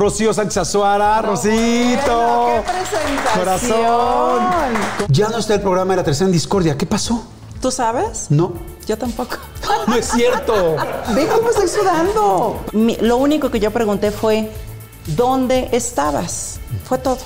[0.00, 2.46] Rocío Sánchez Azuara, Rosito.
[2.46, 3.38] qué presentación.
[3.38, 4.74] Corazón.
[5.10, 6.78] Ya no está el programa de la tercera en discordia.
[6.78, 7.22] ¿Qué pasó?
[7.60, 8.28] ¿Tú sabes?
[8.30, 8.54] No.
[8.86, 9.36] Yo tampoco.
[9.86, 10.76] No es cierto.
[11.14, 12.60] Ve cómo estoy sudando.
[12.72, 14.50] Mi- lo único que yo pregunté fue,
[15.06, 16.60] ¿dónde estabas?
[16.84, 17.18] Fue todo.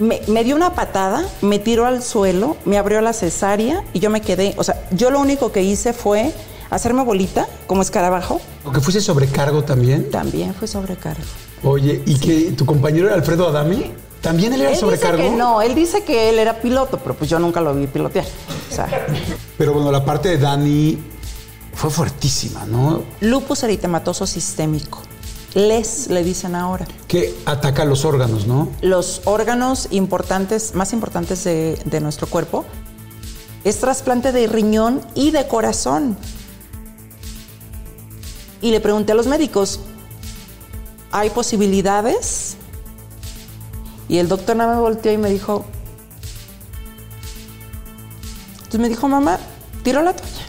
[0.00, 4.10] Me, me dio una patada, me tiró al suelo, me abrió la cesárea y yo
[4.10, 4.54] me quedé.
[4.58, 6.34] O sea, yo lo único que hice fue
[6.70, 8.40] hacerme bolita, como escarabajo.
[8.64, 10.10] ¿O que fuese sobrecargo también?
[10.10, 11.22] También fue sobrecargo.
[11.64, 13.92] Oye, ¿y que tu compañero era Alfredo Adami?
[14.20, 15.16] ¿También él era Él sobrecargo?
[15.18, 17.86] dice que no, él dice que él era piloto, pero pues yo nunca lo vi
[17.86, 18.24] pilotear.
[18.70, 19.06] O sea,
[19.56, 20.98] Pero bueno, la parte de Dani
[21.74, 23.02] fue fuertísima, ¿no?
[23.20, 25.00] lupus eritematoso sistémico.
[25.54, 26.86] Les le dicen ahora.
[27.06, 28.68] Que ataca los órganos, ¿no?
[28.82, 32.64] los órganos importantes, más importantes de, de nuestro cuerpo,
[33.64, 36.16] es trasplante de riñón y de corazón.
[38.60, 39.80] Y le pregunté a los médicos,
[41.12, 42.56] ¿hay posibilidades?
[44.08, 45.64] Y el doctor nada me volteó y me dijo,
[48.56, 49.38] entonces me dijo, mamá,
[49.82, 50.47] tiro la toalla.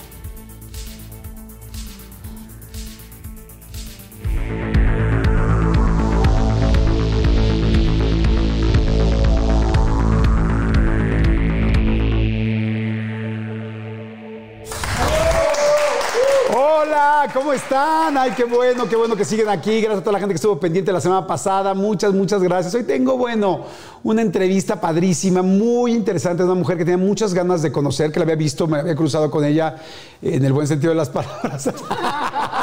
[17.27, 18.17] ¿Cómo están?
[18.17, 19.81] Ay, qué bueno, qué bueno que siguen aquí.
[19.81, 21.73] Gracias a toda la gente que estuvo pendiente la semana pasada.
[21.73, 22.73] Muchas, muchas gracias.
[22.73, 23.65] Hoy tengo, bueno,
[24.03, 26.43] una entrevista padrísima, muy interesante.
[26.43, 28.95] de Una mujer que tenía muchas ganas de conocer, que la había visto, me había
[28.95, 29.75] cruzado con ella
[30.21, 31.69] en el buen sentido de las palabras.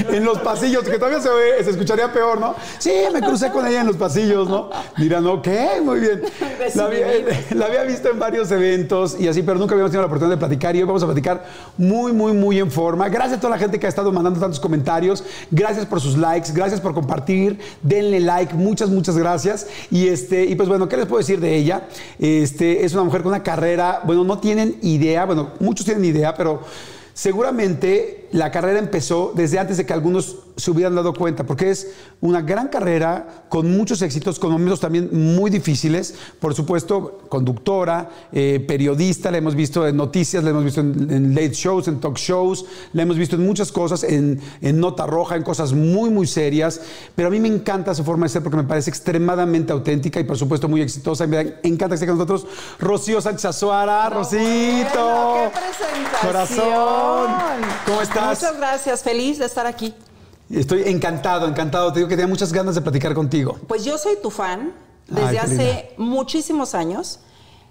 [0.12, 2.54] en los pasillos, que todavía se ve, se escucharía peor, ¿no?
[2.78, 4.70] Sí, me crucé con ella en los pasillos, ¿no?
[4.96, 5.48] Dirán, ok,
[5.82, 6.22] muy bien.
[6.74, 7.06] La había,
[7.54, 10.38] la había visto en varios eventos y así, pero nunca habíamos tenido la oportunidad de
[10.38, 11.44] platicar y hoy vamos a platicar
[11.76, 13.08] muy, muy, muy en forma.
[13.08, 16.52] Gracias a toda la gente que ha estado mandando tantos comentarios, gracias por sus likes,
[16.52, 19.66] gracias por compartir, denle like, muchas, muchas gracias.
[19.90, 21.88] Y este, y pues bueno, ¿qué les puedo decir de ella?
[22.18, 26.34] Este, es una mujer con una carrera, bueno, no tienen idea, bueno, muchos tienen idea,
[26.34, 26.60] pero
[27.14, 31.88] seguramente la carrera empezó desde antes de que algunos se hubieran dado cuenta, porque es
[32.20, 36.14] una gran carrera con muchos éxitos, con momentos también muy difíciles.
[36.38, 41.34] Por supuesto, conductora, eh, periodista, la hemos visto en noticias, la hemos visto en, en
[41.34, 45.36] late shows, en talk shows, la hemos visto en muchas cosas, en, en nota roja,
[45.36, 46.80] en cosas muy, muy serias.
[47.16, 50.24] Pero a mí me encanta su forma de ser porque me parece extremadamente auténtica y,
[50.24, 51.24] por supuesto, muy exitosa.
[51.24, 52.46] Y me encanta que esté con nosotros
[52.78, 54.08] Rocío Sánchez Azuara.
[54.10, 54.40] Rosito.
[54.94, 56.32] Bueno, ¡Qué presentación!
[56.32, 57.30] Corazón.
[57.86, 58.19] ¿Cómo estás?
[58.28, 59.94] Muchas gracias, feliz de estar aquí.
[60.50, 61.92] Estoy encantado, encantado.
[61.92, 63.58] Te digo que tenía muchas ganas de platicar contigo.
[63.68, 64.72] Pues yo soy tu fan
[65.06, 67.20] desde Ay, hace muchísimos años.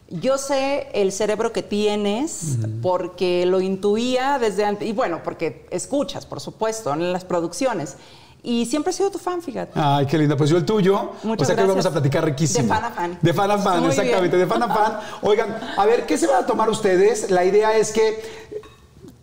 [0.10, 4.88] Yo sé el cerebro que tienes porque lo intuía desde antes.
[4.88, 7.98] Y bueno, porque escuchas, por supuesto, en las producciones.
[8.42, 9.74] Y siempre he sido tu fan, fíjate.
[9.76, 10.38] Ay, qué linda.
[10.38, 11.12] Pues yo el tuyo.
[11.24, 12.64] Muchas o sea que hoy vamos a platicar riquísimo.
[12.64, 13.20] De fan a fan.
[13.22, 14.38] De fan a fan, Muy exactamente.
[14.38, 14.48] bien.
[14.48, 15.00] De fan a fan.
[15.22, 17.30] Oigan, a ver, ¿qué se van a tomar ustedes?
[17.30, 18.24] La idea es que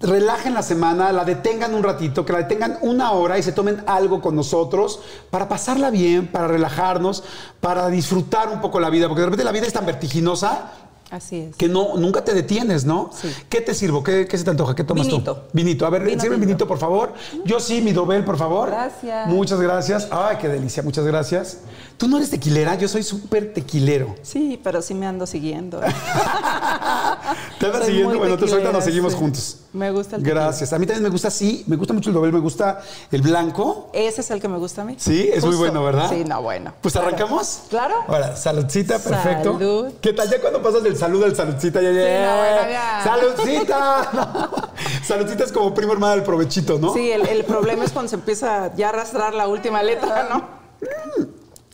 [0.00, 3.82] relajen la semana, la detengan un ratito, que la detengan una hora y se tomen
[3.86, 7.24] algo con nosotros para pasarla bien, para relajarnos,
[7.60, 10.72] para disfrutar un poco la vida, porque de repente la vida es tan vertiginosa
[11.10, 11.56] Así es.
[11.56, 13.10] que no, nunca te detienes, ¿no?
[13.12, 13.32] Sí.
[13.48, 14.02] ¿Qué te sirvo?
[14.02, 14.74] ¿Qué, qué se te antoja?
[14.74, 15.34] ¿Qué tomas Vinito.
[15.36, 15.40] tú?
[15.52, 15.86] Vinito.
[15.86, 16.46] A ver, Vino sirve tinto.
[16.46, 17.14] vinito, por favor.
[17.44, 18.68] Yo sí, mi dobel, por favor.
[18.70, 19.28] Gracias.
[19.28, 20.08] Muchas gracias.
[20.10, 20.82] Ay, qué delicia.
[20.82, 21.60] Muchas gracias.
[21.96, 24.14] Tú no eres tequilera, yo soy súper tequilero.
[24.22, 25.80] Sí, pero sí me ando siguiendo.
[27.58, 28.18] ¿Te andas siguiendo?
[28.18, 29.18] Bueno, entonces ahorita nos seguimos sí.
[29.18, 29.56] juntos.
[29.72, 30.42] Me gusta el tequila.
[30.42, 30.74] Gracias.
[30.74, 33.88] A mí también me gusta, sí, me gusta mucho el dobel, me gusta el blanco.
[33.94, 34.96] Ese es el que me gusta a mí.
[34.98, 36.10] Sí, es muy bueno, ¿verdad?
[36.10, 36.74] Sí, no, bueno.
[36.82, 37.08] Pues Claro.
[37.08, 37.60] arrancamos.
[37.70, 37.94] Claro.
[38.08, 39.54] Ahora, saludcita, perfecto.
[39.54, 39.92] Salud.
[40.02, 40.28] ¿Qué tal?
[40.30, 42.26] Ya cuando pasas del salud al saludcita, ya, ya.
[42.26, 43.00] no, bueno, ya.
[43.04, 44.10] ¡Saludcita!
[44.12, 44.50] No.
[45.02, 46.92] Saludcita es como primo hermana del provechito, ¿no?
[46.92, 50.56] Sí, el, el problema es cuando se empieza ya a arrastrar la última letra, ¿no?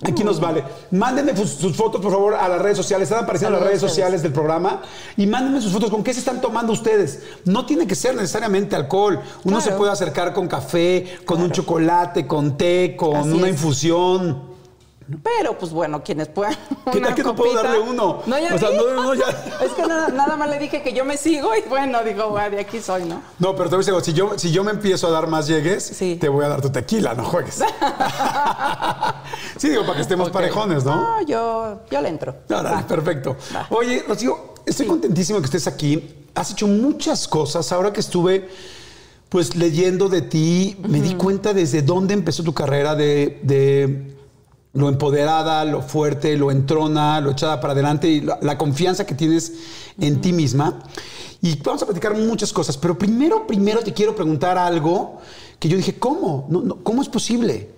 [0.05, 0.65] Aquí nos vale.
[0.91, 3.09] Mándenme sus, fotos, por favor, a las redes sociales.
[3.09, 3.93] Están apareciendo en las redes ustedes.
[3.93, 4.83] sociales del programa.
[5.17, 5.91] Y mándenme sus fotos.
[5.91, 7.21] ¿Con qué se están tomando ustedes?
[7.45, 9.21] No tiene que ser necesariamente alcohol.
[9.45, 9.61] Uno Claro.
[9.61, 13.53] se puede acercar con café, con un chocolate, con té, con Así una es.
[13.55, 14.52] infusión.
[15.23, 16.57] Pero, pues bueno, quienes puedan.
[16.93, 18.23] ¿Qué tal que no puedo darle uno?
[18.27, 18.77] No, ya O sea, vi.
[18.77, 19.25] no, no, ya.
[19.65, 22.51] Es que nada, nada más le dije que yo me sigo y bueno, digo, "Guau,
[22.51, 23.23] de aquí soy, ¿no?
[23.39, 25.47] No, pero te voy a decir, si yo, si yo me empiezo a dar más
[25.47, 26.17] llegues, Sí.
[26.21, 27.61] te voy a dar tu tequila, no juegues.
[29.57, 30.97] sí, digo, para que estemos parejones, ¿no?
[30.97, 32.35] No, yo, yo le entro.
[32.51, 32.85] Va.
[32.87, 33.37] perfecto.
[33.55, 33.67] Va.
[33.71, 36.17] Oye, Rocío, estoy contentísimo que estés aquí.
[36.35, 37.71] Has hecho muchas cosas.
[37.73, 38.49] Ahora que estuve
[39.29, 44.15] pues leyendo de ti, me di cuenta desde dónde empezó tu carrera de, de
[44.75, 49.53] lo empoderada, lo fuerte, lo entrona, lo echada para adelante y la, confianza que tienes
[49.99, 50.83] en ti misma.
[51.43, 55.19] Y vamos a platicar muchas cosas, pero primero, primero te quiero preguntar algo
[55.59, 56.47] que yo dije, ¿cómo?
[56.49, 57.69] No, ¿Cómo es posible?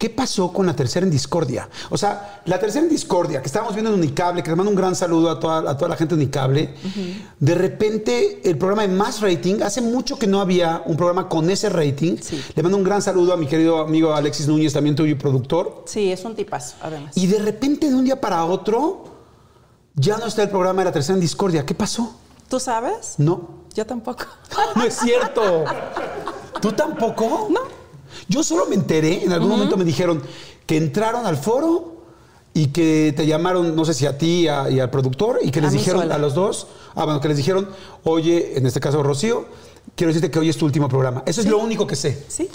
[0.00, 1.68] ¿Qué pasó con la tercera en discordia?
[1.90, 4.76] O sea, la tercera en discordia, que estábamos viendo en Unicable, que te mando un
[4.76, 6.72] gran saludo a toda, a toda la gente de Unicable.
[7.40, 11.50] De repente, el programa de más rating, hace mucho que no había un programa con
[11.50, 12.16] ese rating.
[12.20, 12.40] Sí.
[12.54, 15.82] Le mando un gran saludo a mi querido amigo Alexis Núñez, también tuyo productor.
[15.86, 17.16] Sí, es un tipazo, además.
[17.16, 19.02] Y de repente, de un día para otro,
[19.96, 21.66] ya no está el programa de la tercera en discordia.
[21.66, 22.14] ¿Qué pasó?
[22.48, 23.16] ¿Tú sabes?
[23.18, 23.64] No.
[23.74, 24.26] Yo tampoco.
[24.76, 25.64] No es cierto.
[26.62, 27.48] ¿Tú tampoco?
[27.50, 27.77] No.
[28.28, 30.22] Yo solo me enteré, en algún momento me dijeron
[30.66, 31.96] que entraron al foro
[32.54, 35.60] y que te llamaron, no sé si a ti a- y al productor, y que
[35.60, 36.14] les dijeron sola.
[36.14, 37.68] a los dos, ah, bueno, que les dijeron,
[38.04, 39.46] oye, en este caso Rocío,
[39.94, 41.22] quiero decirte que hoy es tu último programa.
[41.26, 42.24] Eso es lo único que sé.
[42.28, 42.48] Sí,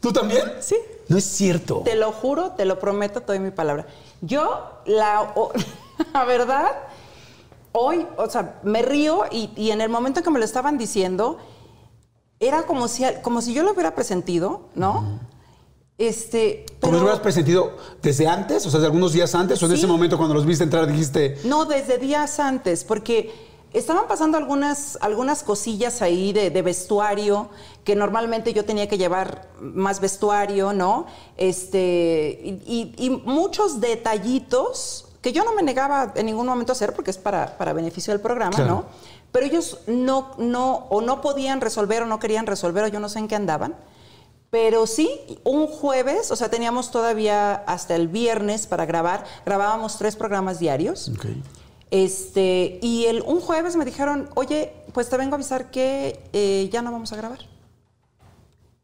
[0.00, 0.42] ¿Tú también?
[0.60, 0.76] sí.
[1.08, 1.82] No es cierto.
[1.84, 3.86] Te lo juro, te lo prometo, te doy mi palabra.
[4.20, 5.50] Yo, la, o-
[6.14, 6.70] la verdad,
[7.72, 10.78] hoy, o sea, me río y, y en el momento en que me lo estaban
[10.78, 11.38] diciendo,
[12.40, 15.20] era como si, como si yo lo hubiera presentido, ¿no?
[15.98, 16.64] Este.
[16.80, 18.64] ¿Cómo lo hubieras presentido desde antes?
[18.66, 19.78] O sea, de algunos días antes, o en Sí.
[19.78, 23.30] ese momento cuando los viste entrar dijiste, No, desde días antes, porque
[23.74, 27.50] estaban pasando algunas, algunas cosillas ahí de, de vestuario,
[27.84, 31.04] que normalmente yo tenía que llevar más vestuario, ¿no?
[31.36, 36.74] Este, y, y- y muchos detallitos que yo no me negaba en ningún momento a
[36.74, 38.70] hacer porque es para, para beneficio del programa, Claro.
[38.70, 38.84] ¿no?
[39.32, 43.08] Pero ellos no, no, o no podían resolver o no querían resolver, o yo no
[43.08, 43.76] sé en qué andaban.
[44.50, 50.16] Pero sí, un jueves, o sea, teníamos todavía hasta el viernes para grabar, grabábamos tres
[50.16, 51.10] programas diarios.
[51.14, 51.26] ok.
[51.90, 56.68] Este, y el, un jueves me dijeron, oye, pues te vengo a avisar que eh,
[56.72, 57.40] ya no vamos a grabar.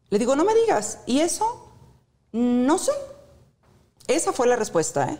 [0.09, 0.99] Le digo, no me digas.
[1.05, 1.69] ¿Y eso?
[2.31, 2.91] No sé.
[4.07, 5.19] Esa fue la respuesta, ¿eh?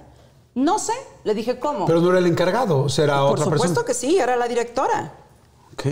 [0.57, 0.93] No sé.
[1.23, 1.85] Le dije, ¿cómo?
[1.85, 3.85] Pero no era el encargado, o sea, era Por otra supuesto persona.
[3.85, 5.13] que sí, era la directora.
[5.73, 5.85] Ok.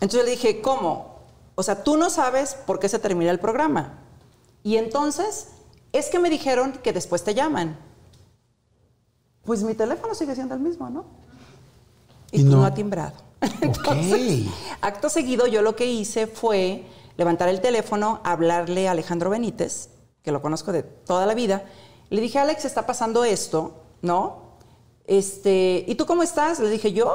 [0.00, 1.20] Entonces le dije, ¿cómo?
[1.54, 4.00] O sea, tú no sabes por qué se termina el programa.
[4.64, 5.50] Y entonces,
[5.92, 7.78] es que me dijeron que después te llaman.
[9.44, 11.04] Pues mi teléfono sigue siendo el mismo, ¿no?
[12.32, 12.56] Y, Y no.
[12.56, 13.14] no ha timbrado.
[13.60, 14.46] Entonces,
[14.80, 16.84] acto seguido, yo lo que hice fue
[17.16, 19.90] levantar el teléfono, hablarle a Alejandro Benítez,
[20.24, 21.62] que lo conozco de toda la vida.
[22.10, 24.48] Le dije, Alex, está pasando esto, ¿no?
[25.06, 26.58] Este, ¿y tú cómo estás?
[26.60, 27.12] Le dije, yo,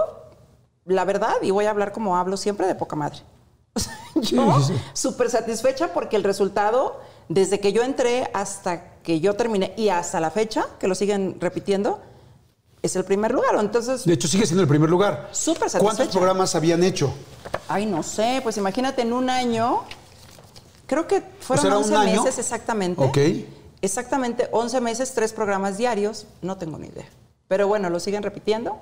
[0.85, 3.19] la verdad, y voy a hablar como hablo siempre, de poca madre.
[3.75, 4.81] O sea, yo Sí, sí, sí.
[4.93, 6.99] súper satisfecha porque el resultado,
[7.29, 11.37] desde que yo entré hasta que yo terminé y hasta la fecha, que lo siguen
[11.39, 11.99] repitiendo,
[12.83, 13.55] es el primer lugar.
[13.59, 15.29] Entonces, De hecho, sigue siendo el primer lugar.
[15.31, 16.11] Súper ¿Cuántos satisfecha.
[16.11, 17.11] programas habían hecho?
[17.67, 19.81] Ay, no sé, pues imagínate en un año,
[20.85, 22.23] creo que fueron O sea, ¿era 11 un año?
[22.23, 23.03] meses exactamente.
[23.03, 23.17] Ok.
[23.83, 27.05] Exactamente 11 meses, tres programas diarios, no tengo ni idea.
[27.49, 28.77] Pero bueno, lo siguen repitiendo.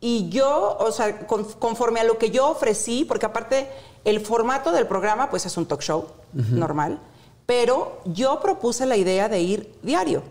[0.00, 3.68] Y yo, o sea, con- conforme a lo que yo ofrecí, porque aparte
[4.04, 7.00] el formato del programa pues es un talk show normal,
[7.46, 10.22] pero yo propuse la idea de ir diario.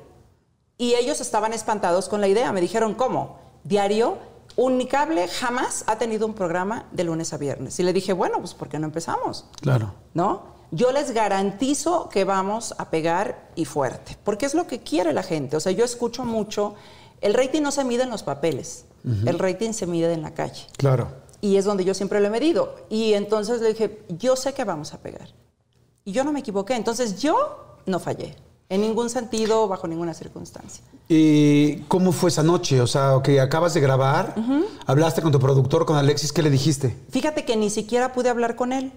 [0.78, 2.52] Y ellos estaban espantados con la idea.
[2.52, 3.40] Me dijeron, ¿cómo?
[3.64, 4.20] Diario.
[4.56, 7.80] Unicable jamás ha tenido un programa de lunes a viernes.
[7.80, 9.46] Y le dije, bueno, pues ¿por qué no empezamos?
[9.62, 9.92] Claro.
[10.14, 10.56] ¿No?
[10.72, 15.24] Yo les garantizo que vamos a pegar y fuerte, porque es lo que quiere la
[15.24, 15.56] gente.
[15.56, 16.75] O sea, yo escucho mucho,
[17.22, 18.86] el rating no se mide en los papeles,
[19.25, 20.68] el rating se mide en la calle.
[20.78, 21.08] Claro.
[21.40, 22.75] Y es donde yo siempre lo he medido.
[22.90, 25.30] Y entonces le dije, yo sé que vamos a pegar.
[26.04, 26.75] Y yo no me equivoqué.
[26.75, 28.36] Entonces yo no fallé.
[28.69, 30.83] En ningún sentido, bajo ninguna circunstancia.
[31.07, 32.81] ¿Y cómo fue esa noche?
[32.81, 34.36] O sea, que acabas de grabar,
[34.86, 36.97] hablaste con tu productor, con Alexis, ¿qué le dijiste?
[37.09, 38.92] Fíjate que ni siquiera pude hablar con él,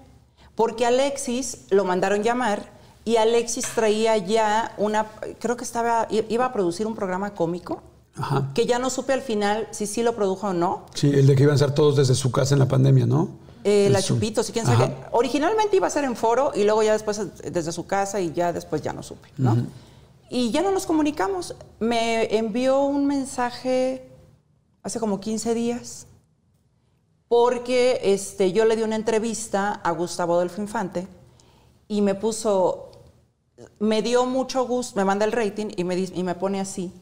[0.60, 2.70] porque Alexis lo mandaron llamar
[3.06, 5.06] y Alexis traía ya una,
[5.38, 7.82] creo que estaba, iba a producir un programa cómico,
[8.14, 8.50] Ajá.
[8.54, 10.84] que ya no supe al final si sí lo produjo o no.
[10.92, 13.30] Sí, el de que iban a ser todos desde su casa en la pandemia, ¿no?
[13.64, 14.02] Eh, la.
[14.02, 14.96] Chupitos y quién sabe qué.
[15.12, 18.52] Originalmente iba a ser en foro y luego ya después desde su casa y ya
[18.52, 19.56] después ya no supe, ¿no?
[20.28, 21.54] Y ya no nos comunicamos.
[21.78, 24.10] Me envió un mensaje
[24.82, 26.06] hace como 15 días
[27.30, 31.06] porque este, yo le di una entrevista a Gustavo Adolfo Infante
[31.86, 32.90] y me puso,
[33.78, 36.92] me dio mucho gusto, me manda el rating y me, y me pone así.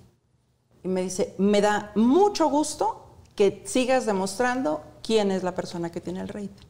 [0.84, 6.02] Y me dice, me da mucho gusto que sigas demostrando quién es la persona que
[6.02, 6.66] tiene el rating.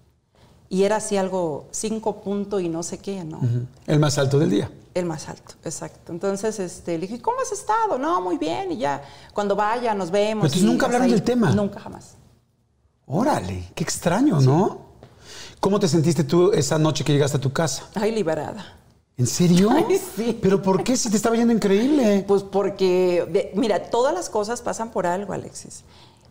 [0.68, 3.38] Y era así algo cinco punto y no sé qué, ¿no?
[3.38, 3.66] Ujú.
[3.88, 4.70] El más alto del día.
[4.94, 6.12] El más alto, exacto.
[6.12, 7.98] Entonces, este, le dije, ¿cómo has estado?
[7.98, 8.70] No, muy bien.
[8.70, 9.02] Y ya,
[9.34, 10.44] cuando vaya, nos vemos.
[10.44, 11.50] Entonces nunca hablaron del tema.
[11.50, 12.17] Nunca, jamás.
[13.08, 14.78] Órale, qué extraño, ¿no?
[15.60, 17.84] ¿Cómo te sentiste tú esa noche que llegaste a tu casa?
[17.94, 18.74] Ay, liberada.
[19.16, 19.70] ¿En serio?
[19.88, 20.38] Ay, sí.
[20.40, 22.24] ¿Pero por qué si te estaba yendo increíble?
[22.28, 25.82] Pues porque, de- mira, todas las cosas pasan por algo, Alexis.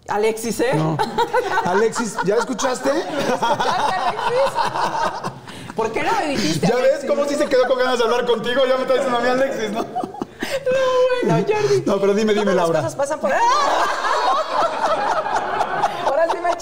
[0.07, 0.71] Alexis, ¿eh?
[0.75, 0.97] No.
[1.65, 2.89] Alexis, ¿ya escuchaste?
[2.89, 5.33] ¿Escuchaste, Alexis?
[5.75, 6.67] ¿Por qué no me dijiste?
[6.67, 8.61] ¿Ya ves cómo sí se quedó con ganas de hablar contigo?
[8.67, 9.81] Ya me está diciendo a mí Alexis, ¿no?
[9.81, 11.83] No, bueno, Jordi.
[11.85, 12.79] No, pero dime, dime, Todas las Laura.
[12.81, 13.29] cosas pasan por...
[13.31, 13.35] Me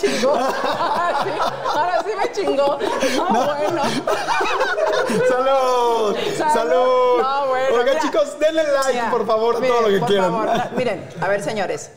[0.06, 0.30] chingó.
[0.36, 1.30] Ahora sí,
[1.76, 2.78] ahora sí me chingó.
[3.32, 3.82] No, bueno.
[5.30, 6.16] ¡Salud!
[6.38, 6.54] Salud.
[6.54, 7.22] ¡Salud!
[7.22, 8.00] No, bueno, Oigan, mira.
[8.00, 10.32] chicos, denle like, Mira, por favor, miren, todo lo que por quieran.
[10.32, 11.92] favor, miren, a ver, señores.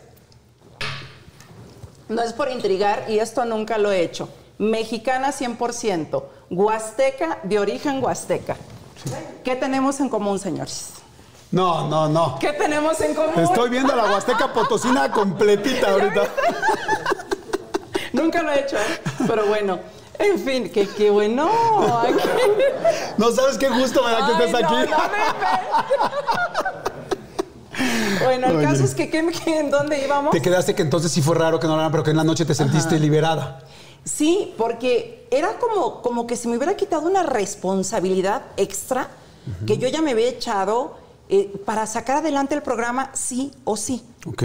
[2.08, 4.28] No es por intrigar y esto nunca lo he hecho.
[4.58, 8.56] Mexicana 100%, huasteca de origen huasteca.
[9.44, 10.90] ¿Qué tenemos en común, señores?
[11.50, 12.36] No, no, no.
[12.40, 13.32] ¿Qué tenemos en común?
[13.38, 16.22] Estoy viendo la Huasteca Potosina completita ahorita.
[18.18, 18.76] Nunca lo he hecho,
[19.26, 19.78] pero bueno.
[20.18, 21.48] En fin, qué, qué bueno.
[23.16, 24.90] No sabes qué gusto me da que estés no, aquí.
[24.90, 24.96] no
[28.24, 28.66] bueno, el Oye.
[28.66, 30.32] caso es que, ¿qué- qué- ¿en dónde íbamos?
[30.32, 32.44] Te quedaste que entonces sí fue raro que no hablaran, pero que en la noche
[32.44, 33.60] te sentiste liberada.
[34.04, 39.08] Sí, porque era como, como que se me hubiera quitado una responsabilidad extra
[39.66, 40.96] que yo ya me había echado
[41.28, 44.02] eh, para sacar adelante el programa sí o sí.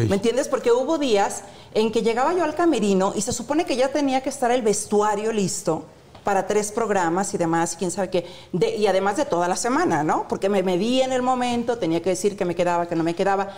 [0.09, 0.47] ¿Me entiendes?
[0.47, 4.21] Porque hubo días en que llegaba yo al camerino y se supone que ya tenía
[4.21, 5.85] que estar el vestuario listo
[6.23, 8.25] para tres programas y demás, y quién sabe qué.
[8.53, 10.25] De- y además de toda la semana, ¿no?
[10.29, 13.13] Porque me medí en el momento, tenía que decir que me quedaba, que no me
[13.13, 13.49] quedaba.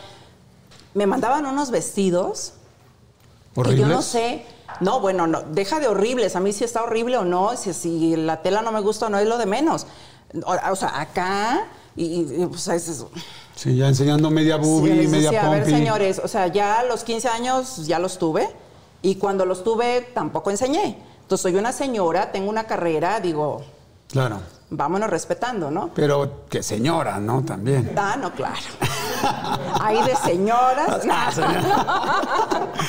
[0.96, 2.54] Me mandaban unos vestidos
[3.54, 4.06] que yo no ¿Horribles?
[4.06, 4.46] sé.
[4.82, 6.36] No, bueno, no, deja de horribles.
[6.36, 9.10] A mí si está horrible o no, si, si la tela no me gusta o
[9.10, 9.86] no es lo de menos.
[10.44, 13.10] O, o sea, acá, y, y, pues es eso.
[13.56, 16.84] Sí, ya enseñando media Sí, boobie, les media a ver, señores, o sea, ya a
[16.84, 18.50] los 15 años ya los tuve
[19.02, 20.98] y cuando los tuve tampoco enseñé.
[21.22, 23.64] Entonces soy una señora, tengo una carrera, digo,
[24.12, 24.40] Claro.
[24.70, 25.90] vámonos respetando, ¿no?
[25.96, 27.44] Pero que señora, ¿no?
[27.44, 27.94] También.
[27.96, 28.60] Ah, no, claro.
[29.82, 31.02] Ahí de señoras.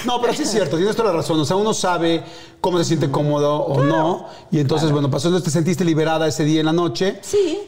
[0.04, 1.40] No, pero sí es cierto, tienes toda la razón.
[1.40, 2.22] O sea, uno sabe
[2.60, 4.26] cómo se siente cómodo o no.
[4.50, 7.18] Y entonces, bueno, pasó, entonces te sentiste liberada ese día en la noche.
[7.22, 7.58] Sí.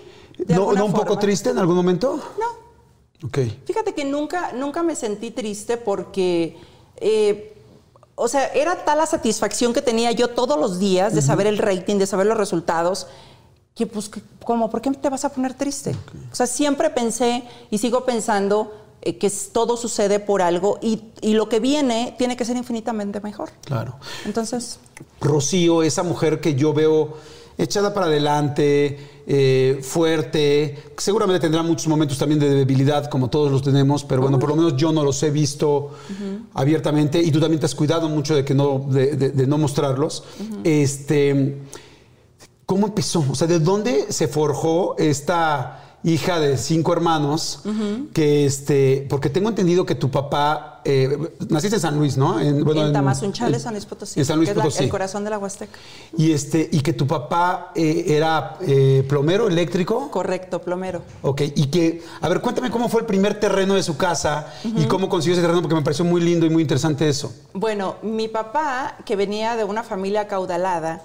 [0.48, 1.20] De ¿No, ¿no un poco forma.
[1.20, 2.16] triste en algún momento?
[2.38, 3.26] No.
[3.28, 3.38] Ok.
[3.64, 6.56] Fíjate que nunca, nunca me sentí triste porque,
[6.96, 7.54] eh,
[8.14, 11.58] o sea, era tal la satisfacción que tenía yo todos los días de saber el
[11.58, 13.06] rating, de saber los resultados,
[13.74, 14.70] que pues, que- ¿cómo?
[14.70, 15.94] ¿Por qué te vas a poner triste?
[16.32, 21.34] O sea, siempre pensé y sigo pensando eh, que todo sucede por algo y, y
[21.34, 23.50] lo que viene tiene que ser infinitamente mejor.
[23.64, 23.94] Claro.
[24.24, 24.80] Entonces,
[25.20, 27.16] Rocío, esa mujer que yo veo
[27.58, 33.62] echada para adelante, eh, fuerte, seguramente tendrá muchos momentos también de debilidad, como todos los
[33.62, 35.90] tenemos, pero bueno, por lo menos yo no los he visto
[36.54, 39.58] abiertamente y tú también te has cuidado mucho de, que no, de, de- de no
[39.58, 40.24] mostrarlos.
[40.64, 41.58] Este,
[42.64, 43.24] ¿Cómo empezó?
[43.30, 47.60] O sea, ¿de dónde se forjó esta hija de cinco hermanos?
[48.12, 51.18] Que este, porque tengo entendido que tu papá, eh,
[51.50, 52.40] naciste en San Luis, ¿no?
[52.40, 54.84] En, bueno, en en- Tamazunchale, en- San Luis Potosí, En San Luis que es la-
[54.84, 55.78] el corazón de la Huasteca.
[56.16, 60.10] Y este, y que tu papá eh, era eh, plomero eléctrico.
[60.10, 61.02] Correcto, plomero.
[61.22, 64.84] Ok, y que, a ver, cuéntame cómo fue el primer terreno de su casa y
[64.86, 67.32] cómo consiguió ese terreno, porque me pareció muy lindo y muy interesante eso.
[67.52, 71.02] Bueno, mi papá, que venía de una familia acaudalada,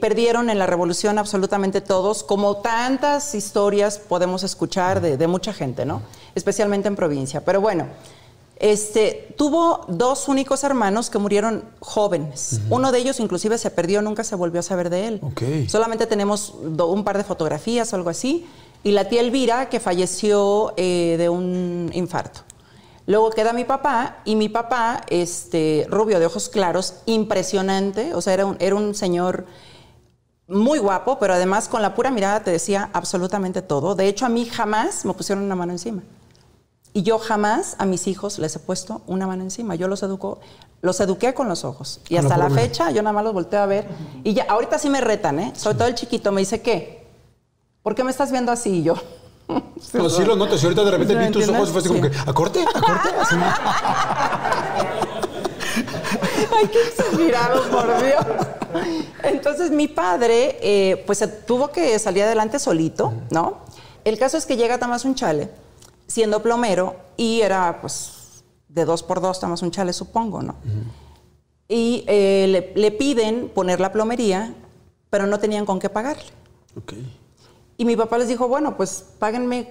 [0.00, 5.84] perdieron en la revolución absolutamente todos, como tantas historias podemos escuchar de, de mucha gente,
[5.84, 6.02] ¿no?
[6.34, 7.44] Especialmente en provincia.
[7.44, 7.86] Pero bueno,
[8.62, 12.60] este, tuvo dos únicos hermanos que murieron jóvenes.
[12.70, 15.20] Uno de ellos inclusive se perdió, nunca se volvió a saber de él.
[15.20, 15.42] Ok.
[15.68, 18.46] Solamente tenemos un par de fotografías o algo así.
[18.84, 22.42] Y la tía Elvira, que falleció eh, de un infarto.
[23.06, 28.32] Luego queda mi papá, y mi papá, este, rubio de ojos claros, impresionante, o sea,
[28.32, 29.44] era un, era un señor
[30.46, 33.96] muy guapo, pero además con la pura mirada te decía absolutamente todo.
[33.96, 36.02] De hecho, a mí jamás me pusieron una mano encima.
[36.94, 39.74] Y yo jamás a mis hijos les he puesto una mano encima.
[39.74, 40.40] Yo los educo,
[40.82, 42.00] los eduqué con los ojos.
[42.08, 43.88] Y hasta la fecha yo nada más los volteo a ver.
[44.24, 45.52] Y ya, ahorita sí me retan, ¿eh?
[45.56, 47.06] Sobre todo el chiquito me dice, ¿qué?
[47.82, 48.80] ¿Por qué me estás viendo así?
[48.80, 48.94] Y yo.
[49.94, 51.80] No, sí lo noto, si ahorita de repente ¿Sí me vi tus ojos y fue
[51.80, 52.62] así como que, ¿a corte?
[52.62, 53.08] ¿A corte?
[53.20, 53.44] Así, ¿no?
[56.56, 58.24] Ay, qué exagerado, por Dios.
[59.22, 63.58] Entonces mi padre, eh, pues tuvo que salir adelante solito, ¿no?
[64.04, 65.50] El caso es que llega a Tamazunchale,
[66.12, 70.56] siendo plomero, y era, pues, de dos por dos Tamazunchale, supongo, ¿no?
[71.68, 74.54] Y eh, le, le piden poner la plomería,
[75.08, 76.30] pero no tenían con qué pagarle.
[76.76, 76.92] Ok.
[77.78, 79.68] Y mi papá les dijo, bueno, pues páguenme,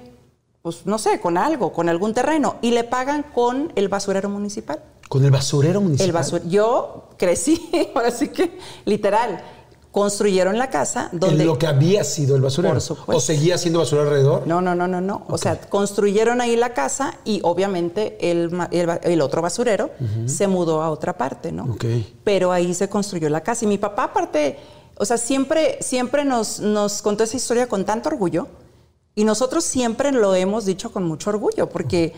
[0.63, 2.55] pues no sé, con algo, con algún terreno.
[2.61, 4.83] Y le pagan con el basurero municipal.
[5.07, 6.07] Con el basurero municipal.
[6.07, 9.43] El basur Yo crecí, ahora sí que literal,
[9.91, 11.43] construyeron la casa donde...
[11.43, 12.75] En lo que había sido el basurero.
[12.75, 13.17] Por supuesto.
[13.17, 14.47] ¿O seguía siendo basurero alrededor?
[14.47, 15.25] No, no, no, no, no.
[15.27, 19.89] O sea, construyeron ahí la casa y obviamente el, el otro basurero
[20.25, 21.65] se mudó a otra parte, ¿no?
[21.65, 21.85] Ok.
[22.23, 23.65] Pero ahí se construyó la casa.
[23.65, 24.57] Y mi papá aparte,
[24.97, 28.47] o sea, siempre, siempre nos, nos contó esa historia con tanto orgullo
[29.13, 32.13] Y nosotros siempre lo hemos dicho con mucho orgullo, porque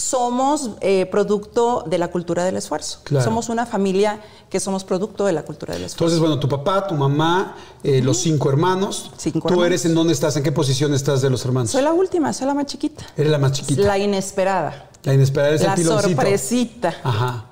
[0.00, 3.00] somos eh, producto de la cultura del esfuerzo.
[3.04, 3.24] Claro.
[3.24, 6.04] Somos una familia que somos producto de la cultura del esfuerzo.
[6.04, 9.10] Entonces, bueno, tu papá, tu mamá, eh, los cinco hermanos.
[9.16, 9.66] Cinco ¿Tú hermanos.
[9.66, 10.36] eres en dónde estás?
[10.36, 11.70] ¿En qué posición estás de los hermanos?
[11.70, 13.04] soy la última, soy la más chiquita.
[13.16, 13.82] Eres la más chiquita.
[13.82, 14.88] La inesperada.
[15.04, 16.08] La inesperada es La el piloncito.
[16.08, 16.94] sorpresita.
[17.04, 17.44] Ajá.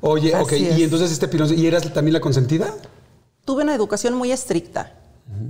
[0.00, 0.78] Oye, ok, Así es.
[0.78, 2.74] y entonces este piloncito, ¿y eras también la consentida?
[3.44, 4.92] Tuve una educación muy estricta,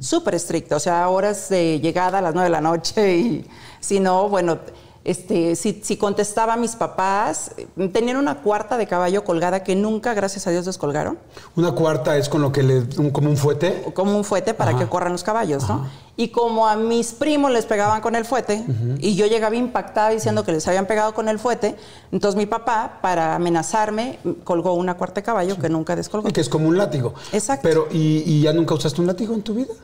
[0.01, 3.47] súper estricta, o sea, horas de llegada a las nueve de la noche y
[3.81, 4.59] si no, bueno,
[5.05, 7.53] este, si, si contestaba a mis papás,
[7.93, 11.19] tenían una cuarta de caballo colgada que nunca, gracias a Dios, descolgaron,
[11.57, 13.83] Una cuarta es con lo que le, un- como un fuete.
[13.95, 14.81] como un fuete para Ajá.
[14.81, 15.87] que corran los caballos, ¿no?
[16.17, 18.65] Y como a mis primos les pegaban con el fuete
[18.99, 21.75] y yo llegaba impactada diciendo que les habían pegado con el fuete,
[22.13, 26.29] entonces mi papá, para amenazarme, colgó una cuarta de caballo que nunca descolgó.
[26.29, 27.15] Y que es como un látigo.
[27.33, 27.69] Exacto.
[27.69, 29.75] Pero, ¿y, y ya nunca usaste un látigo en tu vida?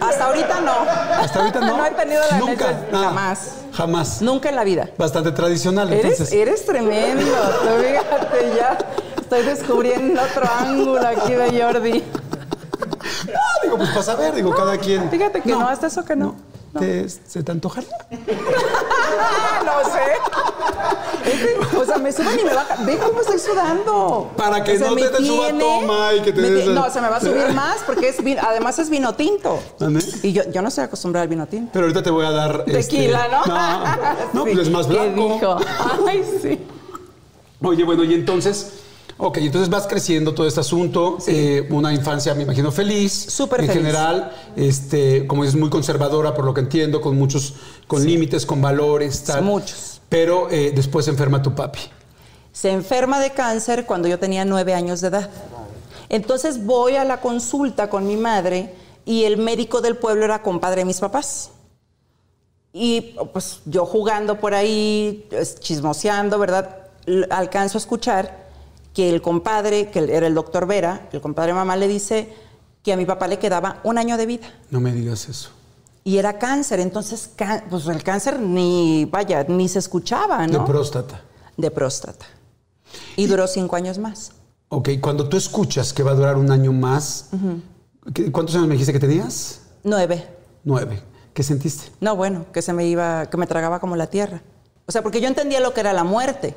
[0.00, 0.72] Hasta ahorita no.
[1.20, 1.76] Hasta ahorita no.
[1.76, 2.72] no he tenido la Nunca.
[2.90, 3.04] nada.
[3.08, 3.52] jamás.
[3.72, 4.22] Jamás.
[4.22, 4.90] Nunca en la vida.
[4.98, 6.32] Bastante tradicional, Eres, entonces.
[6.32, 7.24] eres tremendo.
[7.80, 8.78] Fíjate, ya
[9.20, 12.04] estoy descubriendo otro ángulo aquí de Jordi.
[13.34, 15.08] Ah, digo, pues para saber, digo, cada quien.
[15.10, 16.34] Fíjate que no, hasta eso que no.
[16.72, 16.80] No.
[16.80, 17.90] ¿Te, ¿Se te antojaría?
[18.10, 20.16] no sé.
[21.24, 22.84] Es que, o sea, me suben y me bajan.
[22.86, 24.30] Ve cómo estoy sudando.
[24.36, 26.70] Para que O sea, no te te suba toma y que te me des- ti-
[26.72, 29.58] No, se me va a subir más porque es vin- además es vino tinto.
[29.80, 30.04] ¿Mande?
[30.22, 31.70] Y yo, yo no estoy acostumbrada al vino tinto.
[31.72, 32.64] Pero ahorita te voy a dar.
[32.66, 33.46] este, Tequila, ¿no?
[33.46, 33.84] No,
[34.32, 34.50] no Sí.
[34.54, 35.34] pues es más ¿Qué blanco.
[35.34, 35.56] dijo?
[36.06, 36.58] Ay, sí.
[37.62, 38.72] Oye, bueno, y entonces.
[39.18, 43.12] Ok, entonces vas creciendo todo este asunto, eh, una infancia, me imagino, feliz.
[43.12, 43.80] Súper En feliz.
[43.82, 47.54] general, este, como es muy conservadora, por lo que entiendo, con muchos,
[47.86, 49.42] con límites, con valores, tal.
[49.42, 49.91] Muchos.
[50.12, 51.80] Pero eh, después se enferma tu papi.
[52.52, 55.30] Se enferma de cáncer cuando yo tenía nueve años de edad.
[56.10, 58.74] Entonces voy a la consulta con mi madre
[59.06, 61.52] y el médico del pueblo era compadre de mis papás.
[62.74, 65.26] Y pues yo jugando por ahí,
[65.60, 66.76] chismoseando, ¿verdad?
[67.30, 68.48] Alcanzo a escuchar
[68.92, 72.28] que el compadre, que era el doctor Vera, el compadre de mamá le dice
[72.82, 74.52] que a mi papá le quedaba un año de vida.
[74.68, 75.52] No me digas eso.
[76.04, 77.30] Y era cáncer, entonces
[77.70, 80.60] pues el cáncer ni, vaya, ni se escuchaba, ¿no?
[80.60, 81.22] De próstata.
[81.56, 82.26] de próstata.
[83.16, 84.32] Y duró cinco años más.
[84.68, 87.28] Ok, cuando tú escuchas que va a durar un año más,
[88.14, 89.60] ¿qué- ¿cuántos años me dijiste que tenías?
[89.84, 90.26] Nueve.
[90.64, 91.02] Nueve.
[91.34, 91.90] ¿Qué sentiste?
[92.00, 94.42] No, bueno, que se me iba, que me tragaba como la tierra.
[94.86, 96.54] O sea, porque yo entendía lo que era la muerte.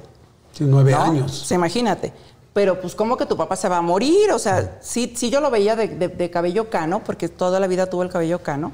[0.54, 1.02] Sí, nueve ¿no?
[1.02, 1.44] años.
[1.44, 2.12] O sea, imagínate.
[2.54, 4.32] Pero pues, ¿cómo que tu papá se va a morir?
[4.32, 7.68] O sea, sí, sí yo lo veía de, de- de cabello cano, porque toda la
[7.68, 8.72] vida tuvo el cabello cano.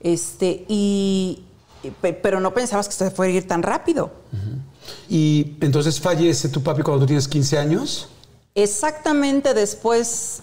[0.00, 1.42] Este, y,
[1.82, 4.10] y pe- pero no pensabas que se fuera a ir tan rápido.
[5.08, 8.08] Y entonces fallece tu papi cuando tú tienes 15 años.
[8.54, 10.42] Exactamente después,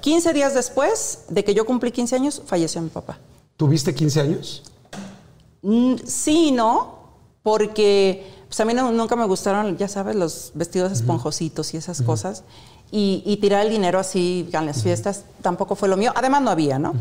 [0.00, 3.18] 15 días después de que yo cumplí 15 años, falleció mi papá.
[3.56, 4.62] ¿Tuviste 15 años?
[5.62, 6.98] Mm, Sí no,
[7.42, 12.02] porque pues a mí no- nunca me gustaron, ya sabes, los vestidos esponjositos y esas
[12.02, 12.42] cosas.
[12.90, 16.12] Y, y tirar el dinero así en las fiestas tampoco fue lo mío.
[16.14, 16.94] Además no había, ¿no?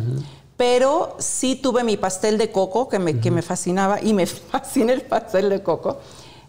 [0.58, 4.94] Pero sí tuve mi pastel de coco que me, que me fascinaba y me fascina
[4.94, 5.98] el pastel de coco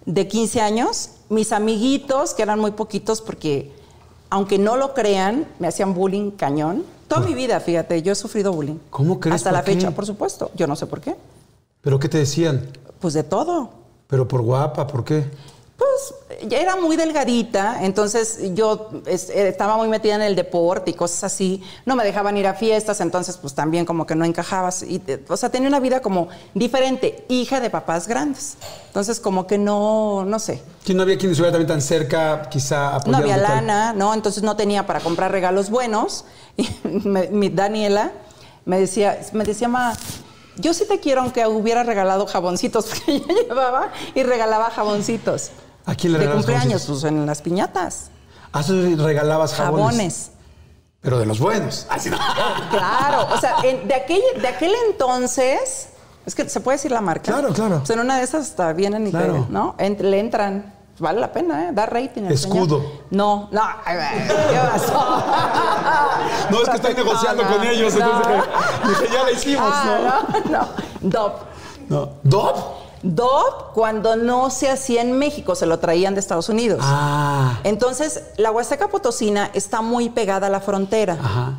[0.05, 1.11] de 15 años.
[1.31, 3.73] Mis amiguitos, que eran muy poquitos porque,
[4.31, 6.85] aunque no lo crean, me hacían bullying cañón.
[7.09, 8.79] Toda mi vida, fíjate, yo he sufrido bullying.
[8.91, 9.37] ¿Cómo crees?
[9.37, 9.73] Hasta ¿Por la qué?
[9.75, 10.51] fecha, por supuesto.
[10.55, 11.17] Yo no sé por qué.
[11.81, 12.69] ¿Pero qué te decían?
[13.01, 13.71] Pues de todo.
[14.07, 14.87] ¿Pero por guapa?
[14.87, 15.25] ¿Por qué?
[15.85, 19.19] Pues ya era muy delgadita, entonces yo eh,
[19.49, 21.63] estaba muy metida en el deporte y cosas así.
[21.85, 24.83] No me dejaban ir a fiestas, entonces pues también como que no encajabas.
[24.83, 28.57] Y, eh, o sea, tenía una vida como diferente, hija de papás grandes.
[28.87, 30.63] Entonces como que no, no sé.
[30.85, 34.15] Que no había quien estuviera también tan cerca, quizá No había lana, ¿no?
[34.15, 36.25] Entonces no tenía para comprar regalos buenos.
[36.57, 36.69] Y
[37.09, 38.13] me- mi Daniela
[38.65, 39.93] me decía, me decía, ma,
[40.57, 45.51] yo sí te quiero aunque hubiera regalado jaboncitos, porque ella llevaba y regalaba jaboncitos.
[45.87, 48.11] ¿A quién le De regalas cumpleaños, pues en las piñatas.
[48.53, 49.85] Ah, tú regalabas jabones.
[49.87, 50.31] Jabones.
[51.01, 51.87] Pero de los buenos.
[51.91, 52.17] Así no.
[52.71, 55.89] Claro, o sea, en- de, aquel, de aquel entonces,
[56.25, 57.31] es que se puede decir la marca.
[57.33, 57.79] Claro, claro.
[57.79, 59.47] Pues en una de esas hasta vienen y te- Claro.
[59.51, 59.77] ¿no?
[59.79, 60.73] Ent- le entran.
[60.99, 61.71] Vale la pena, ¿eh?
[61.73, 62.23] Da rating.
[62.27, 62.79] al Escudo.
[62.79, 62.93] señor.
[63.11, 63.63] No, no.
[63.85, 65.25] ¿Qué pasó?
[66.51, 68.43] No, es que estoy negociando No, no, con ellos, entonces
[68.87, 70.69] dije, ya la hicimos, Ah, no, no.
[71.01, 71.41] Dop.
[71.89, 72.01] ¿no?
[72.01, 72.13] ¿No?
[72.23, 72.57] ¿Dop?
[73.05, 76.81] Dop, cuando no se hacía en México, se lo traían de Estados Unidos.
[76.83, 77.61] Ah.
[77.63, 81.19] Entonces, la Huasteca Potosina está muy pegada a la frontera.
[81.21, 81.53] Ajá.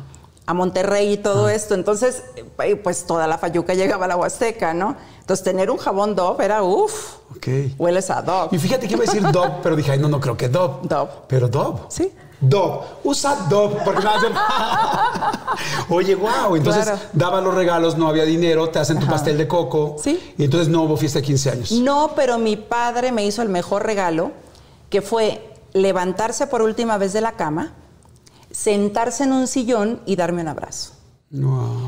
[0.46, 1.74] A Monterrey y todo esto.
[1.74, 4.96] Entonces, eh, pues toda la fayuca llegaba a la Huasteca, ¿no?
[5.20, 7.16] Entonces, tener un jabón Dove era uff.
[7.36, 7.48] Ok.
[7.78, 8.48] Hueles a Dove.
[8.52, 10.74] Y fíjate que iba a decir Dove, pero dije, ay, no, no creo que Dove.
[10.88, 11.10] Dove.
[11.26, 11.80] Pero Dove.
[11.88, 12.12] Sí.
[12.40, 12.80] Dove.
[13.02, 13.76] Usa Dove.
[13.84, 14.20] Porque nada
[15.88, 16.54] Oye, wow.
[16.54, 17.00] Entonces Claro.
[17.12, 19.96] daba los regalos, no había dinero, te hacen tu pastel de coco.
[20.02, 20.34] Sí.
[20.38, 21.72] Y entonces no hubo fiesta de 15 años.
[21.72, 24.30] No, pero mi padre me hizo el mejor regalo,
[24.90, 27.74] que fue levantarse por última vez de la cama,
[28.56, 30.92] sentarse en un sillón y darme un abrazo.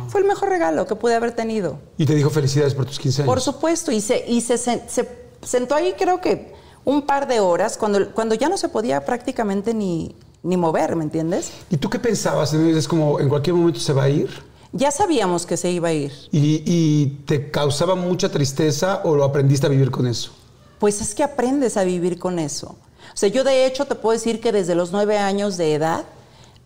[0.08, 1.78] Fue el mejor regalo que pude haber tenido.
[1.96, 3.32] Y te dijo felicidades por tus 15 años.
[3.32, 5.08] Por supuesto, y se, y se, sen- se
[5.42, 6.52] sentó ahí creo que
[6.84, 11.04] un par de horas, cuando, cuando ya no se podía prácticamente ni, ni mover, ¿me
[11.04, 11.52] entiendes?
[11.70, 12.52] ¿Y tú qué pensabas?
[12.52, 14.28] Es como en cualquier momento se va a ir.
[14.72, 16.12] Ya sabíamos que se iba a ir.
[16.30, 20.32] ¿Y, y te causaba mucha tristeza o lo aprendiste a vivir con eso?
[20.78, 22.76] Pues es que aprendes a vivir con eso.
[23.14, 26.04] O sea, yo de hecho te puedo decir que desde los nueve años de edad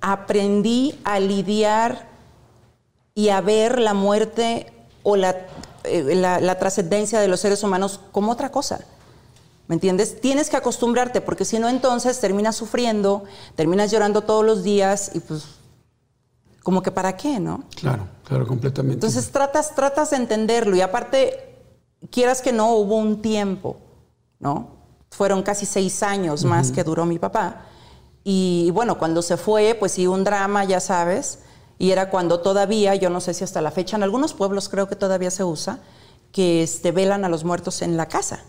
[0.02, 2.08] aprendí a lidiar
[3.14, 5.46] y a ver la muerte o la,
[5.84, 8.80] eh, la- la trascendencia de los seres humanos como otra cosa.
[9.68, 10.20] ¿Me entiendes?
[10.20, 13.22] Tienes que acostumbrarte porque si no entonces terminas sufriendo,
[13.54, 15.44] terminas llorando todos los días y pues
[16.62, 17.64] como que para qué, ¿no?
[17.76, 18.94] Claro, claro, completamente.
[18.96, 21.56] Entonces tratas, tratas de entenderlo y aparte,
[22.10, 23.76] quieras que no, hubo un tiempo,
[24.40, 24.68] ¿no?
[25.10, 27.66] Fueron casi seis años más que duró mi papá.
[28.24, 31.40] Y bueno, cuando se fue, pues sí, un drama, ya sabes.
[31.78, 34.88] Y era cuando todavía, yo no sé si hasta la fecha, en algunos pueblos creo
[34.88, 35.80] que todavía se usa,
[36.30, 38.40] que este, velan a los muertos en la casa.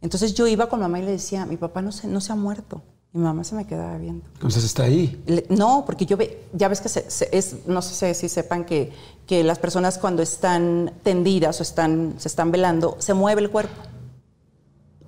[0.00, 2.36] Entonces yo iba con mamá y le decía, mi papá no se, no se ha
[2.36, 2.82] muerto.
[3.12, 4.24] Y mi mamá se me quedaba viendo.
[4.34, 5.20] Entonces está ahí.
[5.26, 8.64] Le- No, porque yo ve, ya ves que se- se- es, no sé si sepan
[8.64, 8.92] que,
[9.26, 13.74] que las personas cuando están tendidas o están, se están velando, se mueve el cuerpo.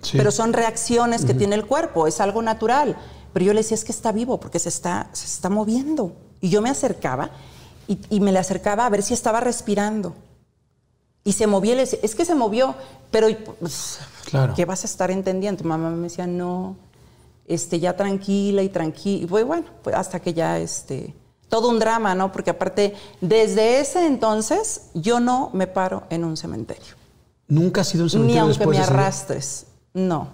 [0.03, 0.17] Sí.
[0.17, 2.97] Pero son reacciones que tiene el cuerpo, es algo natural.
[3.33, 6.13] Pero yo le decía, es que está vivo, porque se está, se está moviendo.
[6.41, 7.31] Y yo me acercaba
[7.87, 10.15] y, y me le acercaba a ver si estaba respirando.
[11.23, 12.75] Y se movía, y le decía, es que se movió,
[13.11, 14.55] pero pues, Claro.
[14.55, 15.65] ¿qué vas a estar entendiendo?
[15.65, 16.77] Mamá me decía, no,
[17.47, 19.25] este, ya tranquila y tranquila.
[19.25, 21.15] Y pues, bueno, pues hasta que ya, este,
[21.49, 22.33] todo un drama, ¿no?
[22.33, 26.95] Porque aparte, desde ese entonces, yo no me paro en un cementerio.
[27.49, 29.67] ¿Nunca has sido un Ni cementerio aunque después me de arrastres.
[29.93, 30.29] No.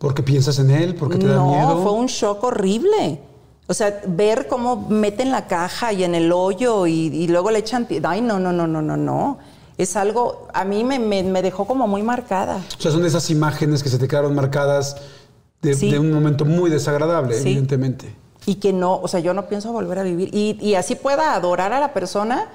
[0.00, 0.94] ¿Porque piensas en él?
[0.96, 1.82] ¿Porque te da no, miedo?
[1.82, 3.20] fue un shock horrible.
[3.68, 7.58] O sea, ver cómo meten la caja y en el hoyo y, y luego le
[7.60, 7.86] echan...
[8.02, 9.38] Ay, no, no, no, no, no, no.
[9.76, 10.48] Es algo...
[10.54, 12.56] A mí me, me- me dejó como muy marcada.
[12.78, 14.96] O sea, son esas imágenes que se te quedaron marcadas
[15.62, 15.90] de, Sí.
[15.90, 17.42] de un momento muy desagradable, Sí.
[17.50, 18.16] evidentemente.
[18.46, 20.30] Y que no, o sea, yo no pienso volver a vivir.
[20.34, 22.48] Y, y así pueda adorar a la persona.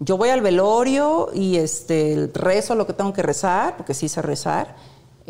[0.00, 4.20] Yo voy al velorio y este, rezo lo que tengo que rezar, porque sí sé
[4.22, 4.76] rezar.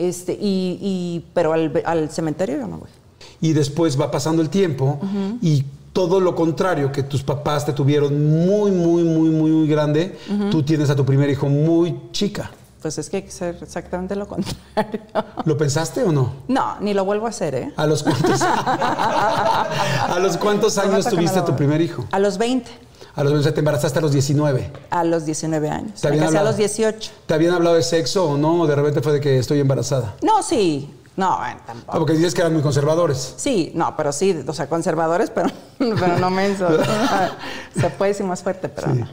[0.01, 2.89] Este, y, y- pero al, cementerio yo no voy.
[3.43, 4.99] Y después va pasando el tiempo
[5.43, 10.19] y todo lo contrario que tus papás te tuvieron muy, muy, muy, muy, muy grande,
[10.51, 12.51] tú tienes a tu primer hijo muy chica.
[12.81, 15.01] Pues es que hay que ser exactamente lo contrario.
[15.45, 16.33] ¿Lo pensaste o no?
[16.49, 17.73] No, ni lo vuelvo a hacer, ¿eh?
[17.77, 22.07] ¿A los cuántos, a los cuántos años tuviste lo- tu primer hijo?
[22.11, 22.71] A los 20,
[23.15, 24.73] A los, o sea, te embarazaste a los 19.
[24.91, 26.01] a los 19 años.
[26.01, 27.11] ¿Te Me a los 18.
[27.27, 28.63] ¿Te habían hablado de sexo o no?
[28.63, 30.15] ¿O de repente fue de que estoy embarazada?
[30.23, 30.95] No, sí.
[31.17, 31.99] No, Ah, tampoco.
[31.99, 33.35] porque dices que eran muy conservadores.
[33.37, 36.81] Sí, no, pero sí, o sea, conservadores, pero, pero no mensos.
[37.79, 39.09] Se puede decir más fuerte, pero no.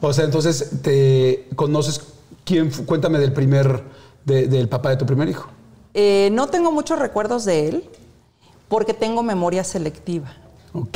[0.00, 2.00] O sea, entonces te conoces
[2.44, 3.82] quién cuéntame del primer
[4.24, 5.48] de- del papá de tu primer hijo.
[5.94, 7.90] Eh, no tengo muchos recuerdos de él
[8.68, 10.32] porque tengo memoria selectiva.
[10.72, 10.90] Ok,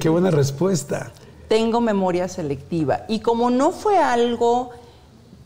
[0.00, 1.12] qué buena respuesta.
[1.48, 3.04] Tengo memoria selectiva.
[3.08, 4.70] Y como no fue algo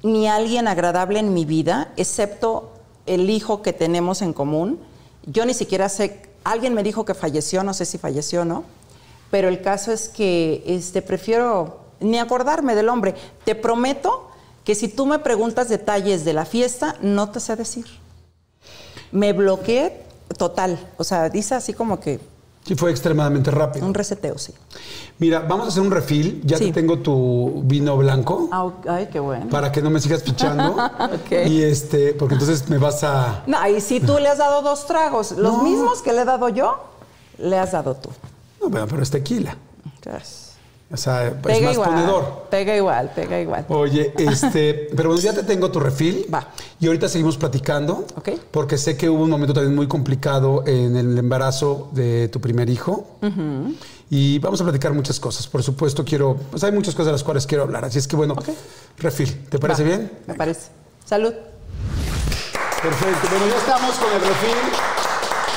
[0.02, 2.70] ni alguien agradable en mi vida, excepto
[3.06, 4.78] el hijo que tenemos en común,
[5.26, 8.64] yo ni siquiera sé, alguien me dijo que falleció, no sé si falleció o no,
[9.30, 13.14] pero el caso es que este, prefiero ni acordarme del hombre.
[13.44, 14.30] Te prometo
[14.64, 17.86] que si tú me preguntas detalles de la fiesta, no te sé decir.
[19.12, 20.02] Me bloqueé
[20.36, 20.78] total.
[20.96, 22.20] O sea, dice así como que
[22.64, 23.86] Sí, fue extremadamente rápido.
[23.86, 24.52] un reseteo, sí.
[25.18, 26.42] Mira, vamos a hacer un refill.
[26.44, 26.66] Ya Sí.
[26.66, 28.70] te tengo tu vino blanco Ah.
[28.88, 29.48] Ay, qué bueno.
[29.48, 30.76] para que no me sigas fichando.
[31.00, 31.46] Ok.
[31.48, 33.42] Y este, porque entonces me vas a.
[33.46, 35.62] No, y si tú le has dado dos tragos, los No.
[35.62, 36.84] mismos que le he dado yo,
[37.38, 38.10] le has dado tú.
[38.62, 39.56] No, pero es tequila.
[39.96, 40.49] Entonces,
[40.92, 41.90] O sea, es pega más igual.
[41.90, 42.46] ponedor.
[42.50, 43.64] Pega igual, pega igual.
[43.68, 46.26] Oye, este, pero bueno, ya te tengo tu refil.
[46.32, 46.48] Va.
[46.80, 48.06] Y ahorita seguimos platicando.
[48.16, 48.30] Ok.
[48.50, 52.68] Porque sé que hubo un momento también muy complicado en el embarazo de tu primer
[52.68, 53.06] hijo.
[54.10, 55.46] Y vamos a platicar muchas cosas.
[55.46, 56.36] Por supuesto, quiero.
[56.50, 57.84] Pues hay muchas cosas de las cuales quiero hablar.
[57.84, 58.34] Así es que bueno,
[58.98, 59.46] refil.
[59.48, 60.10] ¿Te parece Va, bien?
[60.26, 60.70] Me parece.
[61.04, 61.32] Salud.
[62.82, 63.28] Perfecto.
[63.30, 64.56] Bueno, ya estamos con el refil.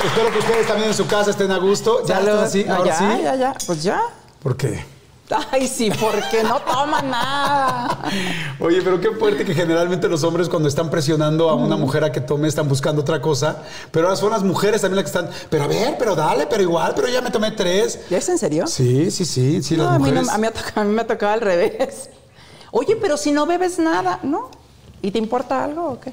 [0.05, 2.05] Espero que ustedes también en su casa estén a gusto.
[2.05, 2.29] ¿Ya Salud.
[2.29, 2.63] están así?
[2.65, 3.23] No, Ahora ya, sí.
[3.23, 3.53] ya, ya.
[3.65, 4.01] Pues ya.
[4.43, 4.85] ¿Por qué?
[5.51, 7.97] Ay, sí, porque no toman nada.
[8.59, 12.11] Oye, pero qué fuerte que generalmente los hombres cuando están presionando a una mujer a
[12.11, 15.33] que tome están buscando otra cosa, pero ahora son las mujeres también las que están,
[15.49, 17.99] pero a ver, pero dale, pero igual, pero ya me tomé tres.
[18.09, 18.67] ¿Ya es en serio?
[18.67, 20.83] Sí, sí, sí, sí, No, las a, mí no- a mí me ha tocado, a
[20.83, 22.09] mí me ha tocado al revés.
[22.71, 24.49] Oye, pero si no bebes nada, ¿no?
[25.01, 26.11] ¿Y te importa algo o qué?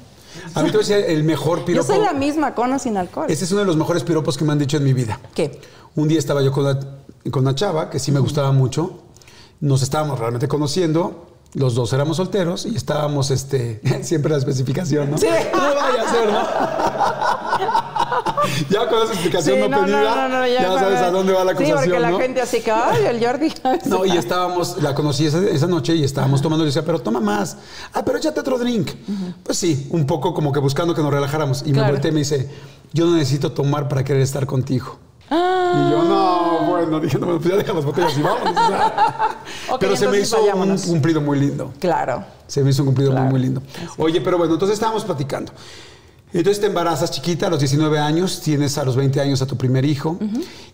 [0.55, 1.87] A mí te voy a decir el mejor Yo piropo.
[1.93, 3.25] soy la misma, con o sin alcohol.
[3.29, 5.19] Ese es uno de los mejores piropos que me han dicho en mi vida.
[5.35, 5.59] ¿Qué?
[5.95, 6.79] Un día estaba yo con una,
[7.29, 8.99] con una chava que sí me gustaba mucho.
[9.59, 11.27] Nos estábamos realmente conociendo.
[11.53, 15.17] Los dos éramos solteros y estábamos, este, siempre la especificación, ¿no?
[15.17, 15.27] Sí.
[15.53, 16.41] No vaya a ser, ¿no?
[18.69, 21.11] ya con esa explicación Sí, no, no, pedida, no, no, no, ya, ya sabes a
[21.11, 22.19] dónde va la Sí, acusación, porque la ¿no?
[22.19, 23.53] gente así que, ay, el Jordi.
[23.85, 27.19] No, y estábamos, la conocí esa, esa noche y estábamos tomando y decía, pero toma
[27.19, 27.57] más.
[27.93, 28.91] Ah, pero échate otro drink.
[29.43, 31.63] Pues sí, un poco como que buscando que nos relajáramos.
[31.65, 32.49] Y me volteé y me dice,
[32.93, 34.97] yo no necesito tomar para querer estar contigo.
[35.31, 35.85] Ah.
[35.87, 38.41] Y yo, no, bueno, dije, no, pues ya deja las botellas y vamos.
[38.49, 39.37] o sea.
[39.71, 41.71] Ok, pero se me hizo un cumplido muy lindo.
[41.79, 42.25] Claro.
[42.47, 43.25] Se me hizo un cumplido Claro.
[43.25, 43.61] muy, muy lindo.
[43.97, 45.53] Oye, pero bueno, entonces estábamos platicando.
[46.33, 49.57] Entonces te embarazas chiquita a los 19 años, tienes a los 20 años a tu
[49.57, 50.17] primer hijo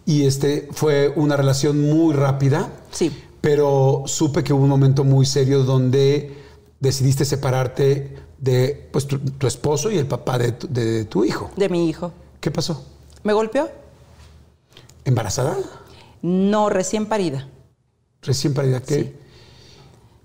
[0.06, 2.70] y este fue una relación muy rápida.
[2.92, 3.12] Sí.
[3.42, 6.38] Pero supe que hubo un momento muy serio donde
[6.80, 11.50] decidiste separarte de pues, tu, tu esposo y el papá de tu, de tu hijo.
[11.56, 12.12] De mi hijo.
[12.40, 12.84] ¿Qué pasó?
[13.24, 13.68] ¿Me golpeó?
[15.08, 15.56] ¿Embarazada?
[16.22, 17.48] No, recién parida.
[18.22, 18.82] Recién parida.
[18.82, 18.96] ¿Qué?
[19.04, 19.16] Sí.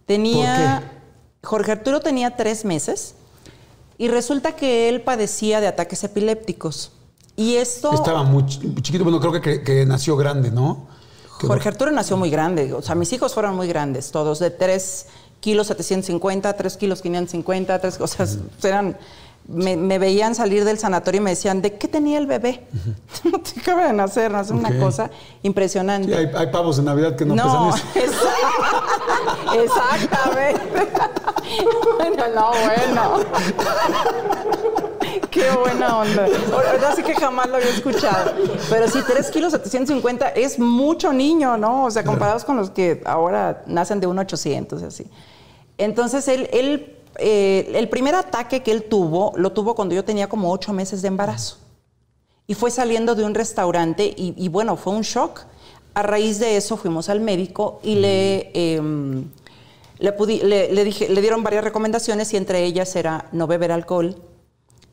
[0.06, 0.82] Tenía.
[1.44, 3.14] Jorge Arturo tenía tres meses
[3.96, 6.90] y resulta que él padecía de ataques epilépticos.
[7.36, 7.92] Y esto.
[7.94, 9.04] Estaba muy ch- muy chiquito.
[9.04, 10.88] Bueno, creo que, que- que nació grande, ¿no?
[11.28, 12.72] Jorge Arturo nació muy grande.
[12.72, 15.06] O sea, mis hijos fueron muy grandes, todos, de 3
[15.40, 18.38] kilos 750, 3 kilos 550, 3 cosas.
[18.62, 18.96] Eran.
[19.48, 22.64] Me, me veían salir del sanatorio y me decían, ¿de qué tenía el bebé?
[23.24, 25.10] No te acaba de nacer, no es una cosa
[25.42, 26.08] impresionante.
[26.08, 28.28] Sí, hay, hay pavos de Navidad que no, No, pesan eso.
[29.52, 30.62] es- exactamente.
[31.98, 33.20] bueno, no, bueno.
[35.30, 36.26] Qué buena onda.
[36.52, 38.32] Ahora sí que jamás lo había escuchado.
[38.68, 41.84] Pero sí, 3 kilos 750 es mucho niño, ¿no?
[41.84, 45.06] O sea, comparados con los que ahora nacen de 1,800 y así.
[45.78, 50.28] Entonces, él, él, eh, el primer ataque que él tuvo, lo tuvo cuando yo tenía
[50.28, 51.58] como 8 meses de embarazo
[52.46, 55.42] y fue saliendo de un restaurante y, bueno, fue un shock.
[55.94, 59.24] A raíz de eso fuimos al médico y le, em,
[59.98, 64.16] le- le dije, le dieron varias recomendaciones y entre ellas era no beber alcohol,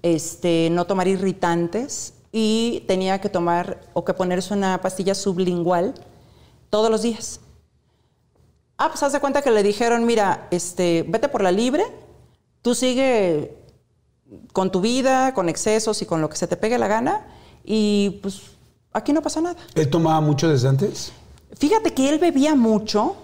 [0.03, 5.93] este, no tomar irritantes y tenía que tomar o que ponerse una pastilla sublingual
[6.69, 7.39] todos los días.
[8.77, 11.83] Ah, pues haz de cuenta que le dijeron, mira, este, vete por la libre,
[12.61, 13.57] tú sigue
[14.53, 17.25] con tu vida, con excesos y con lo que se te pegue la gana,
[17.63, 18.41] y pues
[18.93, 19.55] aquí no pasa nada.
[19.75, 21.11] ¿Él tomaba mucho desde antes?
[21.57, 23.15] Fíjate que él bebía mucho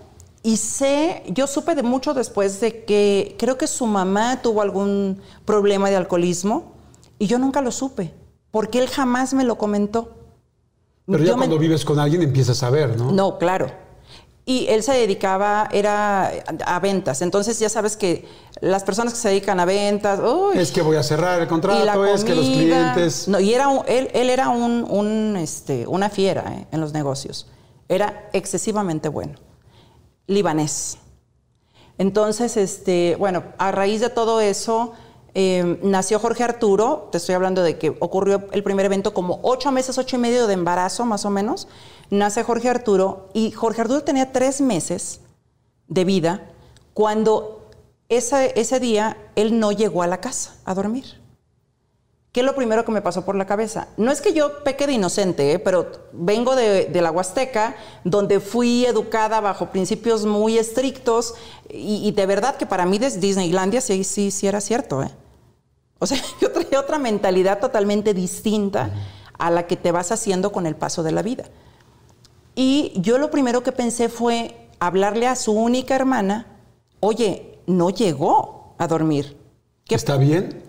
[0.41, 5.21] y sé, yo supe de mucho después de que creo que su mamá tuvo algún
[5.45, 6.74] problema de alcoholismo
[7.19, 8.13] y yo nunca lo supe,
[8.52, 10.12] porque él jamás me lo comentó.
[11.06, 13.12] Pero ya Yo me- cuando vives con alguien empiezas a ver, ¿no?
[13.12, 13.67] no, claro.
[14.47, 16.31] Y él se dedicaba, era
[16.65, 17.23] a ventas.
[17.23, 18.27] Entonces ya sabes que
[18.62, 21.49] las personas que se dedican a ventas, uy, Es que voy a cerrar el y
[21.49, 22.93] contrato, la es que los comida.
[22.93, 23.27] clientes...
[23.27, 26.93] No, y era un- él, él era un, un, este, una fiera eh, en los
[26.93, 27.47] negocios.
[27.89, 29.34] Era excesivamente bueno.
[30.27, 30.97] Libanés.
[31.97, 34.93] Entonces, este, bueno, a raíz de todo eso,
[35.38, 37.10] eh, nació Jorge Arturo.
[37.12, 40.48] Te estoy hablando de que ocurrió el primer evento como ocho meses, ocho y medio
[40.48, 41.67] de embarazo, más o menos.
[42.10, 45.19] Nace Jorge Arturo y Jorge Arturo tenía tres meses
[45.88, 46.50] de vida
[46.93, 47.69] cuando
[48.08, 51.06] ese, ese día él no llegó a la casa a dormir.
[52.32, 53.88] ¿Qué es lo primero que me pasó por la cabeza?
[53.98, 55.60] No es que yo peque de inocente, ¿eh?
[55.60, 61.36] pero vengo de, la Huasteca, donde fui educada bajo principios muy estrictos
[61.69, 65.02] y, y de verdad que para mí desde Disneylandia sí, sí, sí era cierto.
[65.02, 65.12] ¿eh?
[65.99, 68.91] O sea, yo traía otra mentalidad totalmente distinta
[69.38, 71.45] a la que te vas haciendo con el paso de la vida.
[72.55, 76.47] Y yo lo primero que pensé fue hablarle a su única hermana,
[77.01, 79.38] oye, no llegó a dormir.
[79.86, 80.63] ¿Qué ¿Está bien?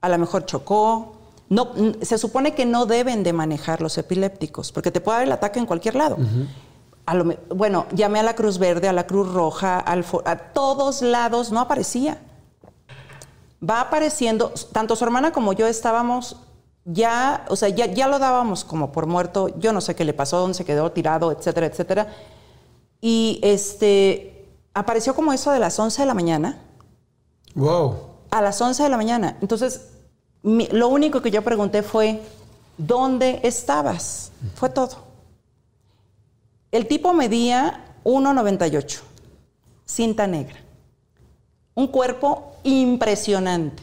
[0.00, 1.12] a lo mejor chocó.
[1.48, 1.72] No,
[2.02, 5.58] se supone que no deben de manejar los epilépticos, porque te puede dar el ataque
[5.58, 6.16] en cualquier lado.
[7.06, 11.02] A lo bueno, llamé a la Cruz Verde, a la Cruz Roja, al a todos
[11.02, 12.18] lados, no aparecía.
[13.68, 16.36] Va apareciendo, tanto su hermana como yo estábamos
[16.86, 20.14] ya, o sea, ya, ya lo dábamos como por muerto, yo no sé qué le
[20.14, 22.08] pasó, dónde se quedó tirado, etcétera, etcétera.
[23.02, 26.58] Y este, apareció como eso de las 11 de la mañana
[27.54, 27.96] Wow.
[28.30, 29.36] a las 11 de la mañana.
[29.42, 29.88] Entonces,
[30.42, 32.22] mi- lo único que yo pregunté fue,
[32.78, 34.32] ¿dónde estabas?
[34.54, 35.10] Fue todo.
[36.72, 39.00] El tipo medía 1,98,
[39.84, 40.56] cinta negra.
[41.74, 43.82] Un cuerpo impresionante.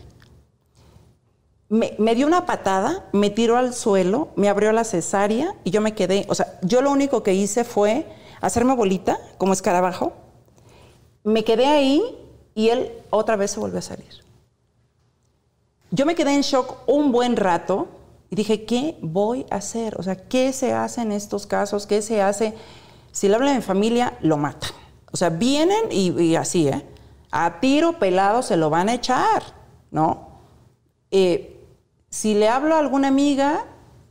[1.70, 5.94] Me, dio una patada, me tiró al suelo, me abrió la cesárea y yo me
[5.94, 6.26] quedé.
[6.30, 8.08] O sea, yo lo único que hice fue
[8.40, 10.14] hacerme bolita, como escarabajo.
[11.24, 12.02] Me quedé ahí
[12.56, 14.24] y él otra vez se volvió a salir.
[15.92, 17.88] Yo me quedé en shock un buen rato
[18.30, 20.00] y dije, ¿qué voy a hacer?
[20.00, 21.86] O sea, ¿qué se hace en estos casos?
[21.86, 22.54] ¿Qué se hace?
[23.12, 24.72] Si le hablan en familia, lo matan.
[25.12, 26.86] O sea, vienen y, y así, ¿eh?
[27.40, 29.44] A tiro pelado se lo van a echar,
[29.92, 30.40] ¿no?
[31.12, 31.64] Eh,
[32.10, 33.64] si le hablo a alguna amiga,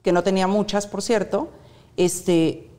[0.05, 1.49] que no tenía muchas, por cierto,
[1.97, 2.71] este,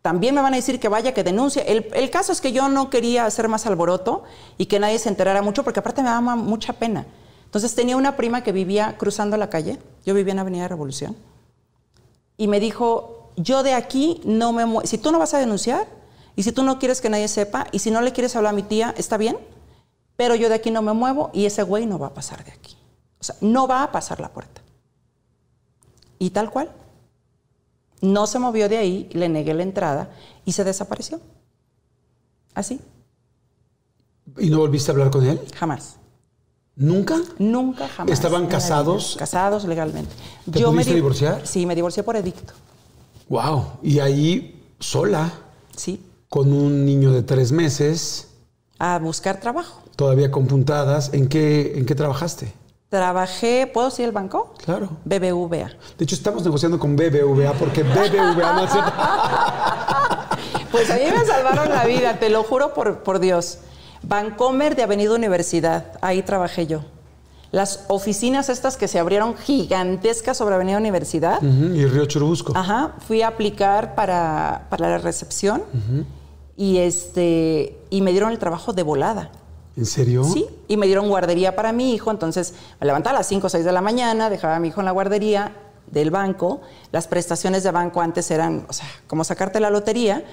[0.00, 1.66] también me van a decir que vaya, que denuncie.
[1.70, 4.24] El, caso es que yo no quería hacer más alboroto
[4.56, 7.04] y que nadie se enterara mucho, porque aparte me daba mucha pena.
[7.44, 11.14] Entonces tenía una prima que vivía cruzando la calle, yo vivía en Avenida Revolución,
[12.38, 15.86] y me dijo, yo de aquí no me si tú no vas a denunciar,
[16.36, 18.56] y si tú no quieres que nadie sepa, y si no le quieres hablar a
[18.56, 19.36] mi tía, está bien,
[20.18, 22.50] pero yo de aquí no me muevo y ese güey no va a pasar de
[22.50, 22.76] aquí.
[23.20, 24.60] O sea, no va a pasar la puerta.
[26.18, 26.72] Y tal cual.
[28.00, 30.10] No se movió de ahí, le negué la entrada
[30.44, 31.20] y se desapareció.
[32.52, 32.80] Así.
[34.38, 35.40] ¿Y no volviste a hablar con él?
[35.54, 35.98] Jamás.
[36.74, 37.20] ¿Nunca?
[37.38, 38.12] Nunca, jamás.
[38.12, 39.14] ¿Estaban casados?
[39.16, 40.12] Casados legalmente.
[40.50, 41.46] ¿Te Yo pudiste me divorciar?
[41.46, 42.54] Sí, me divorcié por edicto.
[43.28, 43.78] Wow.
[43.84, 45.32] Y ahí sola.
[45.76, 46.04] Sí.
[46.28, 48.30] Con un niño de tres meses.
[48.80, 49.82] A buscar trabajo.
[49.98, 51.12] Todavía con puntadas.
[51.12, 52.52] ¿En qué, en qué trabajaste?
[52.88, 54.54] Trabajé, ¿puedo decir el banco?
[54.64, 54.90] Claro.
[55.04, 55.72] BBVA.
[55.98, 58.78] De hecho, estamos negociando con BBVA porque BBVA no hace...
[60.70, 63.58] Pues a mí me salvaron la vida, te lo juro por, por Dios.
[64.04, 66.82] Bancomer de Avenida Universidad, ahí trabajé yo.
[67.50, 71.42] Las oficinas estas que se abrieron gigantescas sobre Avenida Universidad.
[71.42, 72.52] Uh -huh, y Río Churubusco.
[72.54, 76.04] Ajá, fui a aplicar para, para la recepción uh -huh.
[76.56, 79.30] y, este, y me dieron el trabajo de volada.
[79.78, 80.24] ¿En serio?
[80.24, 83.48] Sí, y me dieron guardería para mi hijo, entonces me levantaba a las 5 o
[83.48, 85.54] 6 de la mañana, dejaba a mi hijo en la guardería
[85.86, 90.24] del banco, las prestaciones de banco antes eran, o sea, como sacarte la lotería,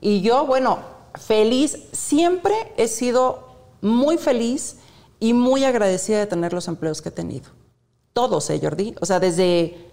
[0.00, 0.78] y yo, bueno,
[1.16, 3.48] feliz, siempre he sido
[3.80, 4.76] muy feliz
[5.18, 7.50] y muy agradecida de tener los empleos que he tenido.
[8.12, 8.94] Todos, ¿eh, Jordi?
[9.00, 9.90] O sea, desde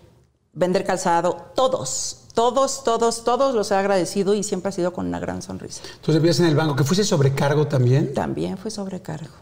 [0.53, 5.19] vender calzado, todos, todos, todos, todos los he agradecido y siempre ha sido con una
[5.19, 5.81] gran sonrisa.
[5.95, 8.13] Entonces vivías en el banco, ¿que fuiste sobrecargo también?
[8.13, 9.33] También fui sobrecargo.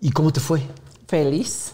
[0.00, 0.62] ¿Y cómo te fue?
[1.08, 1.72] Feliz.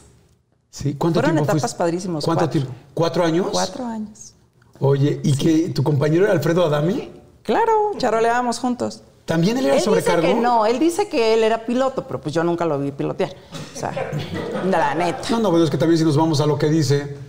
[0.71, 1.77] Sí, ¿cuánto Fueron tiempo etapas fuiste?
[1.79, 2.25] padrísimos.
[2.25, 2.53] ¿Cuánto cuatro.
[2.63, 2.75] tiempo?
[2.95, 3.49] ¿Cuatro años?
[3.53, 4.33] Cuatro años.
[4.81, 7.13] Oye, ¿y que tu compañero era Alfredo Adami?
[7.43, 9.03] Claro, charoleábamos juntos.
[9.27, 10.23] ¿También él era Él sobrecargo?
[10.23, 12.93] dice que no, él dice que él era piloto, pero pues yo nunca lo vi
[12.93, 13.35] pilotear.
[13.75, 13.93] O sea,
[14.71, 15.29] la neta.
[15.29, 17.26] No, no, bueno, es que también si nos vamos a lo que dice.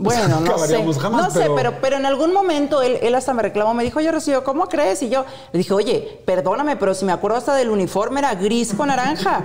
[0.04, 0.82] Bueno, no sé.
[0.98, 3.84] jamás, no sé, pero- pero, pero en algún momento él, él hasta me reclamó, me
[3.84, 5.02] dijo, oye, Rocío, ¿cómo crees?
[5.02, 8.72] Y yo le dije, oye, perdóname, pero si me acuerdo hasta del uniforme era gris
[8.74, 9.42] con naranja.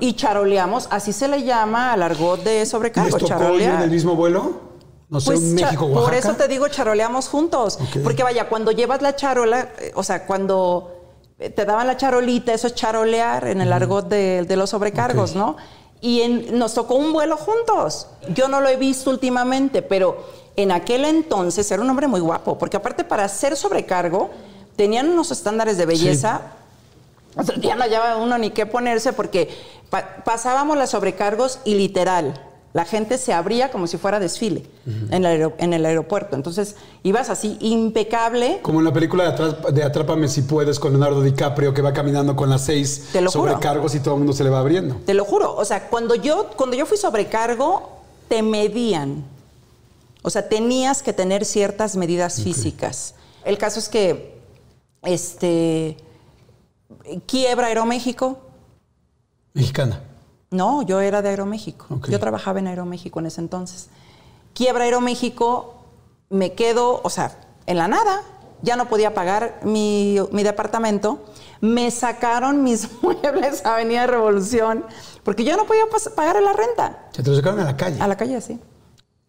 [0.00, 3.82] Y charoleamos, así se le llama al argot de ¿Les sobrecargo, tocó ir en charolear.
[3.84, 4.74] el mismo vuelo?
[5.08, 6.04] No sé, Pues, un México, Oaxaca.
[6.04, 7.78] Por eso te digo, charoleamos juntos.
[8.02, 10.90] Porque vaya, cuando llevas la charola, eh, o sea, cuando
[11.38, 15.34] eh, te daban la charolita, eso es charolear en el argot de, de los sobrecargos.
[15.36, 15.56] ¿no?
[16.04, 18.08] Y en- nos tocó un vuelo juntos.
[18.34, 20.22] Yo no lo he visto últimamente, pero
[20.54, 24.28] en aquel entonces era un hombre muy guapo, porque aparte para ser sobrecargo
[24.76, 26.42] tenían unos estándares de belleza.
[27.36, 29.48] O sea, ya no hallaba uno ni qué ponerse porque
[29.88, 32.38] pa- pasábamos las sobrecargos y literal,
[32.74, 36.34] la gente se abría como si fuera desfile en, el aero- en el aeropuerto.
[36.36, 38.58] Entonces ibas así impecable.
[38.62, 41.92] Como en la película de, Atráp- de Atrápame si puedes con Leonardo DiCaprio que va
[41.92, 43.52] caminando con las seis Te lo juro.
[43.52, 44.96] sobrecargos y todo el mundo se le va abriendo.
[45.06, 45.54] Te lo juro.
[45.54, 47.92] O sea, cuando yo, cuando yo fui sobrecargo,
[48.28, 49.24] te medían.
[50.22, 53.14] O sea, tenías que tener ciertas medidas físicas.
[53.44, 54.34] El caso es que,
[55.02, 55.96] este,
[57.26, 58.38] quiebra Aeroméxico.
[59.52, 60.00] Mexicana.
[60.54, 61.86] No, yo era de Aeroméxico.
[61.90, 62.08] Ok.
[62.08, 63.88] Yo trabajaba en Aeroméxico en ese entonces.
[64.54, 65.74] Quiebra Aeroméxico,
[66.30, 67.36] me quedo, o sea,
[67.66, 68.22] en la nada.
[68.62, 71.24] Ya no podía pagar mi, mi departamento.
[71.60, 74.84] Me sacaron mis muebles a Avenida Revolución
[75.24, 77.08] porque yo no podía pagar la renta.
[77.12, 78.00] Se te lo sacaron a la calle.
[78.00, 78.58] A la calle, sí.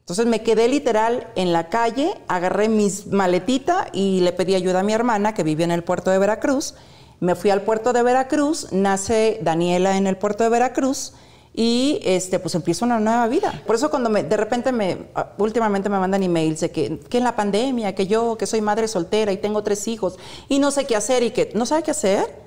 [0.01, 4.83] Entonces me quedé literal en la calle, agarré mis maletita y le pedí ayuda a
[4.83, 6.75] mi hermana que vivía en el puerto de Veracruz.
[7.19, 11.13] Me fui al puerto de Veracruz, nace Daniela en el puerto de Veracruz
[11.53, 13.61] y este pues empiezo una nueva vida.
[13.65, 17.17] Por eso cuando me, de repente me ah, últimamente me mandan emails de que, que
[17.17, 20.71] en la pandemia, que yo que soy madre soltera y tengo tres hijos y no
[20.71, 22.43] sé qué hacer y que no sabe qué hacer.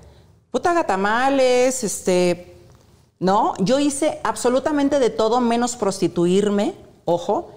[0.51, 2.55] Puta haga tamales, este
[3.21, 7.51] no, yo hice absolutamente de todo menos prostituirme, ojo,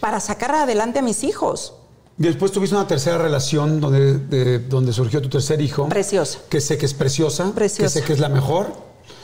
[0.00, 1.74] para sacar adelante a mis hijos.
[2.16, 5.88] Después tuviste una tercera relación donde, de- donde surgió tu tercer hijo.
[5.88, 6.38] Preciosa.
[6.48, 7.52] Que sé que es preciosa.
[7.54, 7.82] Preciosa.
[7.94, 8.72] Que sé que es la mejor.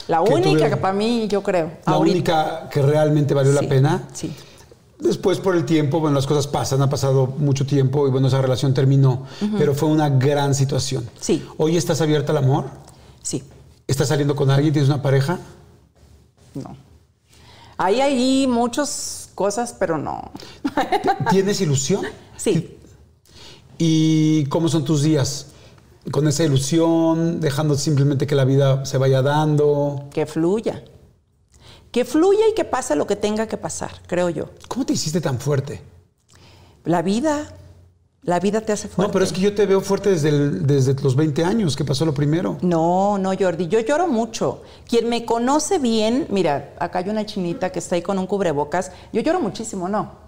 [0.09, 1.71] La que única tuvieron- que para mí, yo creo.
[1.87, 2.15] La ahorita.
[2.17, 4.09] única que realmente valió Sí, la pena.
[4.15, 4.35] Sí.
[4.99, 8.41] Después, por el tiempo, bueno, las cosas pasan, ha pasado mucho tiempo y bueno, esa
[8.43, 9.27] relación terminó.
[9.59, 11.09] Pero fue una gran situación.
[11.21, 11.47] Sí.
[11.59, 12.65] Hoy estás abierta al amor.
[13.23, 13.45] Sí.
[13.87, 14.73] ¿Estás saliendo con alguien?
[14.73, 15.39] ¿Tienes una pareja?
[16.55, 16.77] No.
[17.77, 20.33] Hay ahí muchas cosas, pero no.
[21.31, 22.03] ¿Tienes ilusión?
[22.37, 22.78] Sí.
[23.79, 25.47] ¿Y cómo son tus días?
[26.11, 30.07] Con esa ilusión, dejando simplemente que la vida se vaya dando.
[30.11, 30.83] Que fluya.
[31.91, 34.51] Que fluya y que pase lo que tenga que pasar, creo yo.
[34.69, 35.81] ¿Cómo te hiciste tan fuerte?
[36.85, 37.55] La vida,
[38.23, 39.09] la vida te hace fuerte.
[39.09, 41.85] No, pero es que yo te veo fuerte desde, el- desde los 20 años, que
[41.85, 42.59] pasó lo primero.
[42.63, 44.63] No, no, Jordi, yo lloro mucho.
[44.89, 48.93] Quien me conoce bien, mira, acá hay una chinita que está ahí con un cubrebocas.
[49.13, 50.27] Yo lloro muchísimo, no.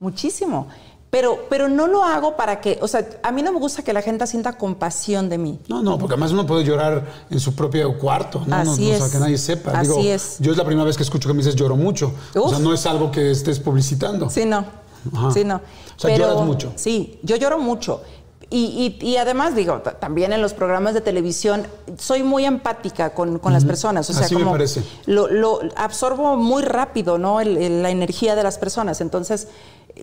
[0.00, 0.66] Muchísimo.
[1.12, 3.92] Pero, pero no lo hago para que, o sea, a mí no me gusta que
[3.92, 5.60] la gente sienta compasión de mí.
[5.68, 8.64] No, no, porque además uno puede llorar en su propio cuarto, ¿no?
[8.64, 9.72] No- Así no, O sea, que nadie sepa.
[9.72, 10.36] Así Digo, es.
[10.38, 12.14] Yo es la primera vez que escucho que me dices lloro mucho.
[12.34, 12.64] O sea, Uf.
[12.64, 14.30] no es algo que estés publicitando.
[14.30, 14.64] Sí, no.
[15.14, 15.30] Ajá.
[15.32, 15.56] Sí, no.
[15.56, 16.72] O sea, lloras mucho.
[16.76, 18.00] Sí, yo lloro mucho.
[18.48, 21.66] Y, y- y además, digo, ta- también en los programas de televisión,
[21.98, 24.08] soy muy empática con, con las personas.
[24.08, 24.82] O sea, Así me como parece.
[25.06, 27.40] Lo, lo absorbo muy rápido, ¿no?
[27.40, 29.00] El- el- la energía de las personas.
[29.00, 29.48] Entonces,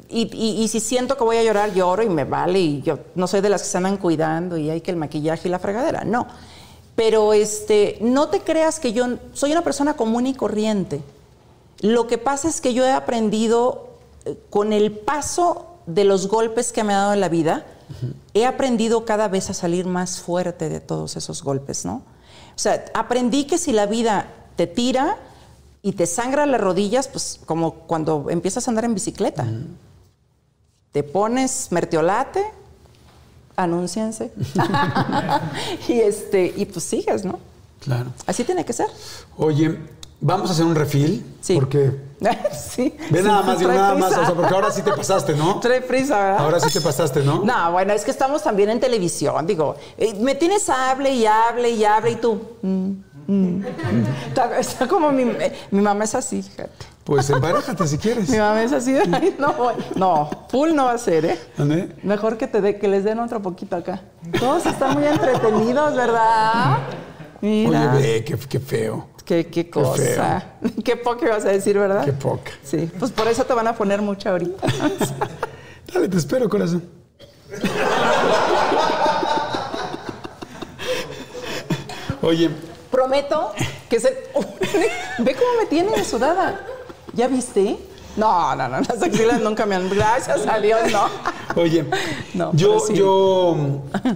[0.09, 2.59] y, si siento que voy a llorar, lloro y me vale.
[2.59, 5.47] Y yo no soy de las que se andan cuidando y hay que el maquillaje
[5.47, 6.03] y la fregadera.
[6.03, 6.27] No.
[6.95, 11.01] Pero este, no te creas que yo soy una persona común y corriente.
[11.81, 13.89] Lo que pasa es que yo he aprendido
[14.25, 17.65] eh, con el paso de los golpes que me ha dado en la vida,
[18.35, 22.03] he aprendido cada vez a salir más fuerte de todos esos golpes, ¿no?
[22.55, 25.17] O sea, aprendí que si la vida te tira
[25.81, 29.45] y te sangra las rodillas, pues como cuando empiezas a andar en bicicleta.
[30.91, 32.43] Te pones mertiolate,
[33.55, 34.31] anúnciense.
[35.87, 37.39] y este, y pues sigues, ¿no?
[37.79, 38.11] Claro.
[38.25, 38.87] Así tiene que ser.
[39.37, 39.77] Oye,
[40.19, 41.25] vamos a hacer un refil.
[41.41, 41.55] Sí.
[41.55, 42.09] Porque.
[42.51, 42.93] sí.
[43.09, 44.11] Ve Sí, nada más, digo nada más.
[44.11, 45.59] O sea, porque ahora sí te pasaste, ¿no?
[45.59, 46.39] Trae prisa, ¿verdad?
[46.39, 47.43] Ahora sí te pasaste, ¿no?
[47.43, 51.69] No, bueno, es que estamos también en televisión, digo, eh, me tienes hable y hable
[51.71, 52.41] y hable y tú.
[52.61, 52.91] mm,
[53.31, 53.63] mm.
[54.27, 56.85] Está, está como mi, mi mamá es así, fíjate.
[57.03, 58.29] Pues emparejate si quieres.
[58.29, 59.55] Mi mamá es así, ay, no,
[59.95, 61.39] no, full no va a ser, ¿eh?
[61.57, 61.95] ¿Dónde?
[62.03, 64.01] Mejor que te dé, que les den otro poquito acá.
[64.39, 66.77] Todos están muy entretenidos, ¿verdad?
[67.41, 67.93] Mira.
[67.95, 69.07] Oye, ve, qué, qué feo.
[69.25, 70.55] Qué, qué cosa.
[70.83, 72.03] Qué, poco ibas a decir, ¿verdad?
[72.03, 72.51] Qué poca.
[72.63, 74.67] Sí, pues por eso te van a poner mucho ahorita.
[75.93, 76.83] Dale, te espero, corazón.
[82.21, 82.49] Oye,
[82.99, 83.53] Prometo
[83.89, 84.09] que se.
[85.19, 86.59] Ve cómo me tiene sudada.
[87.13, 87.77] ¿Ya viste?
[88.17, 89.89] No, no, no, las axilas nunca me han.
[89.89, 91.05] Gracias a Dios, no.
[91.61, 91.85] Oye,
[92.33, 92.93] No, yo, sí.
[92.95, 93.55] yo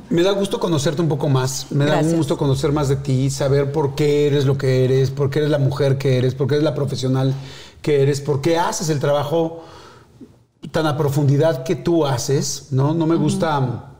[0.09, 2.13] me da gusto conocerte un poco más, me da Gracias.
[2.13, 5.51] gusto conocer más de ti, saber por qué eres lo que eres, por qué eres
[5.51, 7.33] la mujer que eres, por qué eres la profesional
[7.81, 9.63] que eres, por qué haces el trabajo
[10.71, 12.93] tan a profundidad que tú haces, ¿no?
[12.93, 13.93] No me gusta,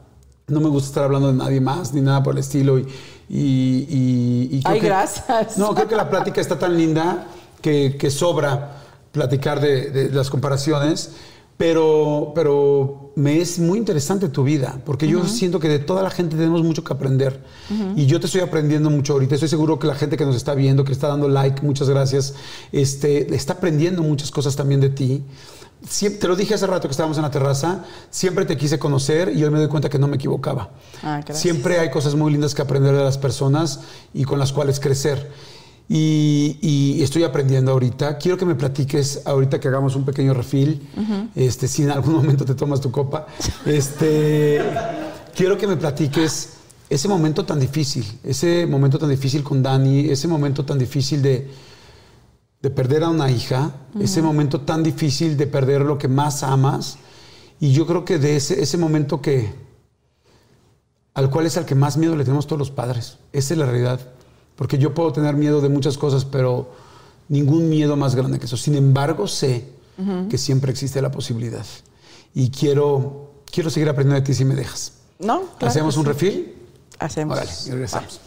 [0.48, 2.88] no me gusta estar hablando de nadie más ni nada por el estilo y,
[3.30, 5.58] y- y- y creo Ay, que- gracias.
[5.58, 7.28] No, creo que la plática está tan linda
[7.62, 11.12] que, que sobra platicar de, de las comparaciones,
[11.58, 16.10] pero, pero me es muy interesante tu vida, porque yo siento que de toda la
[16.10, 17.42] gente tenemos mucho que aprender.
[17.96, 19.36] Y yo te estoy aprendiendo mucho ahorita.
[19.36, 22.34] Estoy seguro que la gente que nos está viendo, que está dando like, muchas gracias,
[22.72, 25.24] este, está aprendiendo muchas cosas también de ti.
[25.88, 29.34] Siempre, te lo dije hace rato que estábamos en la terraza, siempre te quise conocer
[29.36, 30.72] y hoy me doy cuenta que no me equivocaba.
[31.04, 31.22] Ah.
[31.34, 33.82] Siempre hay cosas muy lindas que aprender de las personas
[34.14, 35.32] y con las cuales crecer.
[35.90, 38.18] Y, y estoy aprendiendo ahorita.
[38.18, 40.88] Quiero que me platiques, ahorita que hagamos un pequeño refil,
[41.36, 43.28] este, si en algún momento te tomas tu copa,
[43.66, 44.62] este,
[45.36, 46.54] quiero que me platiques
[46.90, 51.50] ese momento tan difícil, ese momento tan difícil con Dani, ese momento tan difícil de,
[52.64, 56.98] de perder a una hija, ese momento tan difícil de perder lo que más amas.
[57.60, 59.54] Y yo creo que de ese, ese momento que,
[61.14, 63.18] al cual es al que más miedo le tenemos todos los padres.
[63.34, 64.00] Esa es la realidad.
[64.56, 66.72] Porque yo puedo tener miedo de muchas cosas, pero
[67.28, 68.56] ningún miedo más grande que eso.
[68.56, 69.68] Sin embargo, sé
[70.30, 71.66] que siempre existe la posibilidad.
[72.34, 74.94] Y quiero, quiero seguir aprendiendo de ti si me dejas.
[75.20, 75.42] ¿No?
[75.58, 76.08] Claro ¿Hacemos un sí.
[76.08, 76.56] refil?
[76.98, 77.38] Hacemos.
[77.38, 78.22] Órale, y regresamos.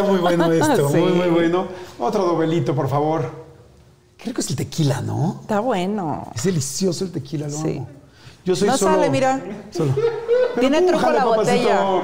[0.00, 0.96] Está muy bueno esto, Sí.
[0.96, 1.66] muy, muy bueno.
[1.98, 3.30] Otro dobelito, por favor.
[4.16, 5.38] Creo que es el tequila, ¿no?
[5.42, 6.28] Está bueno.
[6.34, 7.76] Es delicioso el tequila, lo Sí.
[7.78, 7.88] amo.
[8.44, 8.94] Yo soy No solo...
[8.96, 9.40] sale, mira.
[9.70, 9.94] solo-
[10.58, 11.36] Tiene truco la papacito.
[11.36, 12.00] botella.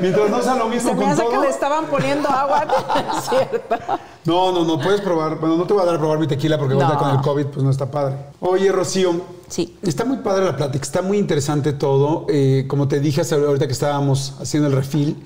[0.00, 1.42] Mientras no sea lo mismo Se me con hace que todo.
[1.42, 2.66] le estaban poniendo agua,
[3.18, 3.76] es cierto.
[4.24, 5.38] No, no, no, puedes probar.
[5.38, 6.98] Bueno, no te voy a dar a probar mi tequila porque No.
[6.98, 8.16] con el COVID pues no está padre.
[8.40, 9.20] Oye, Rocío.
[9.48, 9.76] Sí.
[9.82, 12.26] Está muy padre la plática, está muy interesante todo.
[12.28, 15.22] Eh, como te dije hace- ahorita que estábamos haciendo el refil,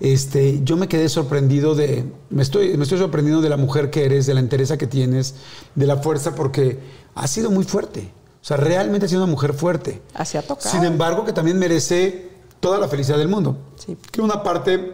[0.00, 4.04] este, yo me quedé sorprendido de, me estoy, me estoy sorprendiendo de la mujer que
[4.04, 5.34] eres, de la entereza que tienes,
[5.74, 6.78] de la fuerza, porque
[7.14, 8.12] has sido muy fuerte.
[8.40, 10.00] O sea, realmente has sido una mujer fuerte.
[10.14, 10.70] Así ha tocado.
[10.70, 12.30] Sin embargo, que también merece
[12.60, 13.56] toda la felicidad del mundo.
[13.76, 13.96] Sí.
[14.10, 14.92] Que una parte,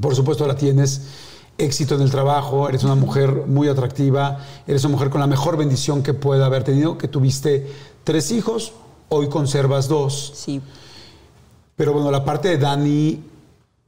[0.00, 1.02] por supuesto, la tienes.
[1.58, 5.56] Éxito en el trabajo, eres una mujer muy atractiva, eres una mujer con la mejor
[5.56, 7.66] bendición que pueda haber tenido, que tuviste
[8.04, 8.74] tres hijos,
[9.08, 10.34] hoy conservas dos.
[10.36, 10.60] Sí.
[11.74, 13.24] Pero bueno, la parte de Dani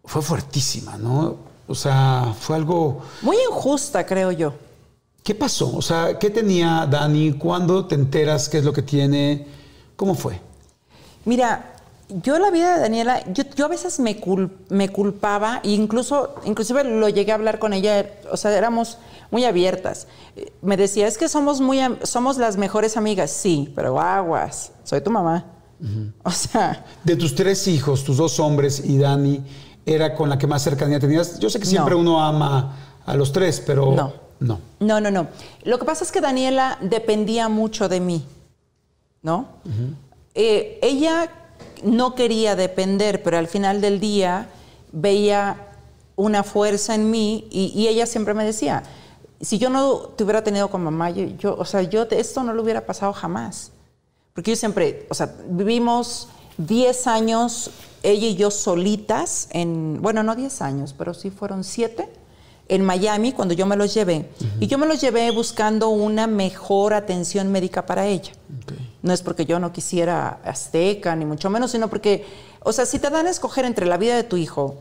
[0.04, 1.36] fue fuertísima, ¿no?
[1.68, 3.02] O sea, fue algo...
[3.22, 4.52] Muy injusta, creo yo.
[5.22, 5.76] ¿Qué pasó?
[5.76, 7.32] O sea, ¿qué tenía Dani?
[7.34, 9.46] ¿Cuándo te enteras qué es lo que tiene?
[9.94, 10.40] ¿Cómo fue?
[11.24, 11.74] Mira,
[12.08, 16.34] yo la vida de Daniela, yo, yo a veces me, cul- me culpaba, e incluso,
[16.44, 18.98] inclusive lo llegué a hablar con ella, o sea, éramos
[19.30, 20.08] muy abiertas.
[20.62, 23.30] Me decía, es que somos, muy, somos las mejores amigas.
[23.30, 25.44] Sí, pero aguas, soy tu mamá.
[26.24, 29.42] O sea, De tus tres hijos, tus dos hombres y Dani,
[29.86, 31.38] ¿era con la que más cercanía tenías?
[31.38, 32.00] Yo sé que siempre No.
[32.00, 32.76] uno ama
[33.06, 34.12] a los tres, pero No.
[34.40, 34.58] no.
[34.80, 35.26] no, no, no.
[35.64, 38.24] Lo que pasa es que Daniela dependía mucho de mí,
[39.22, 39.46] ¿no?
[40.34, 41.30] Eh, ella
[41.82, 44.48] no quería depender, pero al final del día
[44.92, 45.56] veía
[46.16, 48.82] una fuerza en mí y, y ella siempre me decía,
[49.40, 52.42] si yo no te hubiera tenido con mamá, yo, yo- o sea, yo te- esto
[52.44, 53.72] no lo hubiera pasado jamás.
[54.34, 56.28] Porque yo siempre, o sea, vivimos
[56.58, 57.70] 10 años,
[58.02, 62.08] ella y yo solitas, en, bueno, no 10 años, pero sí fueron 7,
[62.68, 64.30] en Miami, cuando yo me los llevé.
[64.60, 68.32] Y yo me los llevé buscando una mejor atención médica para ella.
[69.02, 72.24] No es porque yo no quisiera azteca, ni mucho menos, sino porque,
[72.62, 74.76] o sea, si te dan a escoger entre la vida de tu hijo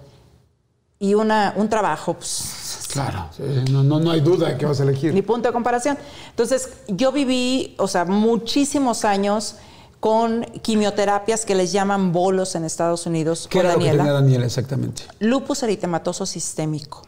[1.00, 3.30] y una, un trabajo, pues Claro,
[3.70, 5.14] no, no, no hay duda de que vas a elegir.
[5.14, 5.98] ni punto de comparación.
[6.32, 9.56] Entonces, yo viví, o sea, muchísimos años
[10.00, 14.14] con quimioterapias que les llaman bolos en Estados Unidos ¿Qué con era lo que tenía
[14.14, 15.04] Daniela exactamente?
[15.20, 17.04] Lupus eritematoso sistémico.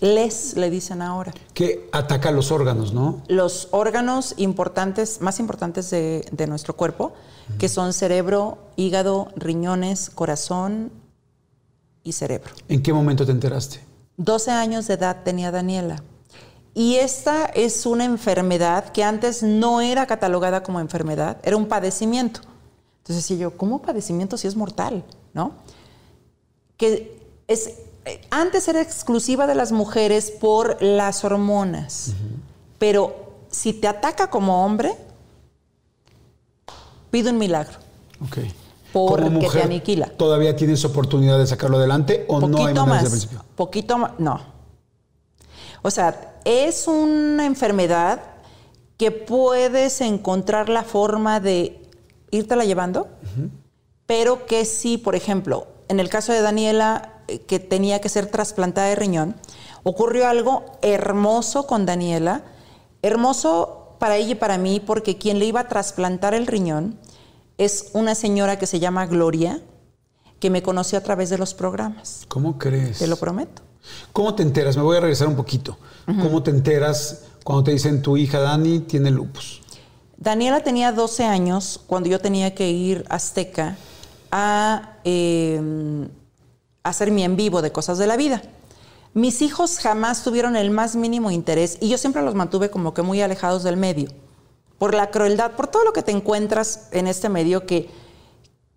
[0.00, 1.32] Les le dicen ahora.
[1.54, 3.22] Que ataca los órganos, ¿no?
[3.28, 7.14] Los órganos importantes, más importantes de, de nuestro cuerpo,
[7.58, 10.92] que son cerebro, hígado, riñones, corazón
[12.04, 12.52] y cerebro.
[12.68, 13.80] ¿En qué momento te enteraste?
[14.18, 16.02] 12 años de edad tenía Daniela.
[16.76, 22.40] Y esta es una enfermedad que antes no era catalogada como enfermedad, era un padecimiento.
[22.98, 25.02] Entonces decía yo, ¿cómo padecimiento si es mortal?
[25.32, 25.52] ¿No?
[26.76, 27.18] Que
[27.48, 27.70] es,
[28.04, 32.12] eh, antes era exclusiva de las mujeres por las hormonas,
[32.78, 34.94] pero si te ataca como hombre,
[37.10, 37.78] pide un milagro.
[38.22, 38.36] Ok.
[38.92, 40.08] Porque Como te mujer, aniquila.
[40.08, 43.44] ¿Todavía tienes oportunidad de sacarlo adelante o no hay manera desde el más, principio?
[43.56, 44.55] poquito más, no.
[45.86, 48.20] O sea, es una enfermedad
[48.96, 51.80] que puedes encontrar la forma de
[52.32, 53.06] irtela llevando,
[54.04, 58.26] pero que sí, por ejemplo, en el caso de Daniela, eh, que tenía que ser
[58.26, 59.36] trasplantada de riñón,
[59.84, 62.42] ocurrió algo hermoso con Daniela,
[63.02, 66.98] hermoso para ella y para mí, porque quien le iba a trasplantar el riñón
[67.58, 69.60] es una señora que se llama Gloria,
[70.38, 72.24] que me conoció a través de los programas.
[72.28, 72.98] ¿Cómo crees?
[72.98, 73.62] Te lo prometo.
[74.12, 74.76] ¿Cómo te enteras?
[74.76, 75.78] Me voy a regresar un poquito.
[76.06, 79.62] ¿Cómo te enteras cuando te dicen tu hija Dani tiene lupus?
[80.16, 83.76] Daniela tenía 12 años cuando yo tenía que ir a Azteca
[84.30, 86.08] a eh,
[86.82, 88.42] hacer mi en vivo de cosas de la vida.
[89.14, 93.02] Mis hijos jamás tuvieron el más mínimo interés y yo siempre los mantuve como que
[93.02, 94.10] muy alejados del medio.
[94.78, 97.88] Por la crueldad, por todo lo que te encuentras en este medio que,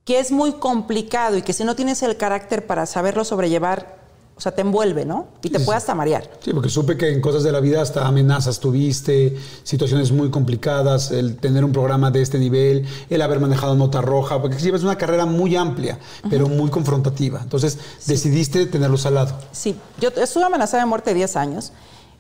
[0.06, 4.00] que es muy complicado y que si no tienes el carácter para saberlo sobrellevar,
[4.36, 5.28] o sea, te envuelve, ¿no?
[5.44, 6.32] Y te puede hasta marear.
[6.40, 11.12] Sí, porque supe que en cosas de la vida hasta amenazas tuviste, situaciones muy complicadas,
[11.12, 14.98] el tener un programa de este nivel, el haber manejado nota roja, porque es una
[14.98, 17.42] carrera muy amplia, pero muy confrontativa.
[17.44, 17.78] Entonces
[18.08, 19.36] decidiste tenerlos al lado.
[19.52, 21.74] Sí, yo estuve amenazada de muerte 10 años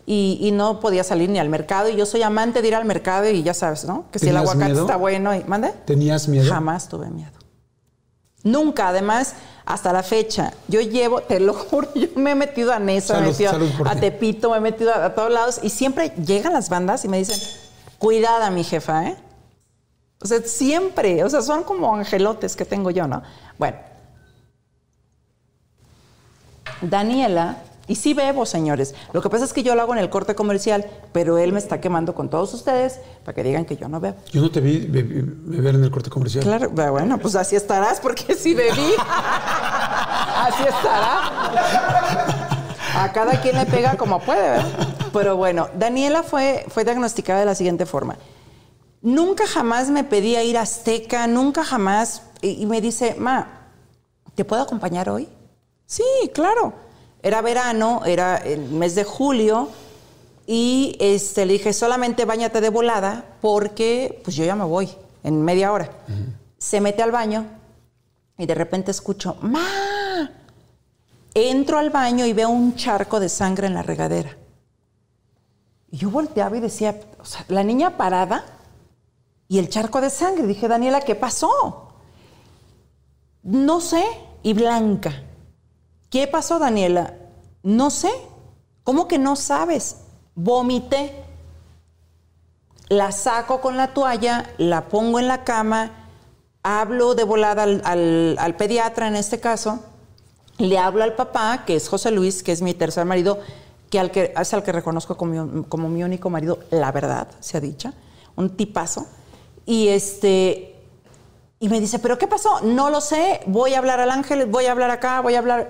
[0.05, 2.84] y, y no podía salir ni al mercado y yo soy amante de ir al
[2.84, 4.07] mercado y ya sabes, ¿no?
[4.11, 4.86] Que si el ¿Tenías aguacate miedo?
[4.86, 5.45] está bueno y...
[5.45, 5.71] ¿Mande?
[5.86, 6.51] ¿Tenías miedo?
[6.51, 7.32] Jamás tuve miedo.
[8.43, 9.35] Nunca, además,
[9.65, 13.27] hasta la fecha, yo llevo, te lo juro, yo me he metido a Nesa, me
[13.27, 14.01] he metido salud a ti.
[14.01, 17.17] Tepito, me he metido a, a todos lados y siempre llegan las bandas y me
[17.17, 17.39] dicen,
[17.97, 19.17] cuidada mi jefa, ¿eh?
[20.21, 23.23] O sea, siempre, o sea, son como angelotes que tengo yo, ¿no?
[23.57, 23.77] Bueno,
[26.81, 27.57] Daniela,
[27.89, 28.95] y sí bebo, señores.
[29.11, 31.59] Lo que pasa es que yo lo hago en el corte comercial, pero él me
[31.59, 34.15] está quemando con todos ustedes para que digan que yo no bebo.
[34.31, 36.43] Yo no te vi be- be- beber en el corte comercial.
[36.45, 38.93] Claro, bueno, pues así estarás porque sí bebí.
[38.99, 42.29] Así estará.
[42.95, 44.65] A cada quien le pega como puede, ¿verdad?
[45.13, 48.17] Pero bueno, Daniela fue, fue diagnosticada de la siguiente forma.
[49.01, 52.23] Nunca jamás me pedía ir a Azteca, nunca jamás.
[52.41, 53.47] Y, y me dice, Ma,
[54.35, 55.27] ¿te puedo acompañar hoy?
[55.85, 56.73] Sí, claro.
[57.22, 59.70] Era verano, era el mes de julio.
[60.47, 64.89] Y este, le dije, solamente bañate de volada porque pues yo ya me voy
[65.24, 65.91] en media hora.
[66.57, 67.45] Se mete al baño
[68.38, 70.32] y de repente escucho, ¡Ma!
[71.34, 74.36] Entro al baño y veo un charco de sangre en la regadera.
[75.91, 78.43] Y yo volteaba y decía, o sea, la niña parada
[79.47, 80.47] y el charco de sangre.
[80.47, 81.93] Dije, Daniela, ¿qué pasó?
[83.43, 84.03] No sé.
[84.41, 85.24] Y Blanca,
[86.10, 87.14] ¿qué pasó, Daniela?
[87.64, 88.12] No sé.
[88.84, 89.97] ¿Cómo que no sabes?
[90.36, 91.24] Vomité.
[92.89, 95.91] La saco con la toalla, la pongo en la cama,
[96.64, 99.80] hablo de volada al, pediatra en este caso,
[100.57, 103.39] le hablo al papá, que es José Luis, que es mi tercer marido,
[103.91, 107.60] que, al que es al que reconozco como, como mi único marido, la verdad, sea
[107.60, 107.93] dicha,
[108.36, 109.05] un tipazo.
[109.68, 110.80] Y este
[111.60, 112.62] y me dice, ¿pero qué pasó?
[112.62, 115.70] No lo sé, voy a hablar al ángel, voy a hablar acá, voy a hablar.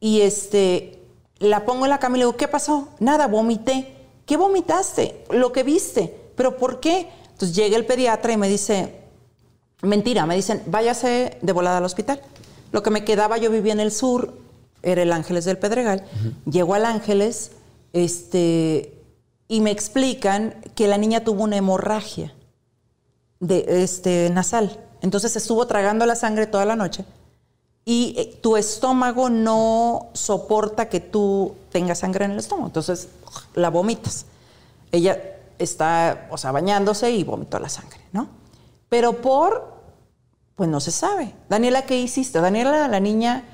[0.00, 0.98] Y este,
[1.38, 2.88] la pongo en la cama y le digo, ¿qué pasó?
[2.98, 3.94] Nada, vomité.
[4.24, 5.24] ¿Qué vomitaste?
[5.30, 6.32] Lo que viste.
[6.34, 7.08] ¿Pero por qué?
[7.32, 8.94] Entonces llega el pediatra y me dice,
[9.82, 12.20] mentira, me dicen, váyase de volada al hospital.
[12.72, 14.38] Lo que me quedaba, yo vivía en el sur,
[14.82, 16.04] era el Ángeles del Pedregal.
[16.50, 17.52] Llego al Ángeles,
[17.92, 18.94] este,
[19.48, 22.32] y me explican que la niña tuvo una hemorragia
[23.40, 24.78] de este nasal.
[25.02, 27.04] Entonces estuvo tragando la sangre toda la noche
[27.84, 32.68] y eh, tu estómago no soporta que tú tengas sangre en el estómago.
[32.68, 33.08] Entonces
[33.54, 34.26] la vomitas.
[34.92, 38.28] Ella está, o sea, bañándose y vomitó la sangre, ¿no?
[38.88, 39.74] Pero por,
[40.56, 41.34] pues no se sabe.
[41.48, 42.40] Daniela, ¿qué hiciste?
[42.40, 43.44] Daniela, la niña,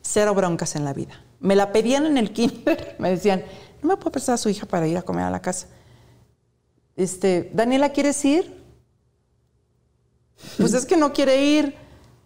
[0.00, 1.22] cero broncas en la vida.
[1.40, 3.44] Me la pedían en el kinder, me decían,
[3.82, 5.68] ¿no me puede prestar a su hija para ir a comer a la casa?
[6.96, 8.64] Este, Daniela, ¿quieres ir?
[10.58, 11.74] Pues es que no quiere ir.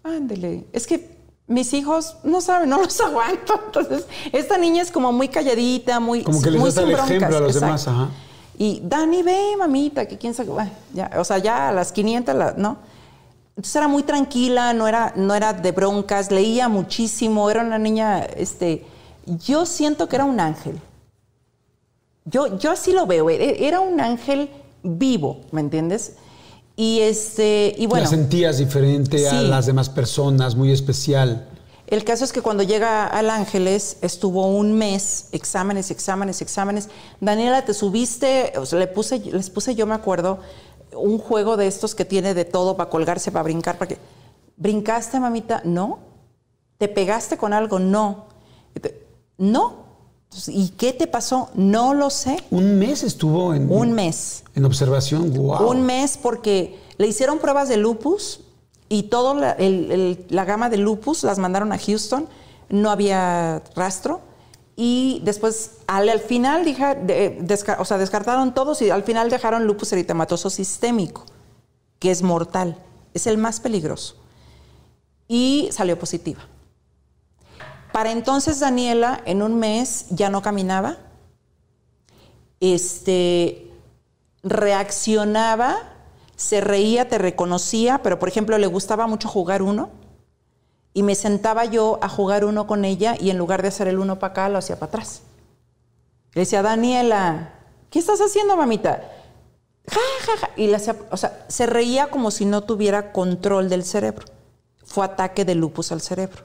[0.02, 0.64] Ándele.
[0.72, 1.09] Es que
[1.50, 3.60] mis hijos no saben, no los aguanto.
[3.66, 6.22] Entonces, esta niña es como muy calladita, muy.
[6.22, 7.66] Como que les muy das el broncas, ejemplo a los exacto.
[7.66, 8.08] demás, ajá.
[8.56, 10.50] Y Dani, ve, mamita, que quién sabe.
[10.50, 12.76] bueno, ya, o sea, ya a las 500, la- ¿no?
[13.56, 18.20] Entonces era muy tranquila, no era, no era de broncas, leía muchísimo, era una niña,
[18.24, 18.86] este.
[19.26, 20.80] Yo siento que era un ángel.
[22.24, 24.50] Yo, yo así lo veo, e- era un ángel
[24.82, 26.14] vivo, ¿me entiendes?
[26.80, 28.04] Y este, y bueno.
[28.04, 31.46] la sentías diferente a las demás personas, muy especial.
[31.86, 36.88] El caso es que cuando llega al Ángeles estuvo un mes, exámenes, exámenes, exámenes.
[37.20, 40.38] Daniela, te subiste, o sea, le puse, les puse, yo me acuerdo,
[40.94, 43.98] un juego de estos que tiene de todo para colgarse, para brincar, para que.
[44.56, 45.60] ¿Brincaste, mamita?
[45.66, 45.98] No.
[46.78, 47.78] ¿Te pegaste con algo?
[47.78, 48.24] No.
[49.36, 49.89] No.
[50.48, 51.50] ¿Y qué te pasó?
[51.54, 52.36] No lo sé.
[52.50, 54.44] Un mes estuvo en, Un mes.
[54.54, 55.32] en observación.
[55.34, 55.68] Wow.
[55.70, 58.40] Un mes porque le hicieron pruebas de lupus
[58.88, 62.28] y toda la, gama de lupus las mandaron a Houston,
[62.68, 64.20] no había rastro.
[64.76, 69.28] Y después, al, al final, dija- de- desca- o sea, descartaron todos y al final
[69.30, 71.26] dejaron lupus eritematoso sistémico,
[71.98, 72.78] que es mortal,
[73.12, 74.14] es el más peligroso.
[75.28, 76.40] Y salió positiva.
[77.92, 80.98] Para entonces Daniela, en un mes, ya no caminaba.
[82.60, 83.70] Este,
[84.42, 85.76] reaccionaba,
[86.36, 89.90] se reía, te reconocía, pero por ejemplo le gustaba mucho jugar uno.
[90.92, 93.98] Y me sentaba yo a jugar uno con ella y en lugar de hacer el
[93.98, 95.22] uno para acá, lo hacía para atrás.
[96.32, 97.52] Le decía, Daniela,
[97.90, 99.02] ¿qué estás haciendo, mamita?
[99.86, 100.50] Ja, ja, ja.
[100.56, 104.26] Y le hacía, o sea, se reía como si no tuviera control del cerebro.
[104.84, 106.42] Fue ataque de lupus al cerebro.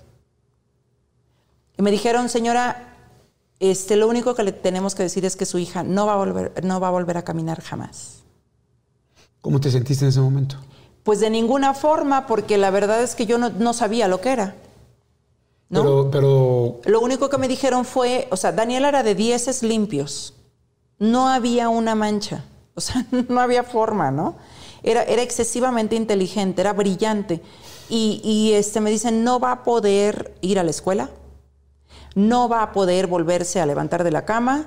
[1.78, 2.96] Y me dijeron, señora,
[3.60, 6.18] este, lo único que le tenemos que decir es que su hija no va a
[6.18, 8.24] volver, no va a, volver a caminar jamás.
[9.42, 10.58] ¿Cómo te sentiste en ese momento?
[11.04, 14.32] Pues de ninguna forma, porque la verdad es que yo no, no sabía lo que
[14.32, 14.56] era.
[15.70, 15.82] ¿no?
[15.82, 20.34] Pero, pero Lo único que me dijeron fue, o sea, Daniela era de dieces limpios.
[20.98, 22.46] No había una mancha.
[22.76, 24.36] O sea, no había forma, ¿no?
[24.84, 27.42] Era, era excesivamente inteligente, era brillante.
[27.90, 31.10] Y, y, este, me dicen, no va a poder ir a la escuela,
[32.16, 34.66] no va a poder volverse a levantar de la cama,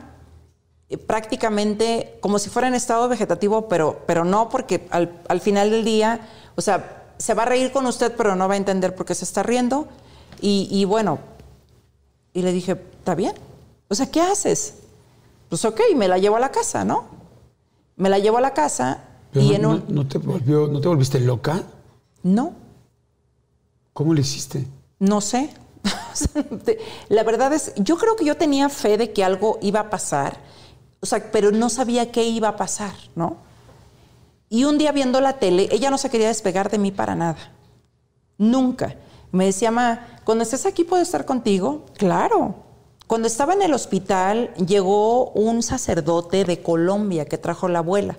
[0.88, 5.70] eh, prácticamente como si fuera en estado vegetativo, pero, pero no, porque al, al final
[5.70, 6.20] del día,
[6.56, 9.14] o sea, se va a reír con usted, pero no va a entender por qué
[9.14, 9.88] se está riendo.
[10.40, 11.18] Y, y bueno,
[12.32, 13.34] y le dije, ¿está bien?
[13.88, 14.74] O sea, ¿qué haces?
[15.48, 17.06] Pues ok, me la llevo a la casa, ¿no?
[17.96, 19.84] Me la llevo a la casa pero y no, en no- un...
[19.88, 21.62] no te volvió, ¿no te volviste loca?
[22.22, 22.52] No,
[23.92, 24.64] ¿Cómo le hiciste?
[25.00, 25.50] no sé.
[27.08, 30.38] la verdad es, yo creo que yo tenía fe de que algo iba a pasar,
[31.00, 33.36] o sea, pero no sabía qué iba a pasar, ¿no?
[34.50, 37.52] Y un día viendo la tele, ella no se quería despegar de mí para nada.
[38.38, 38.96] Nunca.
[39.30, 41.84] Me decía, ma, cuando estés aquí puedo estar contigo.
[41.98, 42.54] Claro.
[43.06, 48.18] Cuando estaba en el hospital, llegó un sacerdote de Colombia que trajo la abuela,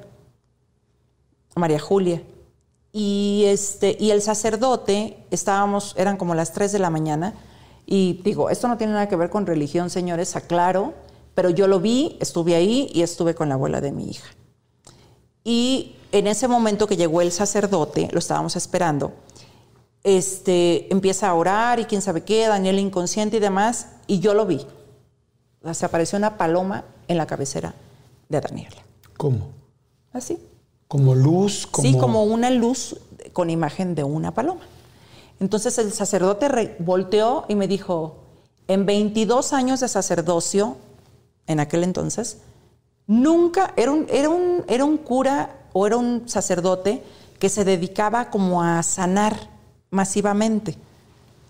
[1.56, 2.24] María Julia.
[2.92, 7.36] Y, este, y el sacerdote, estábamos, eran como las 3 de la mañana,
[7.92, 10.94] y digo, esto no tiene nada que ver con religión, señores, aclaro,
[11.34, 14.28] pero yo lo vi, estuve ahí y estuve con la abuela de mi hija.
[15.44, 19.14] Y en ese momento que llegó el sacerdote, lo estábamos esperando,
[20.04, 24.46] este, empieza a orar y quién sabe qué, Daniel inconsciente y demás, y yo lo
[24.46, 24.68] vi.
[25.74, 27.74] se apareció una paloma en la cabecera
[28.30, 28.86] de Daniela.
[29.18, 29.50] ¿Cómo?
[30.14, 30.38] Así.
[30.88, 31.88] Como luz, como...
[31.88, 32.98] Sí, como una luz
[33.34, 34.62] con imagen de una paloma.
[35.40, 38.18] Entonces el sacerdote volteó y me dijo,
[38.68, 40.78] en 22 años de sacerdocio,
[41.48, 42.38] en aquel entonces,
[43.08, 47.04] nunca, era un, era un, era un cura o era un sacerdote
[47.40, 49.50] que se dedicaba como a sanar
[49.90, 50.78] masivamente.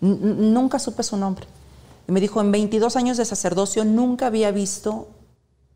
[0.02, 1.46] nunca supe su nombre.
[2.08, 5.10] Y me dijo, en 22 años de sacerdocio nunca había visto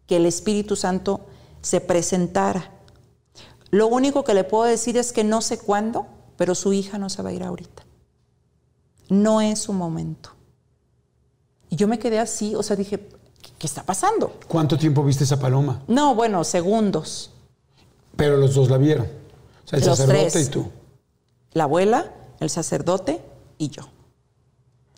[0.07, 1.22] que el Espíritu Santo
[1.61, 2.72] se presentara.
[3.70, 6.05] Lo único que le puedo decir es que no sé cuándo,
[6.38, 7.82] pero su hija no se va a ir ahorita.
[9.10, 10.32] No es su momento.
[11.70, 13.10] Y yo me quedé así, o sea, dije,
[13.58, 14.38] ¿qué está pasando?
[14.47, 15.82] ¿Cuánto tiempo viste esa paloma?
[15.88, 17.32] No, bueno, segundos.
[18.16, 19.08] Pero los dos la vieron.
[19.66, 20.72] O sea, el sacerdote y tú.
[21.54, 23.22] La abuela, el sacerdote
[23.58, 23.84] y yo.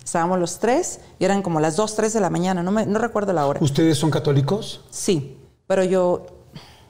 [0.04, 3.00] Estábamos los tres y eran como las dos, tres de la mañana, no, me, no
[3.00, 3.60] recuerdo la hora.
[3.64, 4.82] ¿Ustedes son católicos?
[4.92, 6.28] Sí, pero yo...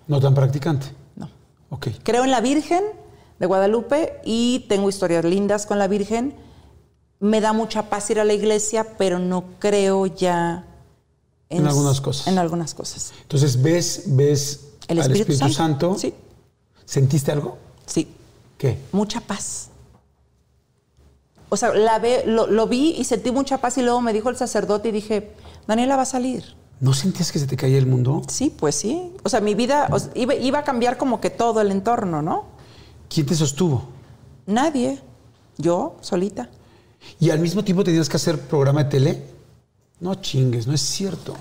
[0.08, 0.88] ¿No tan practicante?
[1.16, 1.30] No.
[1.70, 1.88] Ok.
[2.04, 2.84] Creo en la Virgen
[3.40, 6.36] de Guadalupe y tengo historias lindas con la Virgen.
[7.20, 10.66] Me da mucha paz ir a la iglesia, pero no creo ya...
[11.50, 12.28] En, algunas cosas.
[12.28, 13.14] En algunas cosas.
[13.22, 15.88] Entonces, ¿ves, ves ¿El Espíritu al Espíritu Santo?
[15.94, 16.00] Santo?
[16.00, 16.14] Sí.
[16.86, 17.58] ¿Sentiste algo?
[17.86, 18.08] Sí.
[18.58, 18.80] ¿Qué?
[18.92, 19.70] Mucha paz
[21.50, 24.36] o sea, la ve, lo, vi y sentí mucha paz y luego me dijo el
[24.36, 25.32] sacerdote y dije,
[25.68, 26.56] Daniela va a salir.
[26.82, 28.24] ¿No sentías que se te caía el mundo?
[28.28, 29.14] Sí, pues sí.
[29.24, 32.44] O sea, mi vida iba, a cambiar como que todo el entorno, ¿no?
[33.08, 33.84] ¿Quién te sostuvo?
[34.46, 35.00] Nadie.
[35.58, 36.50] Yo, solita.
[37.20, 39.24] ¿Y al mismo tiempo tenías que hacer programa de tele?
[40.00, 41.36] No chingues, no es cierto.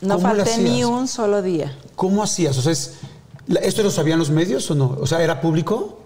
[0.00, 1.76] No falté ni un solo día.
[1.94, 2.56] ¿Cómo hacías?
[2.58, 4.96] O sea, ¿esto lo sabían los medios o no?
[5.00, 6.02] O sea, ¿era público?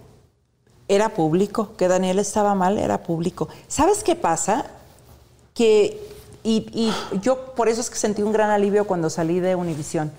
[0.89, 3.49] era público, que Daniel estaba mal, era público.
[3.69, 4.67] ¿Sabes qué pasa?
[5.55, 6.01] Que,
[6.45, 10.13] y, yo por eso es que sentí un gran alivio cuando salí de Univisión,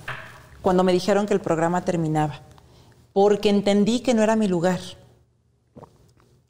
[0.62, 2.42] cuando me dijeron que el programa terminaba,
[3.14, 4.80] porque entendí que no era mi lugar.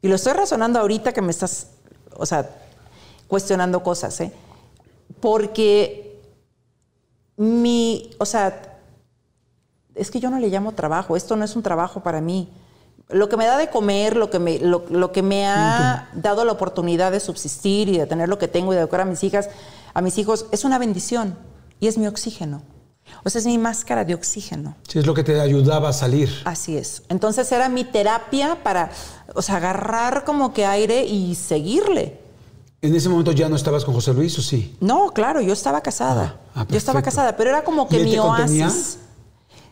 [0.01, 1.67] Y lo estoy razonando ahorita que me estás,
[2.17, 2.49] o sea,
[3.27, 4.31] cuestionando cosas, ¿eh?
[5.19, 6.19] Porque
[7.37, 8.79] mi, o sea,
[9.95, 12.49] es que yo no le llamo trabajo, esto no es un trabajo para mí
[13.09, 16.51] lo que me da de comer, lo que me, lo, que me ha dado la
[16.51, 19.49] oportunidad de subsistir y de tener lo que tengo y de educar a mis hijas,
[19.93, 21.37] a mis hijos, es una bendición
[21.79, 22.61] y es mi oxígeno.
[23.29, 24.75] Sea, es mi máscara de oxígeno.
[24.87, 26.29] Sí, es lo que te ayudaba a salir.
[26.45, 27.03] Así es.
[27.09, 28.91] Entonces era mi terapia para,
[29.35, 32.19] o sea, agarrar como que aire y seguirle.
[32.81, 34.75] ¿En ese momento ya no estabas con José Luis o sí?
[34.79, 36.39] No, claro, yo estaba casada.
[36.53, 38.99] Ah, ah, yo estaba casada, pero era como que mi oasis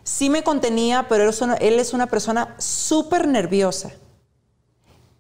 [0.06, 3.91] sí me contenía, pero él es una, persona súper nerviosa,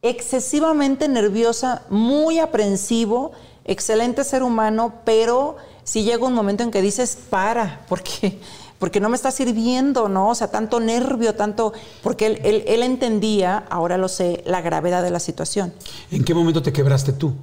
[0.01, 3.31] excesivamente nerviosa, muy aprensivo,
[3.65, 8.41] excelente ser humano, pero si llega un momento en que dices, para, porque,
[8.79, 10.29] porque no me está sirviendo, ¿no?
[10.29, 11.71] O sea, tanto nervio, tanto,
[12.03, 15.73] porque él, él, entendía, ahora lo sé, la gravedad de la situación.
[16.11, 17.33] ¿En qué momento te quebraste tú?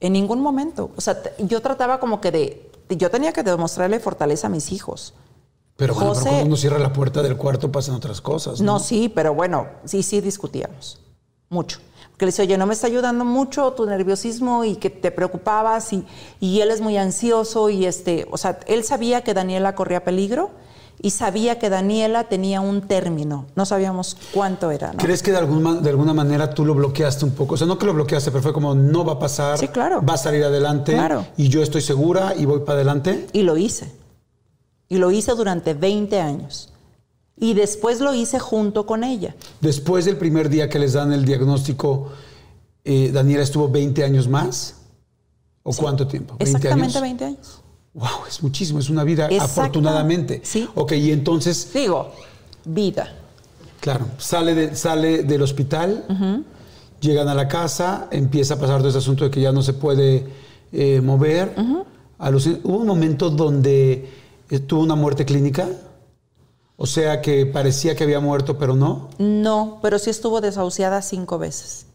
[0.00, 0.92] En ningún momento.
[0.96, 5.12] O sea, yo trataba como que de, yo tenía que demostrarle fortaleza a mis hijos.
[5.76, 8.60] Pero bueno, cuando uno cierra la puerta del cuarto pasan otras cosas.
[8.60, 8.78] ¿no?
[8.78, 11.00] sí, pero bueno, sí, sí discutíamos.
[11.50, 11.80] Mucho.
[12.16, 15.92] Porque le decía, oye, no me está ayudando mucho tu nerviosismo y que te preocupabas
[15.92, 16.02] y,
[16.40, 20.50] y él es muy ansioso y este, o sea, él sabía que Daniela corría peligro
[21.02, 23.44] y sabía que Daniela tenía un término.
[23.54, 24.92] No sabíamos cuánto era.
[24.92, 24.98] ¿no?
[24.98, 27.52] ¿Crees que de alguna, de alguna manera tú lo bloqueaste un poco?
[27.52, 29.58] O sea, no que lo bloqueaste, pero fue como no va a pasar.
[29.58, 30.02] Sí, claro.
[30.02, 30.94] Va a salir adelante.
[30.94, 31.26] Claro.
[31.36, 33.26] Y yo estoy segura y voy para adelante.
[33.34, 33.92] Y lo hice.
[34.88, 36.72] Y lo hice durante 20 años.
[37.38, 39.34] Y después lo hice junto con ella.
[39.60, 42.08] Después del primer día que les dan el diagnóstico,
[42.84, 44.74] eh, Daniela estuvo 20 años más.
[45.62, 46.34] ¿O cuánto tiempo?
[46.38, 47.60] ¿20 exactamente 20 años.
[47.92, 50.40] Wow, es muchísimo, es una vida, afortunadamente.
[50.44, 50.68] Sí.
[50.74, 51.70] Ok, y entonces.
[51.74, 52.12] Digo,
[52.64, 53.12] vida.
[53.80, 56.04] Claro, sale, sale del hospital,
[57.00, 59.72] llegan a la casa, empieza a pasar todo ese asunto de que ya no se
[59.74, 60.26] puede
[60.72, 61.54] eh, mover.
[62.18, 64.08] a los- hubo un momento donde
[64.50, 65.68] eh, tuvo una muerte clínica.
[66.76, 69.08] O sea que parecía que había muerto, pero no.
[69.18, 71.86] No, pero sí estuvo desahuciada cinco veces.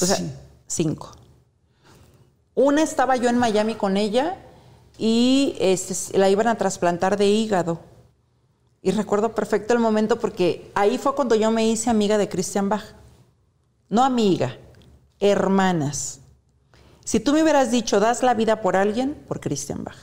[0.00, 0.30] O sea, Sí.
[0.66, 1.12] cinco.
[2.54, 4.36] Una estaba yo en Miami con ella
[4.98, 7.80] y este, la iban a trasplantar de hígado.
[8.82, 12.68] Y recuerdo perfecto el momento porque ahí fue cuando yo me hice amiga de Christian
[12.68, 12.84] Bach.
[13.88, 14.56] No amiga,
[15.20, 16.20] hermanas.
[17.04, 19.96] Si tú me hubieras dicho, das la vida por alguien, por Christian Bach.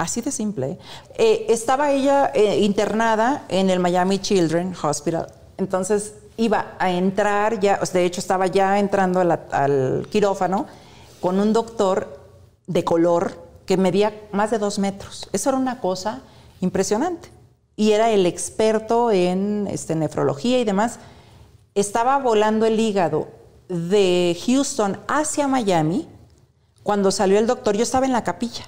[0.00, 0.78] Así de simple.
[1.18, 1.44] ¿eh?
[1.50, 5.26] Estaba ella eh, internada en el Miami Children Hospital.
[5.58, 10.64] Entonces iba a entrar ya, de hecho estaba ya entrando a la- al quirófano
[11.20, 12.18] con un doctor
[12.66, 15.28] de color que medía más de dos metros.
[15.34, 16.22] Eso era una cosa
[16.62, 17.28] impresionante.
[17.76, 20.98] Y era el experto en este, nefrología y demás.
[21.74, 23.28] Estaba volando el hígado
[23.68, 26.08] de Houston hacia Miami.
[26.82, 28.64] Cuando salió el doctor, yo estaba en la capilla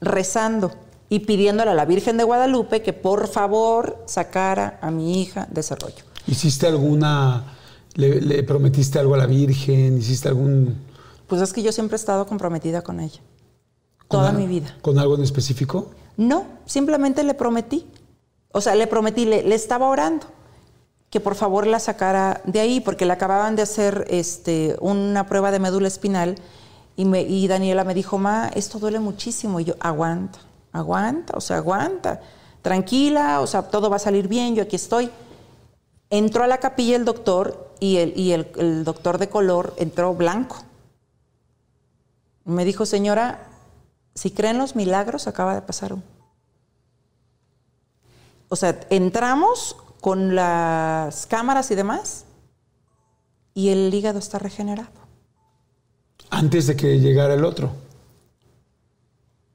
[0.00, 0.72] rezando
[1.08, 5.60] y pidiéndole a la Virgen de Guadalupe que por favor sacara a mi hija de
[5.60, 6.04] ese rollo.
[6.26, 7.56] ¿Hiciste alguna,
[7.94, 9.98] le, le prometiste algo a la Virgen?
[9.98, 10.76] ¿Hiciste algún...
[11.26, 13.20] Pues es que yo siempre he estado comprometida con ella.
[14.08, 14.76] con Toda mi vida.
[14.82, 15.90] ¿Con algo en específico?
[16.16, 17.86] No, simplemente le prometí.
[18.52, 20.26] O sea, le prometí, le, le estaba orando
[21.08, 25.50] que por favor la sacara de ahí, porque le acababan de hacer este, una prueba
[25.50, 26.36] de médula espinal
[27.02, 29.60] y, Daniela me dijo, ma, esto duele muchísimo.
[29.60, 30.38] Y yo, aguanta,
[30.72, 32.20] aguanta, o sea, aguanta,
[32.62, 35.10] tranquila, o sea, todo va a salir bien, yo aquí estoy.
[36.10, 40.56] Entró a la capilla el doctor y el, doctor de color entró blanco.
[42.44, 43.46] Me dijo, señora,
[44.14, 46.02] si creen los milagros, acaba de pasar uno.
[48.48, 52.24] O sea, entramos con las cámaras y demás
[53.54, 54.99] y el hígado está regenerado.
[56.28, 57.70] Antes de que llegara el otro.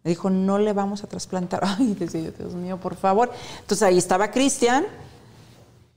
[0.03, 1.61] Me dijo, no le vamos a trasplantar.
[1.63, 3.31] Ay, decía yo, Dios mío, por favor.
[3.61, 4.85] Entonces ahí estaba Cristian.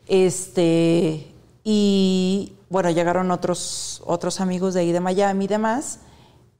[0.07, 1.27] Este,
[1.65, 5.99] y bueno, llegaron otros, otros amigos de ahí de Miami y demás.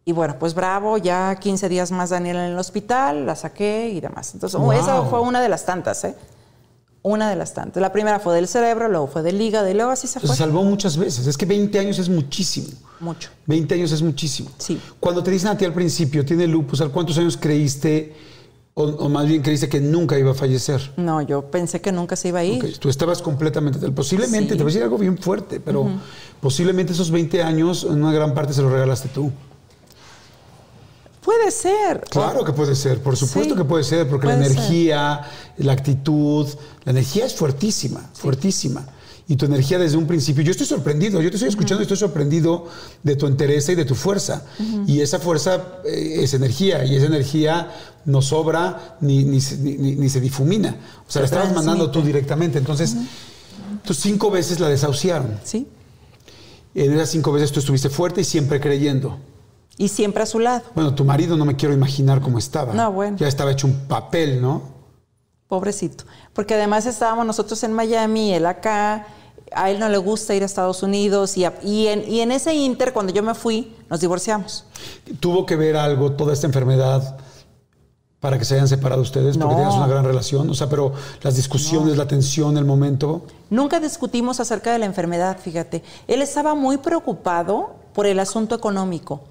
[0.05, 4.01] Y bueno, pues bravo, ya 15 días más Daniela en el hospital, la saqué y
[4.01, 4.33] demás.
[4.35, 4.73] Entonces, Wow.
[4.73, 6.15] esa fue una de las tantas, ¿eh?
[7.03, 7.81] Una de las tantas.
[7.81, 10.35] La primera fue del cerebro, luego fue del hígado y luego así se Se fue.
[10.37, 11.27] salvó muchas veces.
[11.27, 12.69] Es que 20 años es muchísimo.
[13.01, 13.31] Mucho.
[13.47, 14.51] 20 años es muchísimo.
[14.59, 14.81] Sí.
[14.99, 18.15] Cuando te dicen a ti al principio, tiene lupus, ¿a cuántos años creíste,
[18.75, 20.93] o, o más bien creíste que nunca iba a fallecer?
[20.97, 22.79] No, yo pensé que nunca se iba a ir.
[22.79, 23.79] Tú estabas completamente...
[23.93, 24.59] Posiblemente, Sí.
[24.59, 25.87] te voy a decir algo bien fuerte, pero
[26.41, 29.31] posiblemente esos 20 años, en una gran parte se los regalaste tú.
[31.29, 32.01] Puede ser.
[32.09, 34.47] Claro que puede ser, por supuesto Sí, que puede ser, porque la ser.
[34.53, 35.21] energía,
[35.59, 36.47] la actitud,
[36.87, 38.87] la energía es fuertísima, fuertísima.
[39.27, 41.99] Y tu energía desde un principio, yo estoy sorprendido, yo te estoy escuchando y estoy
[41.99, 42.67] sorprendido
[43.03, 44.43] de tu entereza y de tu fuerza.
[44.87, 47.73] Y esa fuerza eh, es energía, y esa energía
[48.07, 50.77] no sobra ni, ni, se- ni- ni- ni se difumina.
[51.07, 52.57] O sea, la Se estabas mandando tú directamente.
[52.57, 52.97] Entonces,
[53.85, 55.39] tú cinco veces la desahuciaron.
[55.45, 55.67] Sí.
[56.75, 59.19] En esas cinco veces tú estuviste fuerte y siempre creyendo.
[59.79, 60.63] Y siempre a su lado.
[60.75, 62.75] Bueno, tu marido no me quiero imaginar cómo estaba.
[62.75, 63.17] No, bueno.
[63.17, 64.61] Ya estaba hecho un papel, ¿no?
[65.47, 66.05] Pobrecito.
[66.35, 69.07] Porque además estábamos nosotros en Miami, él acá.
[69.53, 71.37] A él no le gusta ir a Estados Unidos.
[71.39, 74.65] Y, a- y en, y en ese inter, cuando yo me fui, nos divorciamos.
[75.21, 77.17] ¿Tuvo que ver algo toda esta enfermedad
[78.21, 79.39] para que se hayan separado ustedes?
[79.39, 79.61] Porque No.
[79.61, 80.51] tenías una gran relación.
[80.51, 83.23] O sea, pero las discusiones, la tensión, el momento.
[83.49, 85.83] Nunca discutimos acerca de la enfermedad, fíjate.
[86.09, 89.23] Él estaba muy preocupado por el asunto económico,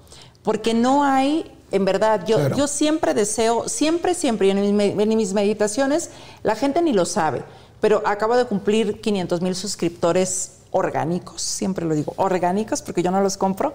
[0.48, 2.56] porque no hay, en verdad, yo, Claro.
[2.56, 6.08] yo siempre deseo, siempre, siempre, y en mis, en mis meditaciones,
[6.42, 7.42] la gente ni lo sabe,
[7.82, 13.20] pero acabo de cumplir 500 mil suscriptores orgánicos, siempre lo digo, orgánicos, porque yo no
[13.20, 13.74] los compro,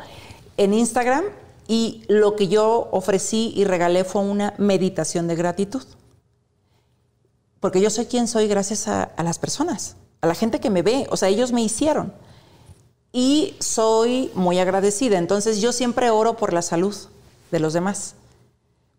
[0.58, 1.26] en Instagram,
[1.68, 5.84] y lo que yo ofrecí y regalé fue una meditación de gratitud
[7.60, 10.82] porque yo soy quien soy gracias a, a las personas, a la gente que me
[10.82, 12.14] ve, o sea, ellos me hicieron.
[13.16, 16.96] Y soy muy agradecida, entonces yo siempre oro por la salud
[17.52, 18.16] de los demás,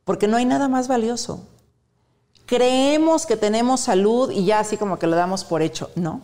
[0.05, 1.41] porque no hay nada más valioso.
[2.47, 6.21] Creemos que tenemos salud y ya así como que lo damos por hecho, no.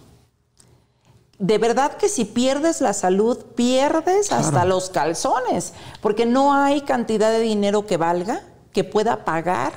[1.40, 7.32] De verdad que si pierdes la salud, pierdes hasta los calzones, porque no hay cantidad
[7.32, 9.72] de dinero que valga que pueda pagar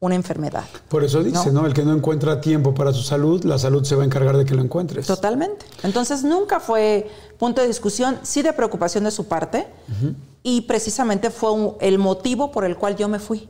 [0.00, 0.64] una enfermedad.
[0.88, 1.66] Por eso dice, ¿no?
[1.66, 4.44] El que no encuentra tiempo para su salud, la salud se va a encargar de
[4.44, 5.06] que lo encuentres.
[5.06, 5.66] Totalmente.
[5.82, 9.66] Entonces nunca fue punto de discusión, sí de preocupación de su parte,
[10.42, 13.48] y precisamente fue un- el motivo por el cual yo me fui,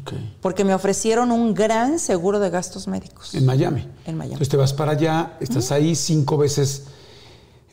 [0.00, 0.12] Ok.
[0.40, 3.34] porque me ofrecieron un gran seguro de gastos médicos.
[3.34, 3.86] En Miami.
[4.06, 4.32] En Miami.
[4.34, 6.84] Entonces te vas para allá, estás ahí cinco veces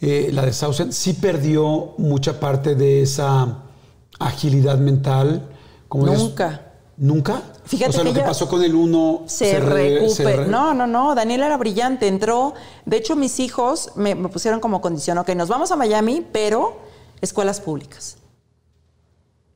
[0.02, 3.64] eh, la de Sausen, sí perdió mucha parte de esa
[4.20, 5.48] agilidad mental.
[5.88, 6.74] Como Nunca.
[6.98, 7.42] ¿Nunca?
[7.68, 10.00] Fíjate o sea, que lo que ella pasó con el uno se, se re-
[10.48, 11.14] No, no, no.
[11.16, 12.08] Daniela era brillante.
[12.08, 12.54] Entró.
[12.86, 16.80] De hecho, mis hijos me, me pusieron como condición: ok, nos vamos a Miami, pero
[17.22, 18.18] escuelas públicas.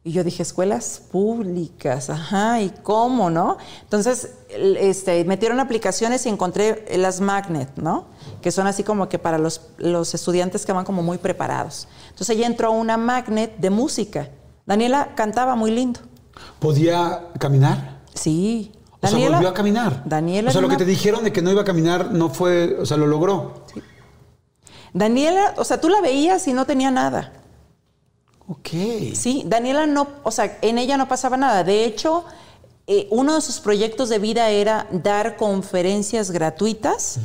[0.03, 3.57] Y yo dije, escuelas públicas, ajá, ¿y cómo, no?
[3.83, 8.05] Entonces, este, metieron aplicaciones y encontré las Magnet, ¿no?
[8.41, 11.87] Que son así como que para los, los estudiantes que van como muy preparados.
[12.09, 14.29] Entonces ella entró a una Magnet de música.
[14.65, 15.99] Daniela cantaba muy lindo.
[16.59, 17.90] ¿Podía caminar?
[18.13, 18.71] Sí.
[19.01, 20.03] O sea, volvió a caminar.
[20.05, 22.77] Daniela O sea, lo que te dijeron de que no iba a caminar no fue,
[22.79, 23.65] o sea, lo logró.
[24.93, 27.33] Daniela, o sea, tú la veías y no tenía nada.
[28.47, 28.69] Ok.
[29.13, 31.63] Sí, Daniela no, o sea, en ella no pasaba nada.
[31.63, 32.25] De hecho,
[32.85, 37.19] eh, uno de sus proyectos de vida era dar conferencias gratuitas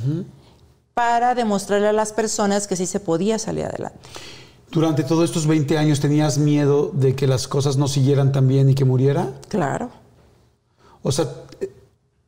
[0.94, 3.98] para demostrarle a las personas que sí se podía salir adelante.
[4.70, 8.70] Durante todos estos 20 años tenías miedo de que las cosas no siguieran tan bien
[8.70, 9.32] y que muriera.
[9.48, 9.90] Claro.
[11.06, 11.28] O sea,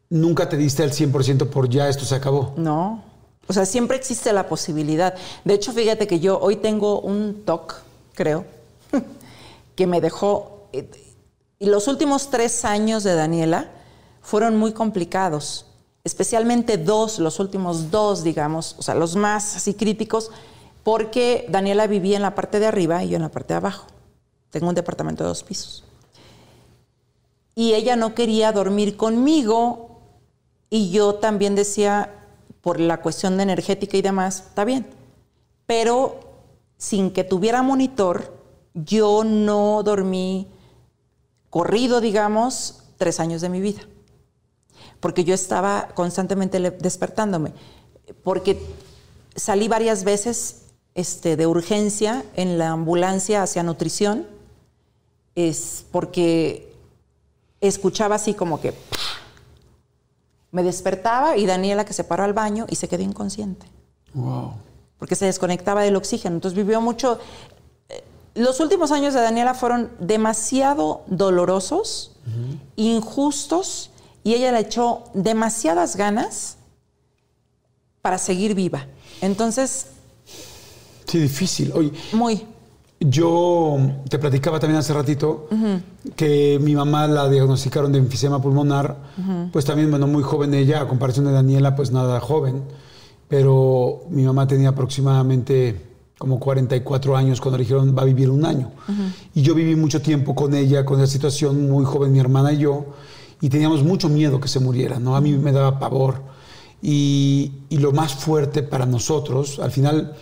[0.08, 2.54] nunca te diste al 100% por ya esto se acabó.
[2.56, 3.02] No.
[3.48, 5.14] O sea, siempre existe la posibilidad.
[5.44, 7.74] De hecho, fíjate que yo hoy tengo un TOC,
[8.14, 8.44] creo,
[9.74, 10.68] que me dejó.
[10.72, 10.88] eh,
[11.58, 13.68] Y los últimos tres años de Daniela
[14.22, 15.66] fueron muy complicados.
[16.04, 20.30] Especialmente dos, los últimos dos, digamos, o sea, los más así críticos,
[20.84, 23.86] porque Daniela vivía en la parte de arriba y yo en la parte de abajo.
[24.50, 25.82] Tengo un departamento de dos pisos.
[27.58, 29.98] Y ella no quería dormir conmigo
[30.70, 32.14] y yo también decía,
[32.60, 34.86] por la cuestión de energética y demás, está bien.
[35.66, 36.20] Pero
[36.76, 38.32] sin que tuviera monitor,
[38.74, 40.46] yo no dormí
[41.50, 43.80] corrido, digamos, tres años de mi vida.
[45.00, 47.54] Porque yo estaba constantemente despertándome.
[48.22, 48.56] Porque
[49.34, 54.28] salí varias veces este, de urgencia en la ambulancia hacia nutrición.
[55.34, 56.67] Es porque
[57.60, 58.74] escuchaba así como que
[60.50, 63.66] me despertaba y Daniela que se paró al baño y se quedó inconsciente
[64.14, 64.54] Wow.
[64.98, 66.36] porque se desconectaba del oxígeno.
[66.36, 67.18] Entonces vivió mucho.
[67.90, 68.02] eh,
[68.34, 72.12] Los últimos años de Daniela fueron demasiado dolorosos,
[72.76, 73.90] injustos,
[74.24, 76.56] y ella le echó demasiadas ganas
[78.02, 78.86] para seguir viva.
[79.20, 79.86] Entonces,
[81.06, 81.72] Sí, difícil.
[81.74, 82.46] Oye, muy.
[83.00, 83.78] Yo
[84.08, 85.48] te platicaba también hace ratito
[86.16, 88.96] que mi mamá la diagnosticaron de enfisema pulmonar,
[89.52, 92.62] pues también, bueno, muy joven ella, a comparación de Daniela, pues nada joven,
[93.28, 95.88] pero mi mamá tenía aproximadamente
[96.18, 98.72] como 44 años cuando le dijeron va a vivir un año.
[99.34, 102.58] Y yo viví mucho tiempo con ella, con esa situación, muy joven mi hermana y
[102.58, 102.86] yo,
[103.40, 105.14] y teníamos mucho miedo que se muriera, ¿no?
[105.14, 106.16] A mí me daba pavor.
[106.82, 110.16] Y, y lo más fuerte para nosotros, al final,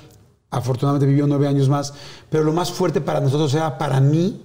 [0.56, 1.94] afortunadamente vivió nueve años más,
[2.30, 4.42] pero lo más fuerte para nosotros era para mí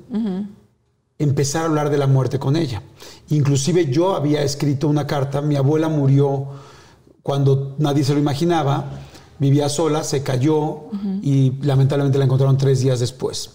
[1.17, 2.81] empezar a hablar de la muerte con ella.
[3.29, 6.47] Inclusive yo había escrito una carta, mi abuela murió
[7.23, 8.85] cuando nadie se lo imaginaba,
[9.39, 10.81] vivía sola, se cayó
[11.21, 13.51] y lamentablemente la encontraron tres días después.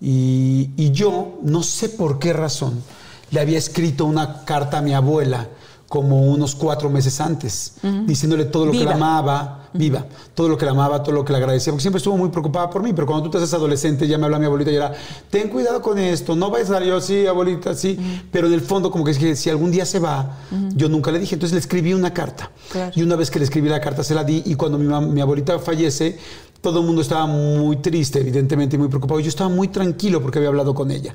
[0.00, 2.82] Y, y yo, no sé por qué razón,
[3.30, 5.48] le había escrito una carta a mi abuela
[5.88, 7.72] como unos cuatro meses antes,
[8.04, 11.32] diciéndole todo lo que la amaba, viva, todo lo que la amaba, todo lo que
[11.32, 14.06] la agradecía, porque siempre estuvo muy preocupada por mí, pero cuando tú te haces adolescente,
[14.06, 14.92] ya me habla mi abuelita y era,
[15.30, 17.98] ten cuidado con esto, no vayas a dar yo, sí, abuelita, sí,
[18.30, 20.36] pero en el fondo como que que si algún día se va,
[20.74, 22.92] yo nunca le dije, entonces le escribí una carta, Claro.
[22.94, 25.20] y una vez que le escribí la carta se la di, y cuando mi, mi
[25.22, 26.18] abuelita fallece,
[26.60, 30.38] todo el mundo estaba muy triste, evidentemente, y muy preocupado, yo estaba muy tranquilo porque
[30.38, 31.14] había hablado con ella.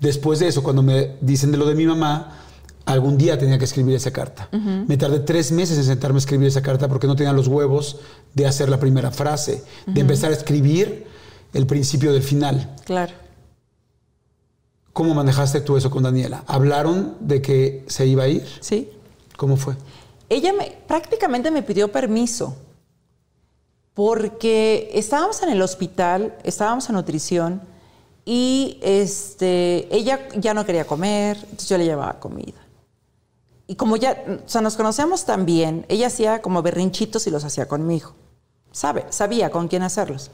[0.00, 2.32] Después de eso, cuando me dicen de lo de mi mamá,
[2.88, 4.48] algún día tenía que escribir esa carta.
[4.52, 7.98] Me tardé tres meses en sentarme a escribir esa carta porque no tenía los huevos
[8.34, 11.06] de hacer la primera frase, de empezar a escribir
[11.52, 12.74] el principio del final.
[12.84, 13.12] Claro.
[14.94, 16.44] ¿Cómo manejaste tú eso con Daniela?
[16.46, 18.46] ¿Hablaron de que se iba a ir?
[18.60, 18.90] Sí.
[19.36, 19.74] ¿Cómo fue?
[20.30, 22.56] Ella me, prácticamente me pidió permiso
[23.92, 27.60] porque estábamos en el hospital, estábamos en nutrición
[28.24, 32.67] y este, ella ya no quería comer, entonces yo le llevaba comida.
[33.70, 37.44] Y como ya, o sea, nos conocemos tan bien, ella hacía como berrinchitos y los
[37.44, 38.14] hacía conmigo.
[38.72, 40.30] Sabe, sabía con quién hacerlos.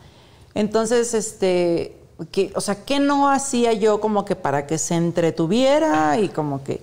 [0.55, 6.16] Entonces, este, que, o sea, ¿qué no hacía yo como que para que se entretuviera
[6.20, 6.80] y como que,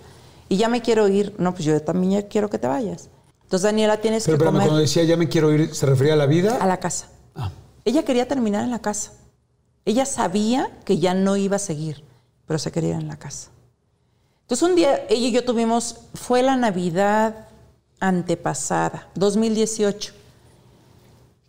[0.49, 1.33] y ya me quiero ir?
[1.37, 3.07] No, pues yo también ya quiero que te vayas.
[3.43, 6.13] Entonces, Daniela, tienes Pero que espérame, comer cuando decía ya me quiero ir, ¿se refería
[6.13, 6.57] a la vida?
[6.59, 7.07] a la casa.
[7.33, 7.49] Ah.
[7.85, 9.13] Ella quería terminar en la casa.
[9.85, 12.03] Ella sabía que ya no iba a seguir,
[12.45, 13.51] pero se quería ir en la casa.
[14.51, 17.47] Entonces un día ella y yo tuvimos, fue la Navidad
[18.01, 20.11] antepasada, 2018,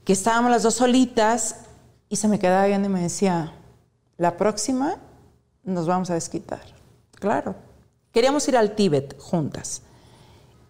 [0.05, 1.57] que estábamos las dos solitas
[2.09, 3.55] y se me quedaba viendo y me decía,
[4.19, 4.99] la próxima
[5.65, 6.63] nos vamos a desquitar.
[7.17, 7.57] Claro.
[8.13, 9.83] Queríamos ir al Tíbet juntas.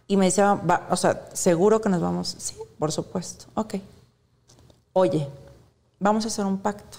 [0.07, 0.59] Y me decía,
[0.89, 2.35] o sea, ¿seguro que nos vamos?
[2.39, 3.45] Sí, por supuesto.
[3.53, 3.74] Ok.
[4.95, 5.28] Oye,
[5.99, 6.97] vamos a hacer un pacto.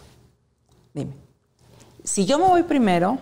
[0.93, 1.13] Dime,
[2.03, 3.17] si yo me voy primero,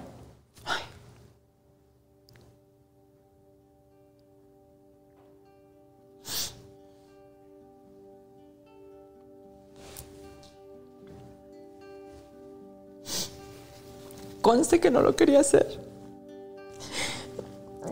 [14.52, 15.80] conste que no lo quería hacer.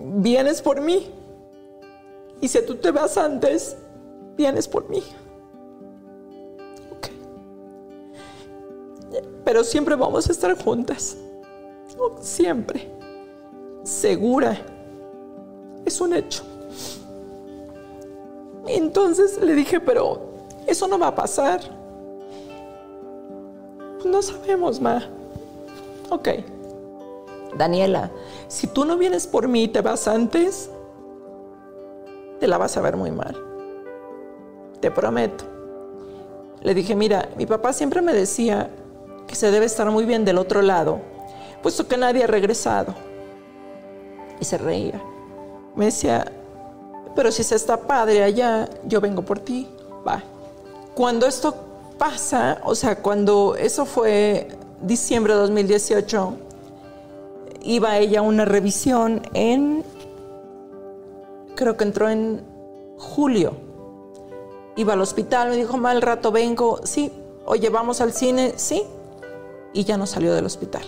[0.01, 1.09] Vienes por mí.
[2.41, 3.77] Y si tú te vas antes,
[4.35, 5.01] vienes por mí.
[6.97, 7.07] Ok.
[9.45, 11.15] Pero siempre vamos a estar juntas.
[12.19, 12.91] Siempre.
[13.83, 14.59] Segura.
[15.85, 16.43] Es un hecho.
[18.67, 20.19] Entonces le dije, pero
[20.67, 21.61] eso no va a pasar.
[24.03, 25.18] No sabemos, Ma.
[26.09, 26.29] Ok.
[27.55, 28.11] Daniela,
[28.47, 30.69] si tú no vienes por mí y te vas antes,
[32.39, 33.35] te la vas a ver muy mal.
[34.79, 35.45] Te prometo.
[36.61, 38.69] Le dije, mira, mi papá siempre me decía
[39.27, 40.99] que se debe estar muy bien del otro lado,
[41.61, 42.93] puesto que nadie ha regresado.
[44.39, 45.01] Y se reía.
[45.75, 46.31] Me decía,
[47.15, 49.67] pero si se está padre allá, yo vengo por ti.
[50.07, 50.23] Va.
[50.95, 51.53] Cuando esto
[51.97, 54.47] pasa, o sea, cuando eso fue
[54.81, 56.33] diciembre de 2018,
[57.63, 59.83] iba ella a una revisión en,
[61.55, 62.41] creo que entró en
[62.97, 63.53] julio.
[64.75, 67.11] Iba al hospital, me dijo, mal rato vengo, sí,
[67.45, 68.83] oye, vamos al cine, sí,
[69.73, 70.83] y ya no salió del hospital.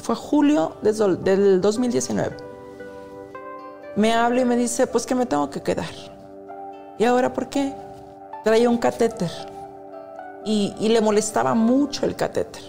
[0.00, 2.36] Fue julio del 2019.
[3.94, 5.90] Me habla y me dice, pues que me tengo que quedar.
[6.98, 7.74] ¿Y ahora por qué?
[8.42, 9.30] Traía un catéter
[10.44, 12.62] y, le molestaba mucho el catéter.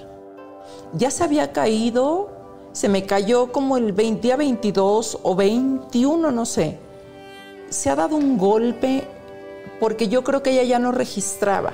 [0.93, 2.29] Ya se había caído,
[2.71, 6.77] se me cayó como el día 22 o 21, no sé.
[7.69, 9.07] Se ha dado un golpe
[9.79, 11.73] porque yo creo que ella ya no registraba.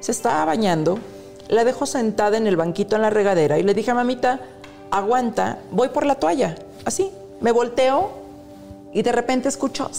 [0.00, 0.98] Se estaba bañando,
[1.48, 4.40] la dejó sentada en el banquito en la regadera y le dije, mamita,
[4.90, 6.54] aguanta, voy por la toalla.
[6.84, 7.10] Así,
[7.40, 8.10] me volteo
[8.92, 9.90] y de repente escucho,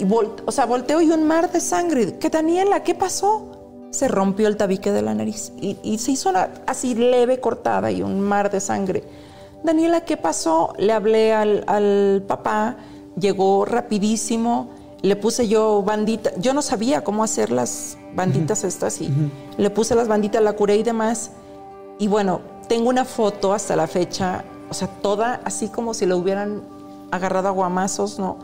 [0.00, 0.06] y
[0.46, 2.16] o sea, volteo y un mar de sangre.
[2.18, 2.82] ¿Qué, Daniela?
[2.82, 3.59] ¿Qué pasó?
[3.90, 8.02] Se rompió el tabique de la nariz y, se hizo una, así leve cortada y
[8.02, 9.04] un mar de sangre.
[9.64, 10.72] Daniela, ¿qué pasó?
[10.78, 12.76] Le hablé al, papá,
[13.18, 14.70] llegó rapidísimo,
[15.02, 19.10] le puse yo bandita, yo no sabía cómo hacer las banditas estas y
[19.56, 21.32] le puse las banditas, la curé y demás.
[21.98, 26.14] Y bueno, tengo una foto hasta la fecha, o sea, toda así como si le
[26.14, 26.62] hubieran
[27.10, 28.38] agarrado a guamazos, ¿no?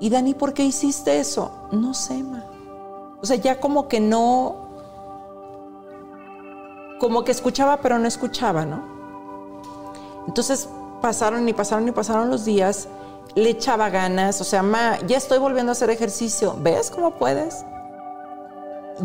[0.00, 1.50] Y Dani, ¿por qué hiciste eso?
[1.72, 2.44] No sé, ma.
[3.22, 4.66] O sea, ya como que no,
[6.98, 8.82] como que escuchaba pero no escuchaba, ¿no?
[10.26, 10.68] Entonces
[11.00, 12.88] pasaron y pasaron y pasaron los días,
[13.34, 17.64] le echaba ganas, o sea, ma, ya estoy volviendo a hacer ejercicio, ¿ves cómo puedes?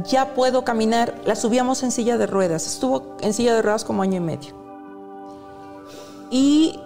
[0.07, 4.03] Ya puedo caminar, la subíamos en silla de ruedas, estuvo en silla de ruedas como
[4.03, 4.55] año y medio.
[6.29, 6.79] Y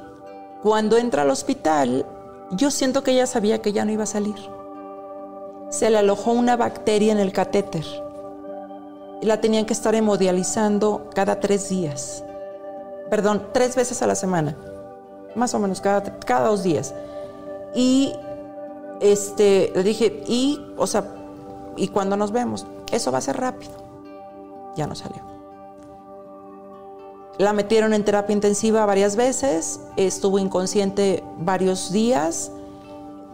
[0.64, 2.06] cuando entra al hospital,
[2.52, 4.55] yo siento que ella sabía que ya no iba a salir
[5.76, 7.86] se le alojó una bacteria en el catéter.
[9.22, 12.24] La tenían que estar hemodializando cada tres días.
[13.10, 14.56] Perdón, tres veces a la semana.
[15.36, 16.94] Más o menos cada, cada dos días.
[17.76, 18.14] Y
[19.02, 21.04] este, le dije, y, o sea,
[21.76, 22.66] ¿y cuando nos vemos?
[22.92, 23.74] Eso va a ser rápido.
[24.78, 25.22] Ya no salió.
[27.38, 32.50] La metieron en terapia intensiva varias veces, estuvo inconsciente varios días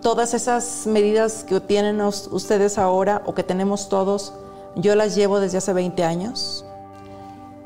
[0.01, 4.33] todas esas medidas que tienen ustedes ahora o que tenemos todos,
[4.75, 6.65] yo las llevo desde hace 20 años.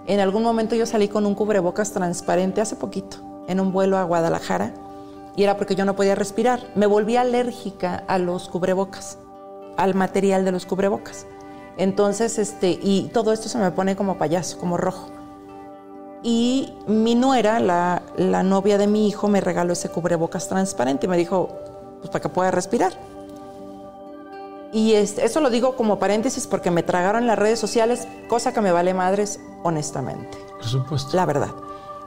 [0.07, 3.18] En algún momento yo salí con un cubrebocas transparente hace poquito,
[3.48, 4.74] en un vuelo a Guadalajara,
[5.36, 6.62] y era porque yo no podía respirar.
[6.76, 9.18] Me volví alérgica a los cubrebocas,
[9.78, 11.26] al material de los cubrebocas.
[11.78, 15.10] Entonces, este, y todo esto se me pone como payaso, como rojo.
[16.24, 21.10] Y mi nuera, la, la novia de mi hijo, me regaló ese cubrebocas transparente y
[21.10, 21.49] me dijo,
[22.06, 22.94] pues, para que pueda respirar.
[24.72, 28.72] Y eso lo digo como paréntesis porque me tragaron las redes sociales, cosa que me
[28.72, 30.38] vale madres, honestamente.
[30.57, 31.15] Por supuesto.
[31.15, 31.49] La verdad.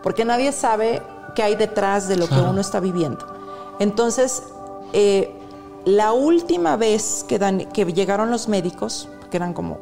[0.02, 1.02] Porque nadie sabe
[1.34, 3.26] qué hay detrás de lo que uno está viviendo.
[3.80, 4.42] Entonces,
[4.92, 5.34] eh,
[5.84, 9.78] la última vez que, que llegaron los médicos, que eran como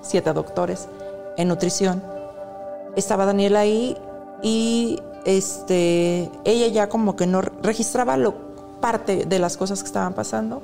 [0.00, 0.88] siete doctores
[1.36, 2.02] en nutrición,
[2.96, 3.96] estaba Daniela ahí
[4.42, 8.34] y este, ella ya como que no registraba lo,
[8.84, 10.60] parte de las cosas que estaban pasando,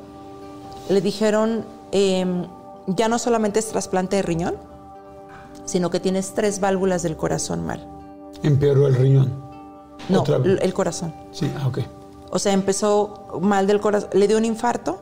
[0.91, 2.45] le dijeron, em,
[2.87, 4.57] ya no solamente es trasplante de riñón,
[5.65, 7.89] sino que tienes tres válvulas del corazón mal.
[8.43, 9.33] Empeoró el riñón.
[10.11, 11.15] No, el corazón.
[11.33, 11.79] Sí, ah, ok.
[12.31, 15.01] O sea, empezó mal del corazón, le dio un infarto,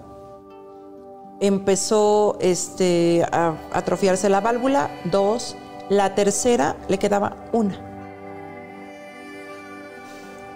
[1.40, 5.56] empezó este, a atrofiarse la válvula, dos,
[5.88, 7.80] la tercera le quedaba una.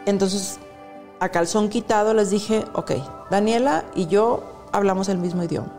[0.06, 0.60] Entonces,
[1.22, 2.94] a calzón quitado les dije, ok,
[3.30, 4.42] Daniela y yo
[4.72, 5.70] hablamos el mismo idioma.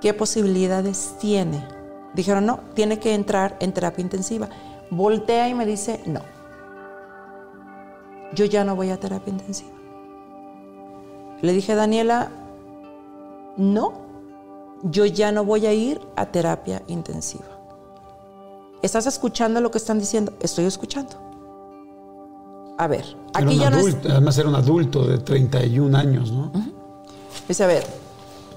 [0.00, 1.64] ¿Qué posibilidades tiene?
[2.12, 4.48] Dijeron, no, tiene que entrar en terapia intensiva.
[4.90, 6.20] Voltea y me dice, no,
[8.34, 9.70] yo ya no voy a terapia intensiva.
[11.40, 12.28] Le dije, Daniela,
[13.56, 13.92] no,
[14.82, 17.44] yo ya no voy a ir a terapia intensiva.
[18.82, 20.32] ¿Estás escuchando lo que están diciendo?
[20.40, 21.31] Estoy escuchando.
[22.78, 23.04] A ver,
[23.34, 23.86] Era aquí un ya no es...
[23.86, 26.50] adulto, Además era un adulto de 31 años, ¿no?
[27.48, 27.84] Dice, a ver,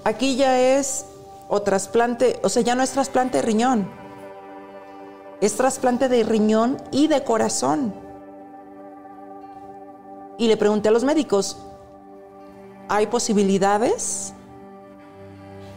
[0.04, 1.06] aquí ya es
[1.48, 3.88] o trasplante, o sea, ya no es trasplante de riñón.
[5.42, 7.94] Es trasplante de riñón y de corazón.
[10.38, 11.58] Y le pregunté a los médicos,
[12.90, 14.34] ¿hay posibilidades?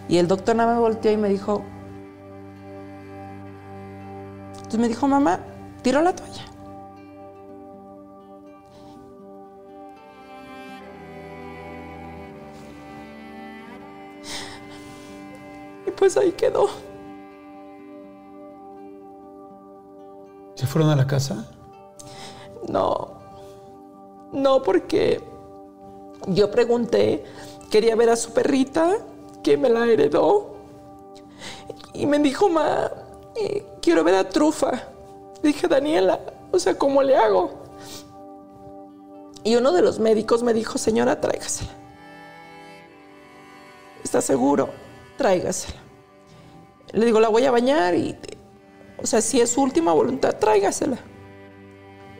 [0.09, 1.62] Y el doctor nada me volteó y me dijo,
[4.56, 5.40] entonces me dijo, mamá,
[5.82, 6.44] tiro la toalla.
[15.98, 16.68] Pues ahí quedó.
[20.54, 21.46] ¿Se fueron a la casa?
[22.68, 23.18] No,
[24.32, 25.22] no, porque
[26.26, 27.24] yo pregunté,
[27.70, 28.98] quería ver a su perrita,
[29.42, 30.56] que me la heredó,
[31.94, 32.90] y me dijo, ma,
[33.36, 34.88] eh, quiero ver a Trufa.
[35.42, 36.20] Dije, Daniela,
[36.50, 37.52] o sea, ¿cómo le hago?
[39.44, 41.70] Y uno de los médicos me dijo, señora, tráigasela.
[44.02, 44.70] ¿Está seguro?
[45.16, 45.88] Tráigasela.
[46.93, 48.16] Le digo, la voy a bañar y,
[49.02, 50.98] o sea, si es su última voluntad, tráigasela.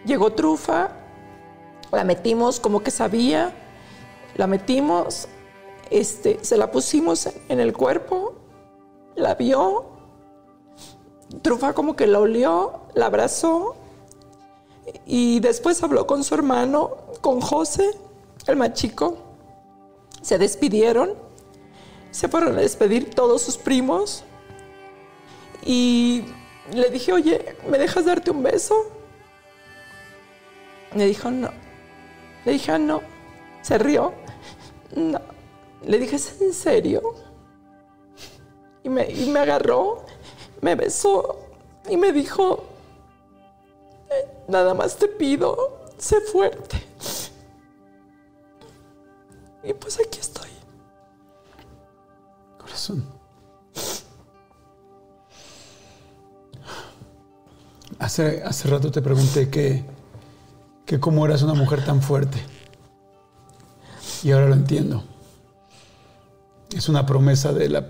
[0.05, 0.91] Llegó Trufa,
[1.91, 3.53] la metimos como que sabía,
[4.37, 5.29] la metimos,
[5.91, 8.35] este, se la pusimos en, el cuerpo,
[9.17, 9.87] la vio,
[11.43, 13.77] Trufa como que la olió, la abrazó
[15.05, 17.91] y después habló con su hermano, con José,
[18.47, 19.19] el más chico.
[20.23, 21.15] Se despidieron,
[22.11, 24.25] se fueron a despedir todos sus primos
[25.65, 26.25] y
[26.73, 28.91] le dije, oye, ¿me dejas darte un beso?
[30.95, 31.51] Me dijo, no.
[32.45, 33.01] Le dije, ah, no.
[33.63, 34.13] Se rió.
[34.95, 35.21] No.
[35.85, 37.15] Le dije, ¿es en serio?
[38.83, 40.05] Y me, y me agarró,
[40.61, 41.41] me besó
[41.89, 42.65] y me dijo,
[44.11, 46.83] "Eh, nada más te pido, sé fuerte.
[49.63, 50.49] Y pues aquí estoy.
[52.59, 53.18] Corazón.
[57.99, 59.85] Hace, hace rato te pregunté que,
[60.87, 62.39] que cómo eras una mujer tan fuerte.
[64.23, 65.05] Y ahora lo entiendo.
[66.75, 67.87] Es una promesa de la,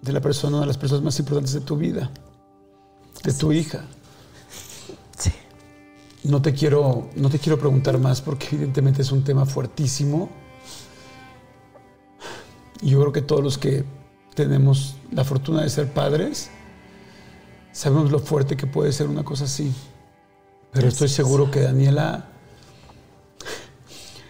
[0.00, 2.10] de la persona, una de las personas más importantes de tu vida,
[3.22, 3.84] de tu hija.
[5.16, 5.32] Sí.
[6.24, 10.30] No te quiero, no te quiero preguntar más porque evidentemente es un tema fuertísimo.
[12.80, 13.84] Y yo creo que todos los que
[14.34, 16.50] tenemos la fortuna de ser padres,
[17.72, 19.72] sabemos lo fuerte que puede ser una cosa así.
[20.72, 22.26] Pero estoy seguro que Daniela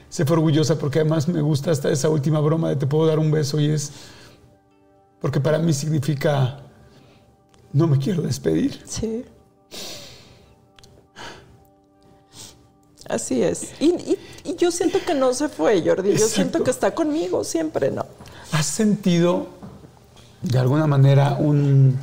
[0.09, 3.19] se fue orgullosa porque además me gusta hasta esa última broma de te puedo dar
[3.19, 3.91] un beso y es
[5.21, 6.61] porque para mí significa
[7.73, 8.81] no me quiero despedir.
[8.87, 9.25] Sí.
[13.09, 13.69] Así es.
[13.81, 16.09] Y, y- y yo siento que no se fue, Jordi.
[16.11, 16.35] Yo Exacto.
[16.35, 18.05] siento que está conmigo siempre, ¿no?
[18.53, 19.47] ¿Has sentido
[20.43, 21.99] de alguna manera un...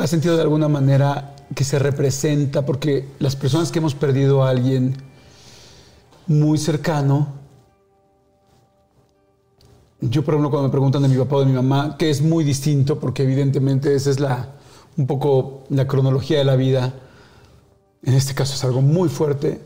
[0.00, 2.64] ¿Has sentido de alguna manera que se representa?
[2.64, 4.96] Porque las personas que hemos perdido a alguien
[6.26, 7.34] muy cercano,
[10.00, 12.22] yo por ejemplo cuando me preguntan de mi papá o de mi mamá, que es
[12.22, 14.48] muy distinto porque evidentemente esa es la,
[14.96, 16.94] un poco la cronología de la vida,
[18.02, 19.60] en este caso es algo muy fuerte,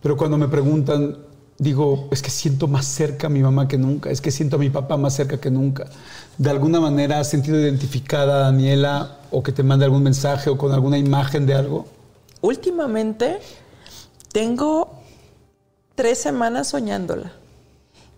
[0.00, 1.18] pero cuando me preguntan,
[1.58, 4.58] digo, es que siento más cerca a mi mamá que nunca, es que siento a
[4.58, 5.86] mi papá más cerca que nunca.
[6.38, 10.56] ¿De alguna manera has sentido identificada a Daniela o que te mande algún mensaje o
[10.56, 11.86] con alguna imagen de algo?
[12.40, 13.40] Últimamente
[14.32, 14.90] tengo
[15.96, 17.32] tres semanas soñándola.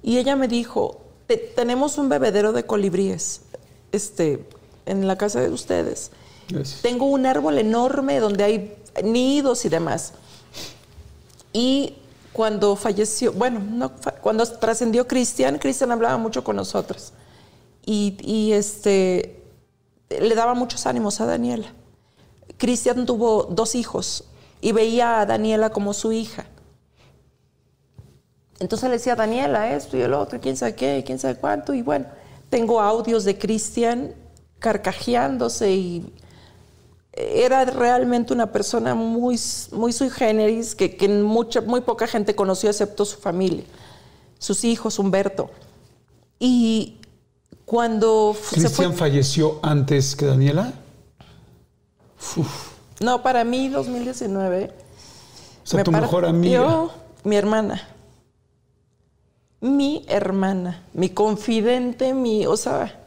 [0.02, 3.40] Y ella me dijo, "Te- tenemos un bebedero de colibríes
[3.92, 4.44] este,
[4.86, 6.10] en la casa de ustedes.
[6.82, 10.12] Tengo un árbol enorme donde hay nidos y demás.
[11.52, 11.94] Y
[12.32, 17.12] cuando falleció, bueno, no, cuando trascendió Cristian, Cristian hablaba mucho con nosotros
[17.84, 19.42] y, y, este,
[20.08, 21.72] le daba muchos ánimos a Daniela.
[22.56, 24.24] Cristian tuvo dos hijos
[24.60, 26.46] y veía a Daniela como su hija.
[28.58, 31.72] Entonces le decía a Daniela esto y el otro, quién sabe qué, quién sabe cuánto.
[31.72, 32.06] Y bueno,
[32.50, 34.14] tengo audios de Cristian
[34.58, 36.12] carcajeándose y
[37.12, 39.38] era realmente una persona muy,
[39.72, 43.64] muy sui generis que, que mucha, muy poca gente conoció excepto su familia,
[44.38, 45.50] sus hijos, Humberto.
[46.38, 46.96] Y
[47.64, 48.36] cuando...
[48.50, 50.72] ¿Cristian falleció antes que Daniela?
[53.00, 54.72] No, para mí 2019...
[55.62, 56.88] O sea, tu mejor amiga.
[57.22, 57.86] mi hermana.
[59.60, 62.46] Mi hermana, mi confidente, mi...
[62.46, 62.99] O sea,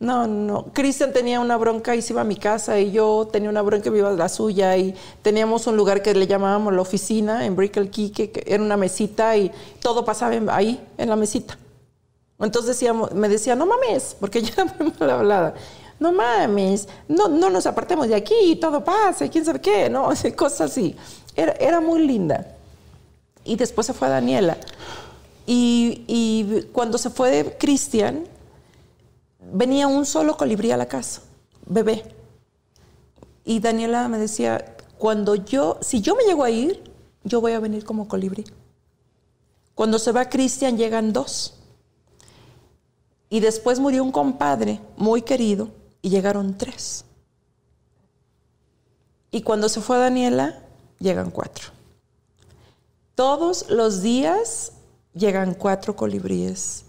[0.00, 0.66] no, no.
[0.72, 3.88] Cristian tenía una bronca y se iba a mi casa y yo tenía una bronca
[3.88, 7.44] y me iba a la suya y teníamos un lugar que le llamábamos la oficina
[7.44, 9.50] en Brickell Key, que era una mesita y
[9.80, 11.58] todo pasaba ahí, en la mesita.
[12.38, 15.54] Entonces decíamos, me decía, no mames, porque yo era muy mal hablada.
[15.98, 20.10] No mames, no, no nos apartemos de aquí, todo pasa, y quién sabe qué, ¿no?
[20.36, 20.94] Cosas así.
[21.34, 22.46] Era, era muy linda.
[23.44, 24.58] Y después se fue Daniela.
[25.44, 28.24] Y, y cuando se fue Cristian,
[29.38, 31.22] venía un solo colibrí a la casa,
[31.66, 32.14] bebé.
[33.44, 36.82] Y Daniela me decía, cuando yo, si yo me llego a ir,
[37.24, 38.44] yo voy a venir como colibrí.
[39.74, 41.54] Cuando se va Cristian llegan dos.
[43.30, 45.68] Y después murió un compadre muy querido
[46.02, 47.04] y llegaron tres.
[49.30, 50.62] Y cuando se fue Daniela,
[50.98, 51.68] llegan cuatro.
[53.14, 54.72] Todos los días
[55.12, 56.84] llegan cuatro colibríes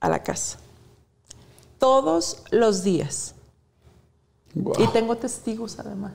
[0.00, 0.61] a la casa
[1.82, 3.34] todos los días.
[4.78, 6.12] Y tengo testigos además.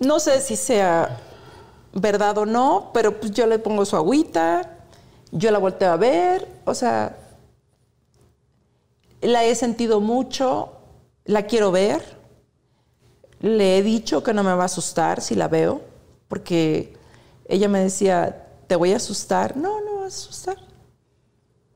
[0.00, 1.20] No sé si sea
[1.92, 4.78] verdad o no, pero pues yo le pongo su agüita,
[5.30, 7.18] yo la volteo a ver, o sea,
[9.20, 10.72] la he sentido mucho,
[11.26, 12.02] la quiero ver,
[13.40, 15.82] le he dicho que no me va a asustar si la veo,
[16.28, 16.96] porque
[17.46, 20.56] ella me decía, te voy a asustar, no, no va a asustar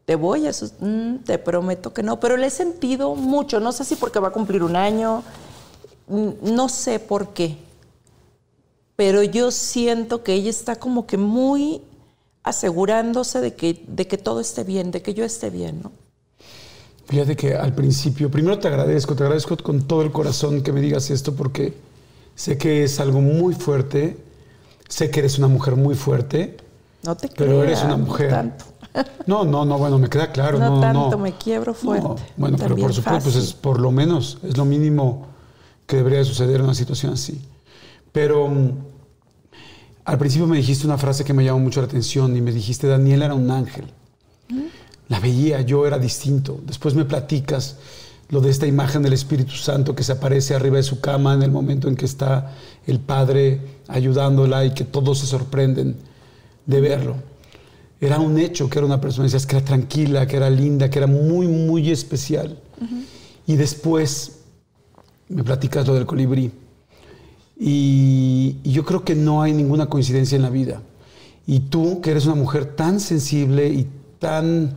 [0.09, 3.85] te voy a mm, te prometo que no, pero le he sentido mucho, no sé
[3.85, 5.23] si porque va a cumplir un año,
[6.09, 7.59] no sé por qué,
[8.97, 11.83] pero yo siento que ella está como que muy
[12.43, 15.93] asegurándose de que, de que todo esté bien, de que yo esté bien, ¿no?
[17.05, 20.81] Fíjate que al principio, primero te agradezco, te agradezco con todo el corazón que me
[20.81, 21.75] digas esto porque
[22.35, 24.17] sé que es algo muy fuerte,
[24.89, 26.57] sé que eres una mujer muy fuerte,
[27.03, 28.65] no te pero eres una mujer tanto.
[29.27, 30.59] No, no, no, bueno, me queda claro.
[30.59, 32.23] No, tanto, me quiebro fuerte.
[32.37, 35.27] bueno, pero por supuesto, pues es por lo menos, es lo mínimo
[35.87, 37.41] que debería suceder en una situación así.
[38.13, 38.71] Pero mm,
[40.05, 42.87] al principio me dijiste una frase que me llamó mucho la atención y me dijiste,
[42.87, 43.85] Daniel era un ángel.
[45.09, 46.61] La veía, yo era distinto.
[46.67, 47.77] Después me platicas
[48.29, 51.43] lo de esta imagen del Espíritu Santo que se aparece arriba de su cama en
[51.43, 52.53] el momento en que está
[52.87, 55.97] el Padre ayudándola y que todos se sorprenden
[56.67, 57.17] de verlo
[58.01, 60.99] era un hecho que era una persona, decías que era tranquila, que era linda, que
[60.99, 62.59] era muy, muy especial.
[63.47, 64.39] Y después
[65.29, 66.53] me platicas lo del colibrí.
[67.59, 70.81] Y, yo creo que no hay ninguna coincidencia en la vida.
[71.47, 73.89] Y tú, que eres una mujer tan sensible y
[74.19, 74.75] tan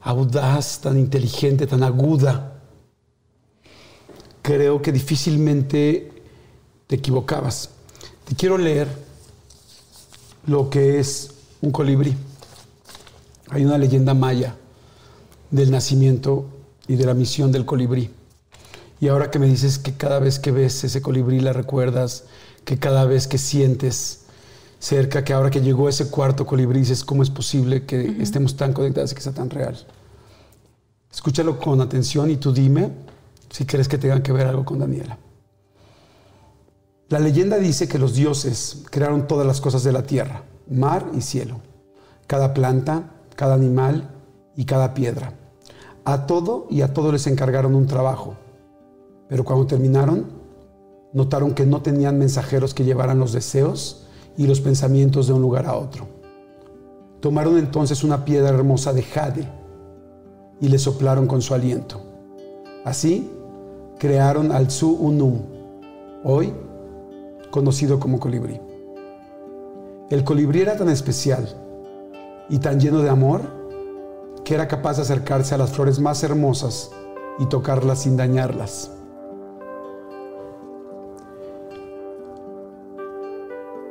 [0.00, 2.60] audaz, tan inteligente, tan aguda,
[4.42, 6.10] creo que difícilmente
[6.86, 7.70] te equivocabas.
[8.24, 8.88] Te quiero leer
[10.46, 11.30] lo que es
[11.60, 12.16] un colibrí.
[13.50, 14.56] Hay una leyenda maya
[15.50, 16.46] del nacimiento
[16.86, 18.10] y de la misión del colibrí.
[19.00, 22.24] Y ahora que me dices que cada vez que ves ese colibrí la recuerdas,
[22.64, 24.24] que cada vez que sientes
[24.80, 28.72] cerca, que ahora que llegó ese cuarto colibrí, dices, ¿cómo es posible que estemos tan
[28.72, 29.78] conectados y que sea tan real?
[31.12, 32.90] Escúchalo con atención y tú dime
[33.50, 35.18] si crees que tengan que ver algo con Daniela.
[37.08, 41.22] La leyenda dice que los dioses crearon todas las cosas de la tierra, mar y
[41.22, 41.60] cielo,
[42.26, 44.10] cada planta, cada animal
[44.56, 45.32] y cada piedra.
[46.04, 48.34] A todo y a todo les encargaron un trabajo.
[49.28, 50.26] Pero cuando terminaron,
[51.12, 55.66] notaron que no tenían mensajeros que llevaran los deseos y los pensamientos de un lugar
[55.66, 56.08] a otro.
[57.20, 59.48] Tomaron entonces una piedra hermosa de jade
[60.60, 62.00] y le soplaron con su aliento.
[62.84, 63.30] Así
[64.00, 65.42] crearon al Su Unum,
[66.24, 66.52] hoy
[67.52, 68.60] conocido como colibrí.
[70.10, 71.67] El colibrí era tan especial
[72.48, 73.42] y tan lleno de amor
[74.44, 76.90] que era capaz de acercarse a las flores más hermosas
[77.38, 78.90] y tocarlas sin dañarlas.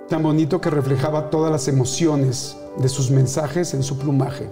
[0.08, 4.50] tan bonito que reflejaba todas las emociones de sus mensajes en su plumaje.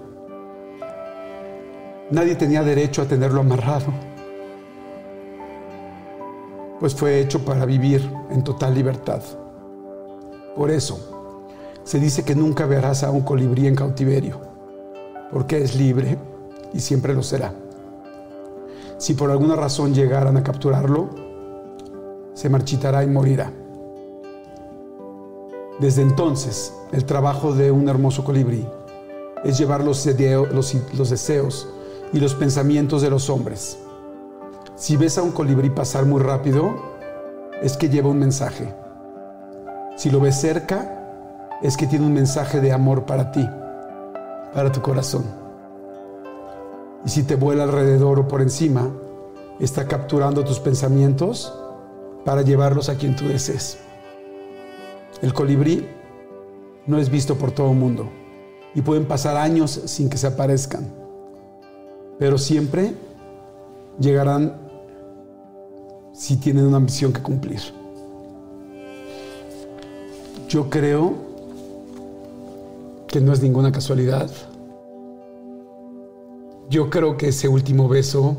[2.12, 3.88] Nadie tenía derecho a tenerlo amarrado,
[6.80, 9.22] pues fue hecho para vivir en total libertad.
[10.56, 11.15] Por eso,
[11.86, 14.42] se dice que nunca verás a un colibrí en cautiverio,
[15.32, 16.18] porque es libre
[16.74, 17.54] y siempre lo será.
[18.98, 21.10] Si por alguna razón llegaran a capturarlo,
[22.34, 23.52] se marchitará y morirá.
[25.80, 28.66] Desde entonces, el trabajo de un hermoso colibrí
[29.44, 31.68] es llevar los, los, deseos
[32.12, 33.78] y los pensamientos de los hombres.
[34.76, 36.74] Si ves a un colibrí pasar muy rápido,
[37.62, 38.74] es que lleva un mensaje.
[39.98, 41.05] Si lo ves cerca,
[41.62, 43.48] es que tiene un mensaje de amor para ti,
[44.54, 45.26] para tu corazón.
[47.06, 48.90] Y si te vuela alrededor o por encima,
[49.60, 51.54] está capturando tus pensamientos
[52.24, 53.78] para llevarlos a quien tú desees.
[55.22, 55.88] El colibrí
[56.88, 58.10] no es visto por todo el mundo
[58.74, 60.86] y pueden pasar años sin que se aparezcan,
[62.20, 62.94] pero siempre
[64.00, 64.58] llegarán
[66.14, 67.62] si tienen una misión que cumplir.
[70.50, 71.35] Yo creo
[73.08, 74.30] que no es ninguna casualidad.
[76.70, 78.38] Yo creo que ese último beso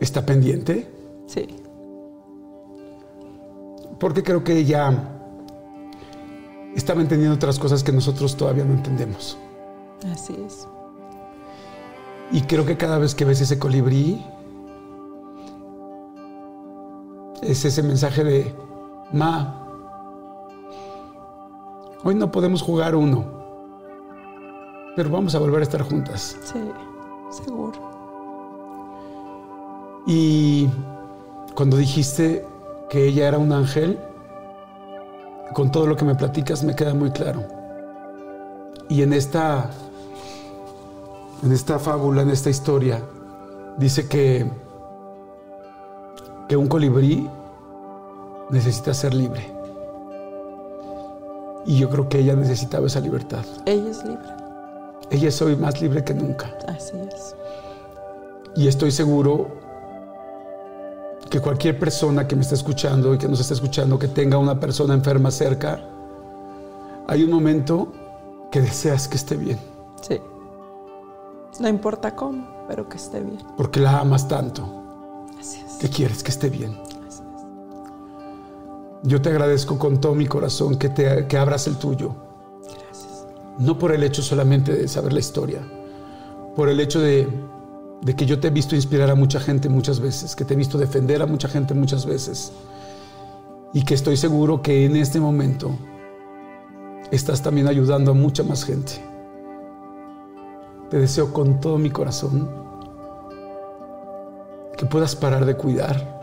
[0.00, 0.86] está pendiente.
[1.26, 1.46] Sí
[3.98, 4.92] porque creo que ella
[6.74, 9.36] estaba entendiendo otras cosas que nosotros todavía no entendemos.
[10.12, 10.68] Así es.
[12.30, 14.24] Y creo que cada vez que ves ese colibrí,
[17.42, 18.54] es ese mensaje de,
[19.12, 19.67] Ma,
[22.04, 23.24] hoy no podemos jugar uno,
[24.96, 26.36] pero vamos a volver a estar juntas.
[26.44, 26.60] Sí,
[27.30, 27.72] seguro.
[30.06, 30.68] Y
[31.54, 32.44] cuando dijiste,
[32.88, 33.98] que ella era un ángel,
[35.52, 37.44] con todo lo que me platicas me queda muy claro.
[38.88, 39.70] Y en esta,
[41.42, 43.02] en esta fábula, en esta historia,
[43.76, 44.50] dice que,
[46.48, 47.28] que un colibrí
[48.50, 49.57] necesita ser libre.
[51.68, 53.44] Y yo creo que ella necesitaba esa libertad.
[53.66, 54.26] Ella es libre.
[55.10, 56.50] Ella es hoy más libre que nunca.
[56.66, 57.36] Así es.
[58.56, 59.48] Y estoy seguro
[61.28, 64.58] que cualquier persona que me está escuchando y que nos está escuchando, que tenga una
[64.58, 65.78] persona enferma cerca,
[67.06, 67.92] hay un momento
[68.50, 69.58] que deseas que esté bien.
[70.00, 70.18] Sí.
[71.60, 73.42] No importa cómo, pero que esté bien.
[73.58, 74.66] Porque la amas tanto.
[75.38, 75.74] Así es.
[75.74, 76.78] Que quieres que esté bien.
[79.02, 82.14] Yo te agradezco con todo mi corazón que, te, que abras el tuyo.
[82.62, 83.26] Gracias.
[83.58, 85.60] No por el hecho solamente de saber la historia,
[86.54, 87.28] por el hecho de
[88.00, 90.56] de que yo te he visto inspirar a mucha gente muchas veces, que te he
[90.56, 92.52] visto defender a mucha gente muchas veces
[93.72, 95.76] y que estoy seguro que en este momento
[97.10, 98.92] estás también ayudando a mucha más gente.
[100.90, 102.48] Te deseo con todo mi corazón
[104.76, 106.17] que puedas parar de cuidar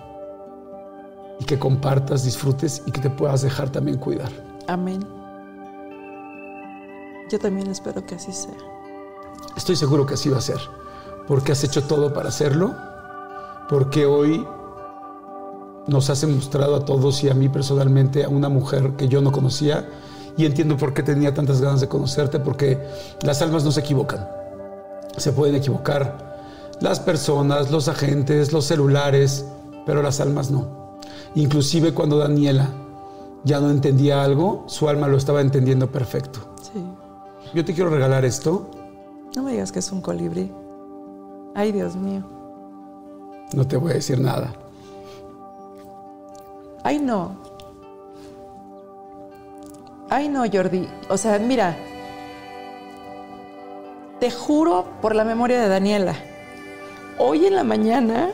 [1.40, 4.32] y que compartas, disfrutes y que te puedas dejar también cuidar.
[4.68, 5.06] Amén.
[7.32, 8.58] Yo también espero que así sea.
[9.58, 10.60] Estoy seguro que así va a ser
[11.28, 12.74] porque has hecho todo para hacerlo,
[13.70, 14.46] porque hoy
[15.88, 19.32] nos has mostrado a todos y a mí personalmente a una mujer que yo no
[19.32, 19.88] conocía
[20.38, 22.84] y entiendo por qué tenía tantas ganas de conocerte, porque
[23.22, 24.28] las almas no se equivocan.
[25.18, 26.36] Se pueden equivocar
[26.82, 29.46] las personas, los agentes, los celulares,
[29.86, 30.85] pero las almas no.
[31.36, 32.70] Inclusive cuando Daniela
[33.44, 36.40] ya no entendía algo, su alma lo estaba entendiendo perfecto.
[36.62, 36.84] Sí.
[37.54, 38.70] Yo te quiero regalar esto.
[39.36, 40.52] No me digas que es un colibrí.
[41.54, 42.24] Ay, Dios mío.
[43.54, 44.54] No te voy a decir nada.
[46.84, 47.36] Ay, no.
[50.10, 50.88] Ay, no, Jordi.
[51.10, 51.78] O sea, mira,
[54.20, 56.16] te juro por la memoria de Daniela.
[57.18, 58.32] Hoy en la mañana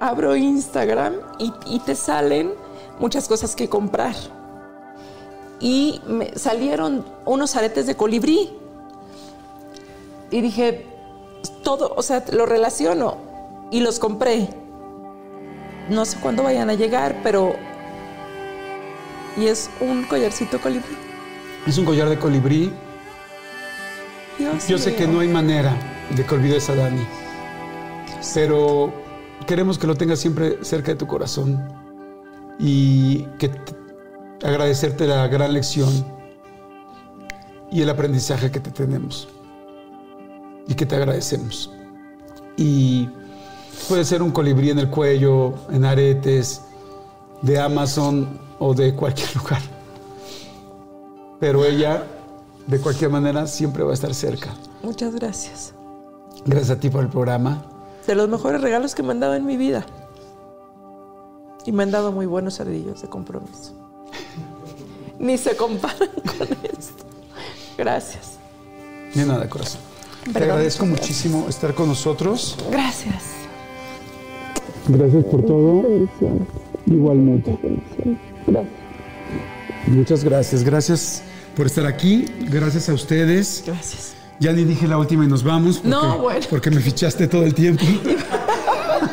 [0.00, 2.52] abro Instagram y, te salen
[2.98, 4.14] muchas cosas que comprar.
[5.60, 8.50] Y me salieron unos aretes de colibrí.
[10.30, 10.86] Y dije,
[11.62, 13.18] todo, o sea, lo relaciono
[13.70, 14.48] y los compré.
[15.90, 17.54] No sé cuándo vayan a llegar, pero...
[19.36, 20.96] Y es un collarcito colibrí.
[21.66, 22.72] Es un collar de colibrí.
[24.66, 25.74] Yo sé que no hay manera
[26.16, 27.06] de que olvides a Dani.
[28.34, 28.92] pero
[29.50, 31.60] queremos que lo tengas siempre cerca de tu corazón
[32.60, 33.50] y que
[34.44, 35.90] agradecerte la gran lección
[37.68, 39.26] y el aprendizaje que te tenemos
[40.68, 41.68] y que te agradecemos.
[42.56, 43.08] Y
[43.88, 46.60] puede ser un colibrí en el cuello, en aretes,
[47.42, 49.62] de Amazon, o de cualquier lugar.
[51.40, 52.06] Pero ella,
[52.68, 54.54] de cualquier manera, siempre va a estar cerca.
[54.84, 55.74] Muchas gracias.
[56.46, 57.69] Gracias a ti por el programa.
[58.10, 59.86] De los mejores regalos que me han dado en mi vida.
[61.64, 63.72] Y me han dado muy buenos cerillos de compromiso.
[65.20, 67.04] Ni se comparan con esto.
[67.78, 68.32] Gracias.
[69.14, 69.80] Ni nada, corazón.
[70.32, 72.58] Te agradezco muchísimo estar con nosotros.
[72.72, 73.22] Gracias.
[74.88, 75.84] Gracias por todo.
[76.86, 77.56] Igualmente.
[79.86, 80.64] Muchas gracias.
[80.64, 81.22] Gracias
[81.54, 82.26] por estar aquí.
[82.50, 83.62] Gracias a ustedes.
[83.64, 84.16] Gracias.
[84.40, 85.76] Ya ni dije la última y nos vamos.
[85.76, 86.46] Porque, No, bueno.
[86.50, 87.84] Porque me fichaste todo el tiempo.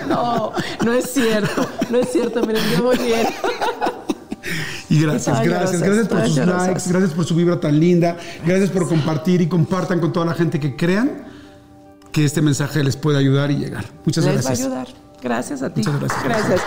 [0.08, 0.52] No,
[0.84, 1.68] no es cierto.
[1.90, 2.42] No es cierto.
[2.46, 3.28] Miren, yo voy bien.
[4.90, 6.68] Y gracias, gracias, gracias, gracias por sus gracias.
[6.68, 10.34] likes, gracias por su vibra tan linda, gracias por compartir y compartan con toda la
[10.34, 11.26] gente que crean
[12.12, 13.86] que este mensaje les puede ayudar y llegar.
[14.06, 14.60] Muchas Les gracias.
[14.60, 14.88] va a ayudar.
[15.22, 15.82] Gracias a ti.
[15.82, 16.24] Muchas gracias.
[16.24, 16.62] Gracias.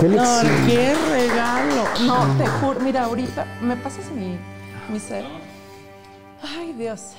[0.00, 1.11] Qué No.
[2.06, 2.80] No, te juro.
[2.80, 4.36] Mira, ahorita, ¿me pasas mi,
[4.88, 5.28] mi cero?
[6.42, 7.14] Ay, Dios.